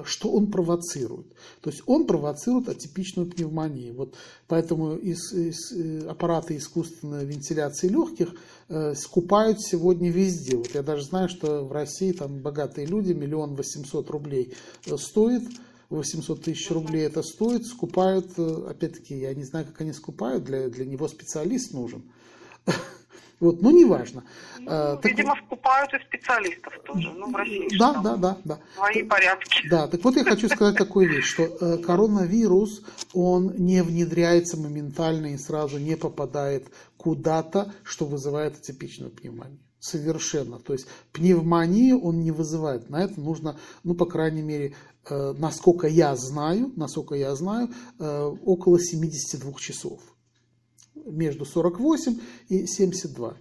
что 0.05 0.31
он 0.31 0.51
провоцирует. 0.51 1.33
То 1.59 1.69
есть 1.69 1.83
он 1.85 2.07
провоцирует 2.07 2.69
атипичную 2.69 3.29
пневмонию. 3.29 3.93
Вот 3.93 4.15
поэтому 4.47 4.95
из, 4.95 5.33
из, 5.33 6.07
аппараты 6.07 6.55
искусственной 6.55 7.25
вентиляции 7.25 7.89
легких 7.89 8.35
э, 8.69 8.93
скупают 8.95 9.59
сегодня 9.61 10.09
везде. 10.11 10.55
Вот 10.55 10.73
я 10.73 10.81
даже 10.81 11.03
знаю, 11.03 11.27
что 11.27 11.65
в 11.65 11.73
России 11.73 12.13
там 12.13 12.39
богатые 12.39 12.87
люди, 12.87 13.11
миллион 13.11 13.55
восемьсот 13.55 14.09
рублей 14.11 14.53
стоит 14.97 15.43
800 15.89 16.43
тысяч 16.43 16.69
рублей 16.71 17.05
это 17.05 17.21
стоит, 17.23 17.65
скупают, 17.65 18.27
э, 18.37 18.67
опять-таки, 18.69 19.15
я 19.15 19.33
не 19.33 19.43
знаю, 19.43 19.65
как 19.65 19.81
они 19.81 19.93
скупают, 19.93 20.43
для, 20.43 20.69
для 20.69 20.85
него 20.85 21.07
специалист 21.07 21.73
нужен. 21.73 22.03
Вот, 23.41 23.61
ну, 23.61 23.69
неважно. 23.71 24.23
Ну, 24.59 24.67
а, 24.69 24.99
видимо, 25.03 25.35
так, 25.35 25.43
скупают 25.45 25.93
и 25.93 25.99
специалистов 25.99 26.73
тоже, 26.85 27.11
ну, 27.11 27.29
в 27.29 27.35
России. 27.35 27.77
Да, 27.77 28.01
да, 28.01 28.15
да, 28.15 28.37
да. 28.45 28.59
Свои 28.75 29.03
порядки. 29.03 29.67
Да, 29.69 29.87
так 29.87 30.01
вот 30.05 30.15
я 30.15 30.23
хочу 30.23 30.47
сказать 30.47 30.77
такую 30.77 31.09
вещь, 31.09 31.25
что 31.25 31.43
э, 31.43 31.77
коронавирус, 31.79 32.81
он 33.13 33.53
не 33.57 33.83
внедряется 33.83 34.57
моментально 34.57 35.33
и 35.33 35.37
сразу 35.37 35.79
не 35.79 35.97
попадает 35.97 36.69
куда-то, 36.95 37.73
что 37.83 38.05
вызывает 38.05 38.55
атипичную 38.55 39.11
пневмонию 39.11 39.64
совершенно. 39.85 40.59
То 40.59 40.73
есть 40.73 40.87
пневмонию 41.11 41.99
он 42.01 42.19
не 42.21 42.31
вызывает. 42.31 42.89
На 42.89 43.03
это 43.03 43.19
нужно, 43.19 43.57
ну, 43.83 43.93
по 43.93 44.05
крайней 44.05 44.41
мере, 44.41 44.75
э, 45.09 45.33
насколько 45.37 45.87
я 45.87 46.15
знаю, 46.15 46.71
насколько 46.75 47.15
я 47.15 47.35
знаю, 47.35 47.69
э, 47.99 48.35
около 48.45 48.79
72 48.79 49.53
часов. 49.59 50.01
Между 50.95 51.45
48 51.45 52.19
и 52.49 52.65
72. 52.65 53.35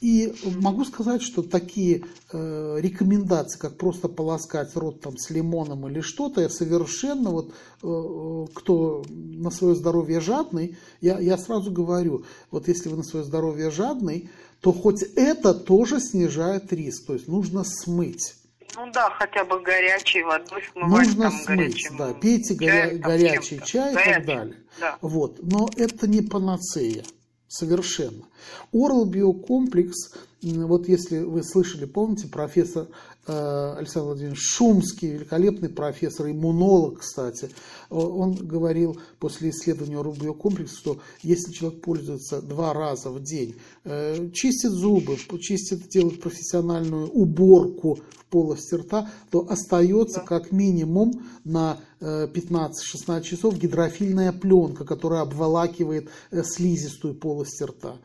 И 0.00 0.32
могу 0.60 0.86
сказать, 0.86 1.20
что 1.20 1.42
такие 1.42 2.04
э, 2.32 2.76
рекомендации, 2.80 3.58
как 3.58 3.76
просто 3.76 4.08
полоскать 4.08 4.74
рот 4.74 5.02
там, 5.02 5.18
с 5.18 5.28
лимоном 5.28 5.86
или 5.88 6.00
что-то, 6.00 6.40
я 6.40 6.48
совершенно, 6.48 7.30
вот, 7.30 7.52
э, 7.82 8.46
кто 8.54 9.04
на 9.10 9.50
свое 9.50 9.74
здоровье 9.74 10.20
жадный, 10.20 10.78
я, 11.02 11.18
я 11.18 11.36
сразу 11.36 11.70
говорю, 11.70 12.24
вот 12.50 12.66
если 12.66 12.88
вы 12.88 12.96
на 12.96 13.02
свое 13.02 13.26
здоровье 13.26 13.70
жадный, 13.70 14.30
то 14.60 14.72
хоть 14.72 15.02
это 15.02 15.54
тоже 15.54 16.00
снижает 16.00 16.72
риск. 16.72 17.06
То 17.06 17.14
есть 17.14 17.28
нужно 17.28 17.64
смыть. 17.64 18.34
Ну 18.76 18.90
да, 18.92 19.10
хотя 19.10 19.44
бы 19.44 19.60
горячей 19.60 20.22
водой 20.22 20.62
смывать. 20.72 21.06
Нужно 21.06 21.22
там, 21.30 21.32
смыть, 21.32 21.58
горячим 21.58 21.96
да. 21.96 22.14
Пейте 22.14 22.56
чай, 22.56 22.98
горя... 22.98 22.98
горячий 22.98 23.60
чай 23.64 23.94
горячий, 23.94 24.10
и 24.10 24.14
так 24.14 24.26
далее. 24.26 24.56
Да. 24.78 24.98
Вот. 25.00 25.40
Но 25.42 25.68
это 25.76 26.08
не 26.08 26.22
панацея. 26.22 27.04
Совершенно. 27.48 28.26
Oral 28.72 29.06
биокомплекс, 29.06 30.14
вот 30.42 30.88
если 30.88 31.18
вы 31.18 31.42
слышали, 31.42 31.84
помните, 31.84 32.28
профессор 32.28 32.86
Александр 33.26 34.08
Владимирович 34.08 34.40
Шумский, 34.40 35.10
великолепный 35.10 35.68
профессор, 35.68 36.30
иммунолог, 36.30 37.00
кстати, 37.00 37.50
он 37.90 38.34
говорил 38.34 38.98
после 39.18 39.50
исследования 39.50 40.00
рубиокомплекса, 40.00 40.76
что 40.76 40.98
если 41.22 41.52
человек 41.52 41.82
пользуется 41.82 42.40
два 42.40 42.72
раза 42.72 43.10
в 43.10 43.22
день, 43.22 43.56
э, 43.84 44.30
чистит 44.32 44.70
зубы, 44.70 45.16
чистит, 45.40 45.88
делает 45.88 46.20
профессиональную 46.20 47.08
уборку 47.08 48.00
в 48.16 48.24
полости 48.26 48.74
рта, 48.74 49.10
то 49.30 49.46
остается 49.48 50.20
как 50.20 50.52
минимум 50.52 51.26
на 51.44 51.78
15-16 52.00 52.72
э, 53.08 53.22
часов 53.22 53.58
гидрофильная 53.58 54.32
пленка, 54.32 54.84
которая 54.84 55.22
обволакивает 55.22 56.08
слизистую 56.30 57.14
полость 57.14 57.60
рта. 57.60 57.96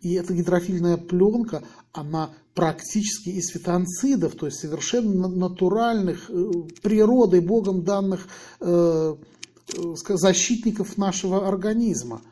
И 0.00 0.14
эта 0.14 0.34
гидрофильная 0.34 0.96
пленка, 0.98 1.64
она 1.92 2.30
практически 2.54 3.30
из 3.30 3.48
фитонцидов, 3.48 4.34
то 4.36 4.46
есть 4.46 4.60
совершенно 4.60 5.28
натуральных, 5.28 6.30
э, 6.30 6.52
природой, 6.82 7.40
Богом 7.40 7.82
данных 7.82 8.28
э, 8.60 9.16
э 9.16 9.94
защитников 10.16 10.98
нашего 10.98 11.48
организма. 11.48 12.22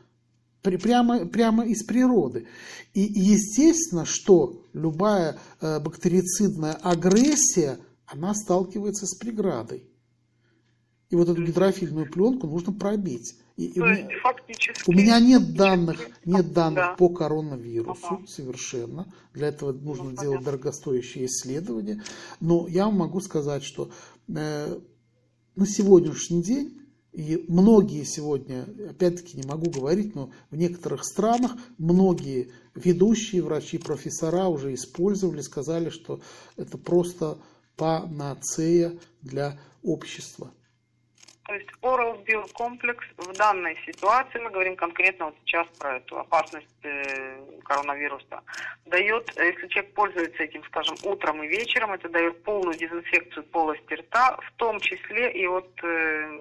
Прямо, 0.61 1.25
прямо 1.25 1.65
из 1.65 1.83
природы. 1.83 2.47
И 2.93 3.01
естественно, 3.01 4.05
что 4.05 4.63
любая 4.71 5.37
бактерицидная 5.59 6.73
агрессия, 6.73 7.79
она 8.05 8.33
сталкивается 8.33 9.05
с 9.05 9.15
преградой. 9.15 9.89
И 11.09 11.15
вот 11.15 11.27
эту 11.27 11.43
гидрофильную 11.43 12.09
пленку 12.09 12.47
нужно 12.47 12.71
пробить. 12.71 13.35
И, 13.55 13.71
То 13.73 13.85
есть, 13.85 14.03
меня, 14.03 14.19
фактически... 14.21 14.89
У 14.89 14.93
меня 14.93 15.19
нет 15.19 15.53
данных, 15.53 16.07
нет 16.25 16.53
данных 16.53 16.75
да. 16.75 16.95
по 16.95 17.09
коронавирусу 17.09 18.15
ага. 18.15 18.27
совершенно. 18.27 19.13
Для 19.33 19.49
этого 19.49 19.71
нужно 19.71 20.11
ну, 20.11 20.17
делать 20.17 20.43
дорогостоящие 20.43 21.27
исследования. 21.27 22.03
Но 22.39 22.67
я 22.67 22.89
могу 22.89 23.21
сказать, 23.21 23.63
что 23.63 23.91
э, 24.27 24.79
на 25.55 25.67
сегодняшний 25.67 26.41
день 26.41 26.79
и 27.13 27.45
многие 27.47 28.05
сегодня, 28.05 28.65
опять-таки 28.89 29.37
не 29.37 29.47
могу 29.47 29.69
говорить, 29.69 30.15
но 30.15 30.31
в 30.49 30.55
некоторых 30.55 31.05
странах 31.05 31.51
многие 31.77 32.51
ведущие 32.73 33.43
врачи, 33.43 33.77
профессора 33.77 34.47
уже 34.47 34.73
использовали, 34.73 35.41
сказали, 35.41 35.89
что 35.89 36.21
это 36.57 36.79
просто 36.79 37.37
панацея 37.77 38.97
для 39.21 39.59
общества. 39.83 40.51
То 41.45 41.53
есть 41.53 41.67
Oral 41.81 42.23
биокомплекс 42.23 43.05
в 43.17 43.33
данной 43.37 43.77
ситуации, 43.85 44.39
мы 44.39 44.49
говорим 44.49 44.77
конкретно 44.77 45.25
вот 45.25 45.35
сейчас 45.45 45.67
про 45.77 45.97
эту 45.97 46.17
опасность 46.19 46.67
э, 46.83 47.37
коронавируса, 47.65 48.39
дает, 48.85 49.29
если 49.37 49.67
человек 49.67 49.93
пользуется 49.93 50.43
этим, 50.43 50.63
скажем, 50.63 50.95
утром 51.03 51.43
и 51.43 51.47
вечером, 51.47 51.91
это 51.91 52.07
дает 52.07 52.41
полную 52.43 52.77
дезинфекцию 52.77 53.43
полости 53.47 53.93
рта, 53.93 54.37
в 54.37 54.57
том 54.57 54.79
числе 54.79 55.31
и 55.33 55.45
от 55.45 55.69
э, 55.83 56.39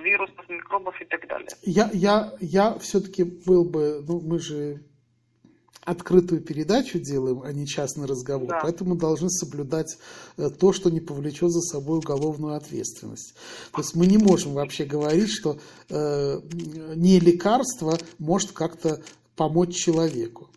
вирусов, 0.00 0.48
микробов 0.48 1.00
и 1.00 1.04
так 1.04 1.26
далее. 1.26 1.50
Я, 1.62 1.90
я, 1.92 2.32
я 2.40 2.78
все-таки 2.78 3.24
был 3.24 3.64
бы, 3.64 4.04
ну 4.06 4.20
мы 4.20 4.38
же 4.38 4.84
открытую 5.84 6.40
передачу 6.40 6.98
делаем, 6.98 7.42
а 7.42 7.52
не 7.52 7.66
частный 7.66 8.06
разговор. 8.06 8.48
Да. 8.48 8.60
Поэтому 8.62 8.96
должны 8.96 9.28
соблюдать 9.30 9.96
э, 10.36 10.50
то, 10.50 10.72
что 10.72 10.90
не 10.90 11.00
повлечет 11.00 11.50
за 11.50 11.60
собой 11.60 11.98
уголовную 11.98 12.54
ответственность. 12.54 13.34
То 13.72 13.80
есть 13.80 13.94
мы 13.94 14.06
не 14.06 14.18
можем 14.18 14.54
вообще 14.54 14.84
говорить, 14.84 15.30
что 15.30 15.58
э, 15.90 16.40
не 16.96 17.20
лекарство 17.20 17.98
может 18.18 18.52
как-то 18.52 19.02
помочь 19.36 19.74
человеку 19.74 20.48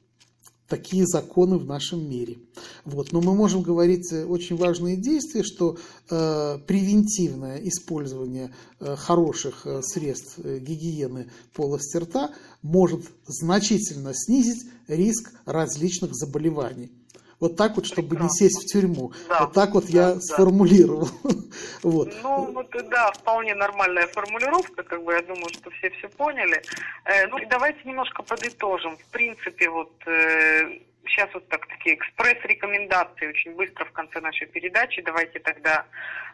такие 0.68 1.06
законы 1.06 1.58
в 1.58 1.66
нашем 1.66 2.10
мире. 2.10 2.38
Вот. 2.86 3.12
Но 3.12 3.22
мы 3.22 3.34
можем 3.34 3.62
говорить 3.62 4.12
э, 4.12 4.26
очень 4.26 4.58
важные 4.58 4.98
действия, 4.98 5.44
что 5.44 5.78
э, 6.10 6.60
превентивное 6.68 7.58
использование 7.64 8.54
э, 8.80 8.96
хороших 8.96 9.66
э, 9.66 9.82
средств 9.82 10.40
э, 10.44 10.60
гигиены 10.60 11.30
полости 11.54 11.98
рта 11.98 12.32
может 12.62 13.06
значительно 13.26 14.14
снизить 14.14 14.66
риск 14.88 15.32
различных 15.46 16.14
заболеваний. 16.14 16.92
Вот 17.40 17.56
так 17.56 17.76
вот, 17.76 17.86
чтобы 17.86 18.10
Прекрасно. 18.10 18.44
не 18.44 18.50
сесть 18.50 18.64
в 18.64 18.66
тюрьму. 18.66 19.14
Да. 19.30 19.42
Вот 19.42 19.54
так 19.54 19.72
вот 19.72 19.86
да, 19.86 19.92
я 19.92 20.14
да. 20.16 20.20
сформулировал. 20.20 21.08
вот. 21.84 22.12
Ну, 22.24 22.52
вот, 22.52 22.70
да, 22.90 23.12
вполне 23.12 23.54
нормальная 23.54 24.08
формулировка, 24.08 24.82
как 24.84 25.04
бы 25.04 25.14
я 25.14 25.22
думаю, 25.22 25.50
что 25.50 25.70
все 25.70 25.92
все 25.92 26.10
поняли. 26.10 26.62
Э, 27.06 27.28
ну, 27.28 27.38
давайте 27.50 27.80
немножко 27.86 28.24
подытожим. 28.24 28.98
В 28.98 29.06
принципе, 29.12 29.70
вот 29.70 29.92
э, 30.08 30.80
сейчас 31.10 31.30
вот 31.34 31.48
так 31.50 31.66
такие 31.68 31.96
экспресс-рекомендации 31.96 33.28
очень 33.28 33.56
быстро 33.56 33.86
в 33.86 33.92
конце 33.92 34.20
нашей 34.20 34.48
передачи. 34.48 35.02
Давайте 35.02 35.40
тогда 35.40 35.86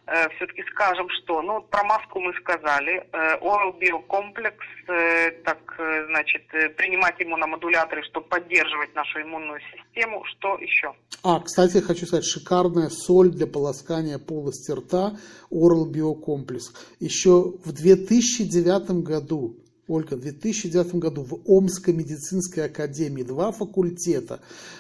э, 0.05 0.29
все-таки 0.35 0.63
скажем, 0.71 1.07
что. 1.09 1.41
Ну, 1.41 1.53
вот 1.53 1.69
про 1.69 1.83
маску 1.83 2.19
мы 2.19 2.33
сказали. 2.33 3.07
Э, 3.11 3.37
Oral 3.39 3.77
биокомплекс, 3.79 4.65
э, 4.87 5.31
так, 5.43 5.59
э, 5.77 6.05
значит, 6.07 6.43
э, 6.53 6.69
принимать 6.69 7.15
иммуномодуляторы, 7.19 8.03
чтобы 8.03 8.27
поддерживать 8.27 8.93
нашу 8.95 9.21
иммунную 9.21 9.59
систему. 9.71 10.23
Что 10.25 10.57
еще? 10.57 10.93
А, 11.23 11.39
кстати, 11.39 11.79
хочу 11.79 12.05
сказать, 12.05 12.25
шикарная 12.25 12.89
соль 12.89 13.29
для 13.29 13.47
полоскания 13.47 14.17
полости 14.19 14.71
рта 14.71 15.13
Oral 15.51 15.89
биокомплекс. 15.89 16.73
Еще 16.99 17.53
в 17.63 17.71
2009 17.71 19.03
году 19.03 19.62
Ольга, 19.87 20.15
в 20.15 20.21
2009 20.21 20.95
году 20.95 21.23
в 21.23 21.41
Омской 21.45 21.93
медицинской 21.93 22.63
академии 22.65 23.23
два 23.23 23.51
факультета, 23.51 24.39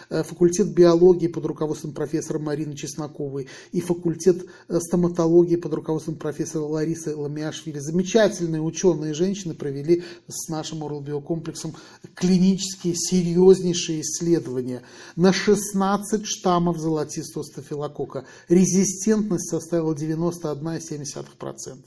э, 0.09 0.23
факультет 0.23 0.73
биологии 0.73 1.27
под 1.27 1.45
руководством 1.45 1.91
профессора 1.91 2.39
Марины 2.39 2.73
Чесноковой 2.73 3.47
и 3.73 3.81
факультет 3.81 4.45
э, 4.69 4.79
стоматологии 4.79 5.57
под 5.57 5.73
руководством 5.73 6.15
профессора 6.15 6.63
Ларисы 6.63 7.13
Ламиашвили, 7.13 7.79
замечательные 7.79 8.61
ученые 8.61 9.13
женщины 9.13 9.53
провели 9.53 10.03
с 10.29 10.47
нашим 10.47 10.85
оралбиокомплексом 10.85 11.75
клинические 12.15 12.95
серьезнейшие 12.95 14.01
исследования. 14.01 14.83
На 15.17 15.33
16 15.33 16.25
штаммов 16.25 16.77
золотистого 16.77 17.43
стафилокока. 17.43 18.25
Резистентность 18.47 19.49
составила 19.49 19.93
91,7% 19.93 21.79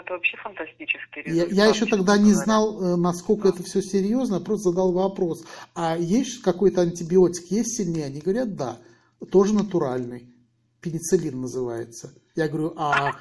это 0.00 0.14
вообще 0.14 0.36
фантастический 0.36 1.22
результат. 1.22 1.52
Я, 1.52 1.64
я 1.64 1.70
еще 1.70 1.86
тогда 1.86 2.18
не 2.18 2.32
знал, 2.32 2.82
э, 2.82 2.96
насколько 2.96 3.44
да. 3.44 3.54
это 3.54 3.62
все 3.62 3.82
серьезно, 3.82 4.40
просто 4.40 4.70
задал 4.70 4.92
вопрос. 4.92 5.44
А 5.74 5.96
есть 5.96 6.42
какой-то 6.42 6.82
антибиотик, 6.82 7.50
есть 7.50 7.76
сильнее? 7.76 8.06
Они 8.06 8.20
говорят, 8.20 8.56
да, 8.56 8.78
тоже 9.30 9.54
натуральный. 9.54 10.28
Пенициллин 10.80 11.40
называется. 11.40 12.14
Я 12.34 12.48
говорю, 12.48 12.72
а, 12.76 13.16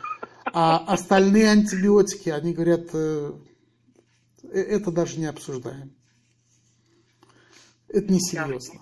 а 0.46 0.78
остальные 0.94 1.50
антибиотики, 1.50 2.30
они 2.30 2.54
говорят, 2.54 2.90
э, 2.94 3.32
э, 4.44 4.60
это 4.60 4.92
даже 4.92 5.20
не 5.20 5.26
обсуждаем. 5.26 5.94
Это 7.90 8.12
не 8.12 8.20
серьезно. 8.20 8.82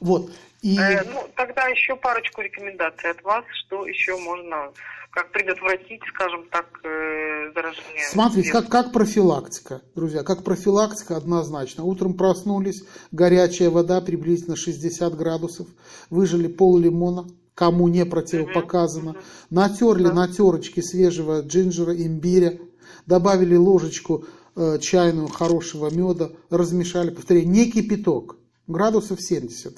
Вот. 0.00 0.32
И... 0.62 0.78
Э, 0.78 1.02
ну, 1.04 1.28
тогда 1.36 1.66
еще 1.68 1.96
парочку 1.96 2.40
рекомендаций 2.40 3.10
от 3.10 3.22
вас, 3.22 3.44
что 3.52 3.86
еще 3.86 4.16
можно 4.16 4.72
как 5.12 5.30
предотвратить, 5.30 6.00
скажем 6.14 6.48
так, 6.50 6.66
э, 6.84 7.52
заражение. 7.54 8.02
Смотрите, 8.10 8.50
как, 8.50 8.68
как 8.68 8.92
профилактика, 8.92 9.82
друзья, 9.94 10.22
как 10.22 10.42
профилактика 10.42 11.16
однозначно. 11.16 11.84
Утром 11.84 12.14
проснулись, 12.14 12.82
горячая 13.10 13.68
вода 13.68 14.00
приблизительно 14.00 14.56
60 14.56 15.14
градусов, 15.14 15.68
выжили 16.08 16.48
пол 16.48 16.78
лимона, 16.78 17.26
кому 17.54 17.88
не 17.88 18.06
противопоказано, 18.06 19.10
угу, 19.10 19.18
угу. 19.18 19.26
натерли 19.50 20.04
да. 20.04 20.14
на 20.14 20.28
терочке 20.28 20.82
свежего 20.82 21.42
джинджера, 21.42 21.94
имбиря, 21.94 22.58
добавили 23.04 23.54
ложечку 23.54 24.24
э, 24.56 24.78
чайную 24.78 25.28
хорошего 25.28 25.90
меда, 25.90 26.30
размешали, 26.48 27.10
повторяю, 27.10 27.46
не 27.50 27.70
кипяток, 27.70 28.36
градусов 28.66 29.20
70, 29.20 29.76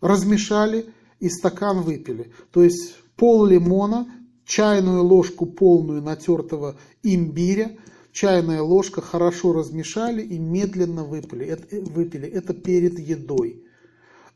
размешали 0.00 0.86
и 1.20 1.28
стакан 1.28 1.82
выпили. 1.82 2.32
То 2.50 2.62
есть 2.62 2.96
пол 3.16 3.44
лимона, 3.44 4.06
чайную 4.46 5.02
ложку 5.02 5.46
полную 5.46 6.02
натертого 6.02 6.76
имбиря, 7.02 7.70
чайная 8.12 8.62
ложка 8.62 9.00
хорошо 9.00 9.52
размешали 9.52 10.22
и 10.22 10.38
медленно 10.38 11.04
выпили. 11.04 11.46
Это, 11.46 11.80
выпили. 11.90 12.28
Это 12.28 12.54
перед 12.54 12.98
едой. 12.98 13.62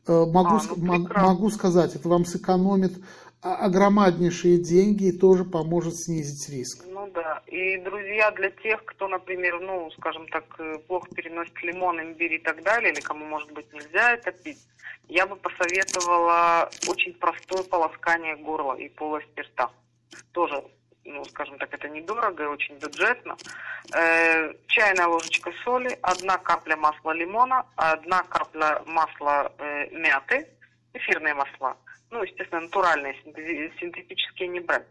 Э, 0.07 0.25
могу, 0.25 0.55
а, 0.55 0.61
ну, 0.75 1.07
могу 1.15 1.49
сказать, 1.49 1.95
это 1.95 2.07
вам 2.09 2.25
сэкономит 2.25 2.93
огромнейшие 3.41 4.57
деньги 4.57 5.05
и 5.05 5.17
тоже 5.17 5.45
поможет 5.45 5.95
снизить 5.95 6.49
риск. 6.49 6.83
Ну 6.87 7.09
да. 7.13 7.41
И, 7.47 7.77
друзья, 7.77 8.31
для 8.31 8.49
тех, 8.49 8.83
кто, 8.83 9.07
например, 9.07 9.61
ну, 9.61 9.89
скажем 9.91 10.27
так, 10.27 10.43
э, 10.59 10.77
плохо 10.87 11.07
переносит 11.15 11.53
лимон, 11.63 12.01
имбирь 12.01 12.33
и 12.33 12.39
так 12.39 12.61
далее, 12.63 12.91
или 12.91 12.99
кому, 12.99 13.25
может 13.25 13.51
быть, 13.53 13.71
нельзя 13.71 14.11
это 14.11 14.31
пить, 14.31 14.59
я 15.07 15.25
бы 15.25 15.37
посоветовала 15.37 16.69
очень 16.87 17.13
простое 17.13 17.63
полоскание 17.63 18.35
горла 18.35 18.73
и 18.73 18.89
полости 18.89 19.39
рта 19.39 19.71
тоже, 20.31 20.63
ну, 21.05 21.23
скажем 21.25 21.57
так, 21.57 21.73
это 21.73 21.89
недорого 21.89 22.43
и 22.43 22.47
очень 22.47 22.75
бюджетно. 22.75 23.37
Э, 23.93 24.53
чайная 24.67 25.07
ложечка 25.07 25.51
соли, 25.63 25.97
одна 26.01 26.37
капля 26.37 26.75
масла 26.75 27.11
лимона, 27.11 27.65
одна 27.75 28.23
капля 28.23 28.81
масла 28.85 29.51
э, 29.57 29.89
мяты, 29.91 30.47
эфирные 30.93 31.33
масла, 31.33 31.77
ну, 32.11 32.23
естественно, 32.23 32.61
натуральные, 32.61 33.15
синтетические 33.79 34.49
не 34.49 34.59
брать. 34.59 34.85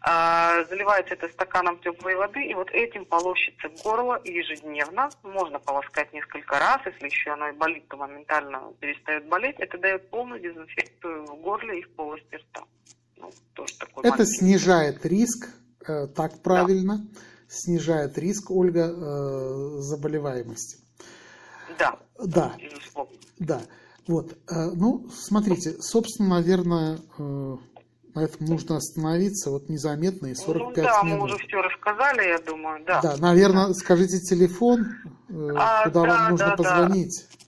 А, 0.00 0.64
заливается 0.64 1.14
это 1.14 1.28
стаканом 1.28 1.78
теплой 1.80 2.14
воды, 2.14 2.44
и 2.44 2.54
вот 2.54 2.70
этим 2.70 3.04
полощется 3.04 3.68
горло 3.82 4.20
ежедневно. 4.24 5.10
Можно 5.22 5.58
полоскать 5.58 6.12
несколько 6.12 6.58
раз, 6.58 6.80
если 6.86 7.06
еще 7.06 7.32
оно 7.32 7.48
и 7.48 7.52
болит, 7.52 7.88
то 7.88 7.96
моментально 7.96 8.72
перестает 8.80 9.26
болеть. 9.26 9.56
Это 9.58 9.76
дает 9.78 10.08
полную 10.10 10.40
дезинфекцию 10.40 11.24
в 11.26 11.40
горле 11.40 11.80
и 11.80 11.82
в 11.82 11.90
полости 11.96 12.36
рта. 12.36 12.62
Ну, 13.20 13.30
тоже 13.54 13.74
такой 13.78 14.04
это 14.04 14.18
маленький. 14.18 14.38
снижает 14.38 15.06
риск, 15.06 15.48
э, 15.86 16.06
так 16.08 16.42
правильно, 16.42 16.98
да. 16.98 17.20
снижает 17.48 18.18
риск, 18.18 18.50
Ольга, 18.50 18.92
э, 18.94 19.80
заболеваемости. 19.80 20.78
Да. 21.78 21.98
Да. 22.18 22.54
Безусловно. 22.58 23.16
Да. 23.38 23.60
Вот, 24.06 24.32
э, 24.32 24.70
ну, 24.74 25.08
смотрите, 25.10 25.76
собственно, 25.80 26.30
наверное, 26.30 26.98
на 27.18 28.24
этом 28.24 28.46
нужно 28.46 28.76
остановиться, 28.76 29.50
вот 29.50 29.68
незаметно 29.68 30.28
и 30.28 30.34
45 30.34 30.76
ну, 30.76 30.82
да, 30.82 31.02
минут. 31.02 31.18
мы 31.18 31.24
уже 31.26 31.38
все 31.46 31.60
рассказали, 31.60 32.28
я 32.28 32.38
думаю, 32.38 32.84
да. 32.84 33.00
Да, 33.00 33.16
наверное, 33.18 33.72
скажите 33.74 34.18
телефон, 34.18 34.86
а, 35.56 35.84
куда 35.84 36.02
да, 36.02 36.08
вам 36.08 36.30
нужно 36.30 36.46
да, 36.46 36.56
позвонить. 36.56 37.26
Да. 37.30 37.38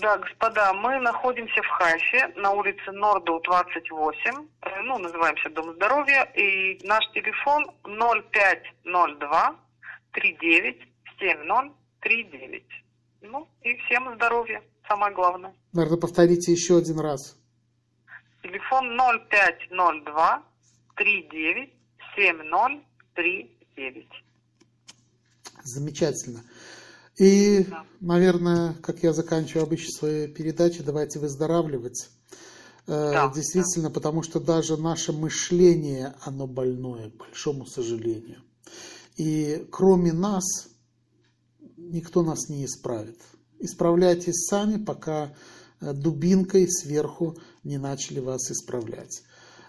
Да, 0.00 0.18
господа, 0.18 0.72
мы 0.74 0.98
находимся 1.00 1.62
в 1.62 1.68
Хайфе, 1.68 2.28
на 2.36 2.50
улице 2.52 2.92
Норду, 2.92 3.40
28, 3.44 4.48
ну, 4.84 4.98
называемся 4.98 5.50
Дом 5.50 5.74
здоровья, 5.74 6.24
и 6.34 6.78
наш 6.86 7.04
телефон 7.12 7.64
0502 7.84 9.56
39 10.12 10.82
70 11.18 11.72
39. 12.04 12.64
Ну, 13.22 13.48
и 13.62 13.74
всем 13.76 14.14
здоровья 14.14 14.62
самое 14.86 15.14
главное. 15.14 15.54
Наверное, 15.72 15.98
повторите 15.98 16.52
еще 16.52 16.76
один 16.78 17.00
раз. 17.00 17.36
Телефон 18.42 18.96
0502 18.96 20.42
39 20.96 21.72
7039. 22.16 24.08
Замечательно. 25.62 26.42
И, 27.16 27.64
да. 27.70 27.84
наверное, 28.00 28.74
как 28.82 29.02
я 29.02 29.12
заканчиваю 29.12 29.64
обычно 29.64 29.92
свои 29.92 30.26
передачи, 30.26 30.82
давайте 30.82 31.18
выздоравливать. 31.20 32.08
Э, 32.86 33.12
да, 33.12 33.32
Действительно, 33.34 33.88
да. 33.88 33.94
потому 33.94 34.22
что 34.22 34.40
даже 34.40 34.76
наше 34.76 35.12
мышление, 35.12 36.14
оно 36.22 36.46
больное, 36.46 37.10
к 37.10 37.16
большому 37.16 37.66
сожалению. 37.66 38.42
И 39.16 39.66
кроме 39.70 40.12
нас, 40.12 40.68
никто 41.76 42.22
нас 42.22 42.48
не 42.48 42.64
исправит. 42.64 43.20
Исправляйтесь 43.60 44.46
сами, 44.46 44.82
пока 44.82 45.32
э, 45.80 45.92
дубинкой 45.92 46.68
сверху 46.68 47.36
не 47.62 47.78
начали 47.78 48.18
вас 48.18 48.50
исправлять 48.50 49.22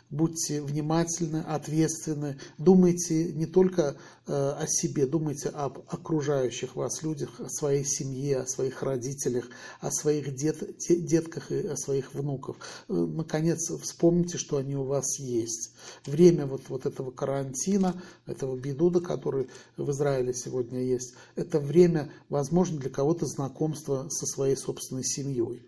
будьте 0.09 0.61
внимательны, 0.61 1.37
ответственны, 1.37 2.37
думайте 2.57 3.33
не 3.33 3.45
только 3.45 3.97
э, 4.27 4.33
о 4.33 4.65
себе, 4.67 5.05
думайте 5.05 5.49
об 5.49 5.79
окружающих 5.87 6.75
вас 6.75 7.01
людях, 7.03 7.39
о 7.39 7.49
своей 7.49 7.83
семье, 7.83 8.39
о 8.39 8.47
своих 8.47 8.83
родителях, 8.83 9.49
о 9.79 9.91
своих 9.91 10.35
дет, 10.35 10.77
детках 10.87 11.51
и 11.51 11.67
о 11.67 11.75
своих 11.75 12.13
внуках. 12.13 12.57
Э, 12.87 12.93
наконец, 12.93 13.69
вспомните, 13.81 14.37
что 14.37 14.57
они 14.57 14.75
у 14.75 14.83
вас 14.83 15.19
есть. 15.19 15.71
Время 16.05 16.45
вот, 16.45 16.69
вот 16.69 16.85
этого 16.85 17.11
карантина, 17.11 18.01
этого 18.25 18.55
бедуда, 18.55 18.99
который 18.99 19.49
в 19.77 19.89
Израиле 19.91 20.33
сегодня 20.33 20.81
есть, 20.81 21.13
это 21.35 21.59
время, 21.59 22.11
возможно, 22.29 22.79
для 22.79 22.89
кого-то 22.89 23.25
знакомства 23.25 24.07
со 24.09 24.25
своей 24.25 24.55
собственной 24.55 25.03
семьей 25.03 25.65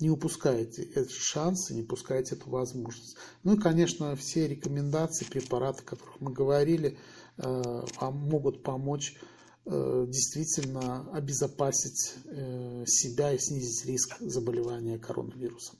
не 0.00 0.10
упускайте 0.10 0.82
этот 0.82 1.12
шанс 1.12 1.70
и 1.70 1.74
не 1.74 1.82
упускайте 1.82 2.34
эту 2.34 2.48
возможность. 2.50 3.16
Ну 3.42 3.54
и, 3.54 3.58
конечно, 3.58 4.16
все 4.16 4.48
рекомендации, 4.48 5.24
препараты, 5.24 5.82
о 5.82 5.90
которых 5.90 6.20
мы 6.20 6.32
говорили, 6.32 6.98
э, 7.36 7.82
вам 8.00 8.16
могут 8.16 8.62
помочь 8.62 9.16
э, 9.66 10.06
действительно 10.08 11.10
обезопасить 11.12 12.14
э, 12.26 12.84
себя 12.86 13.32
и 13.32 13.38
снизить 13.38 13.84
риск 13.86 14.16
заболевания 14.20 14.98
коронавирусом. 14.98 15.79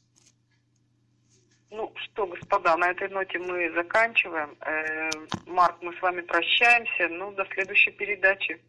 Ну 1.70 1.92
что, 1.94 2.26
господа, 2.26 2.76
на 2.76 2.90
этой 2.90 3.08
ноте 3.08 3.38
мы 3.38 3.72
заканчиваем. 3.74 4.56
Марк, 5.46 5.76
мы 5.82 5.94
с 5.96 6.02
вами 6.02 6.20
прощаемся. 6.22 7.08
Ну, 7.08 7.32
до 7.32 7.44
следующей 7.54 7.92
передачи. 7.92 8.60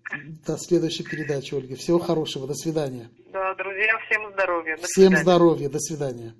До 0.45 0.57
следующей 0.57 1.03
передачи, 1.03 1.53
Ольга. 1.55 1.75
Всего 1.75 1.97
хорошего. 1.99 2.47
До 2.47 2.53
свидания. 2.53 3.09
Да, 3.31 3.55
друзья, 3.55 3.97
всем 4.05 4.31
здоровья. 4.33 4.75
До 4.77 4.83
всем 4.83 5.07
свидания. 5.07 5.23
здоровья. 5.23 5.69
До 5.69 5.79
свидания. 5.79 6.33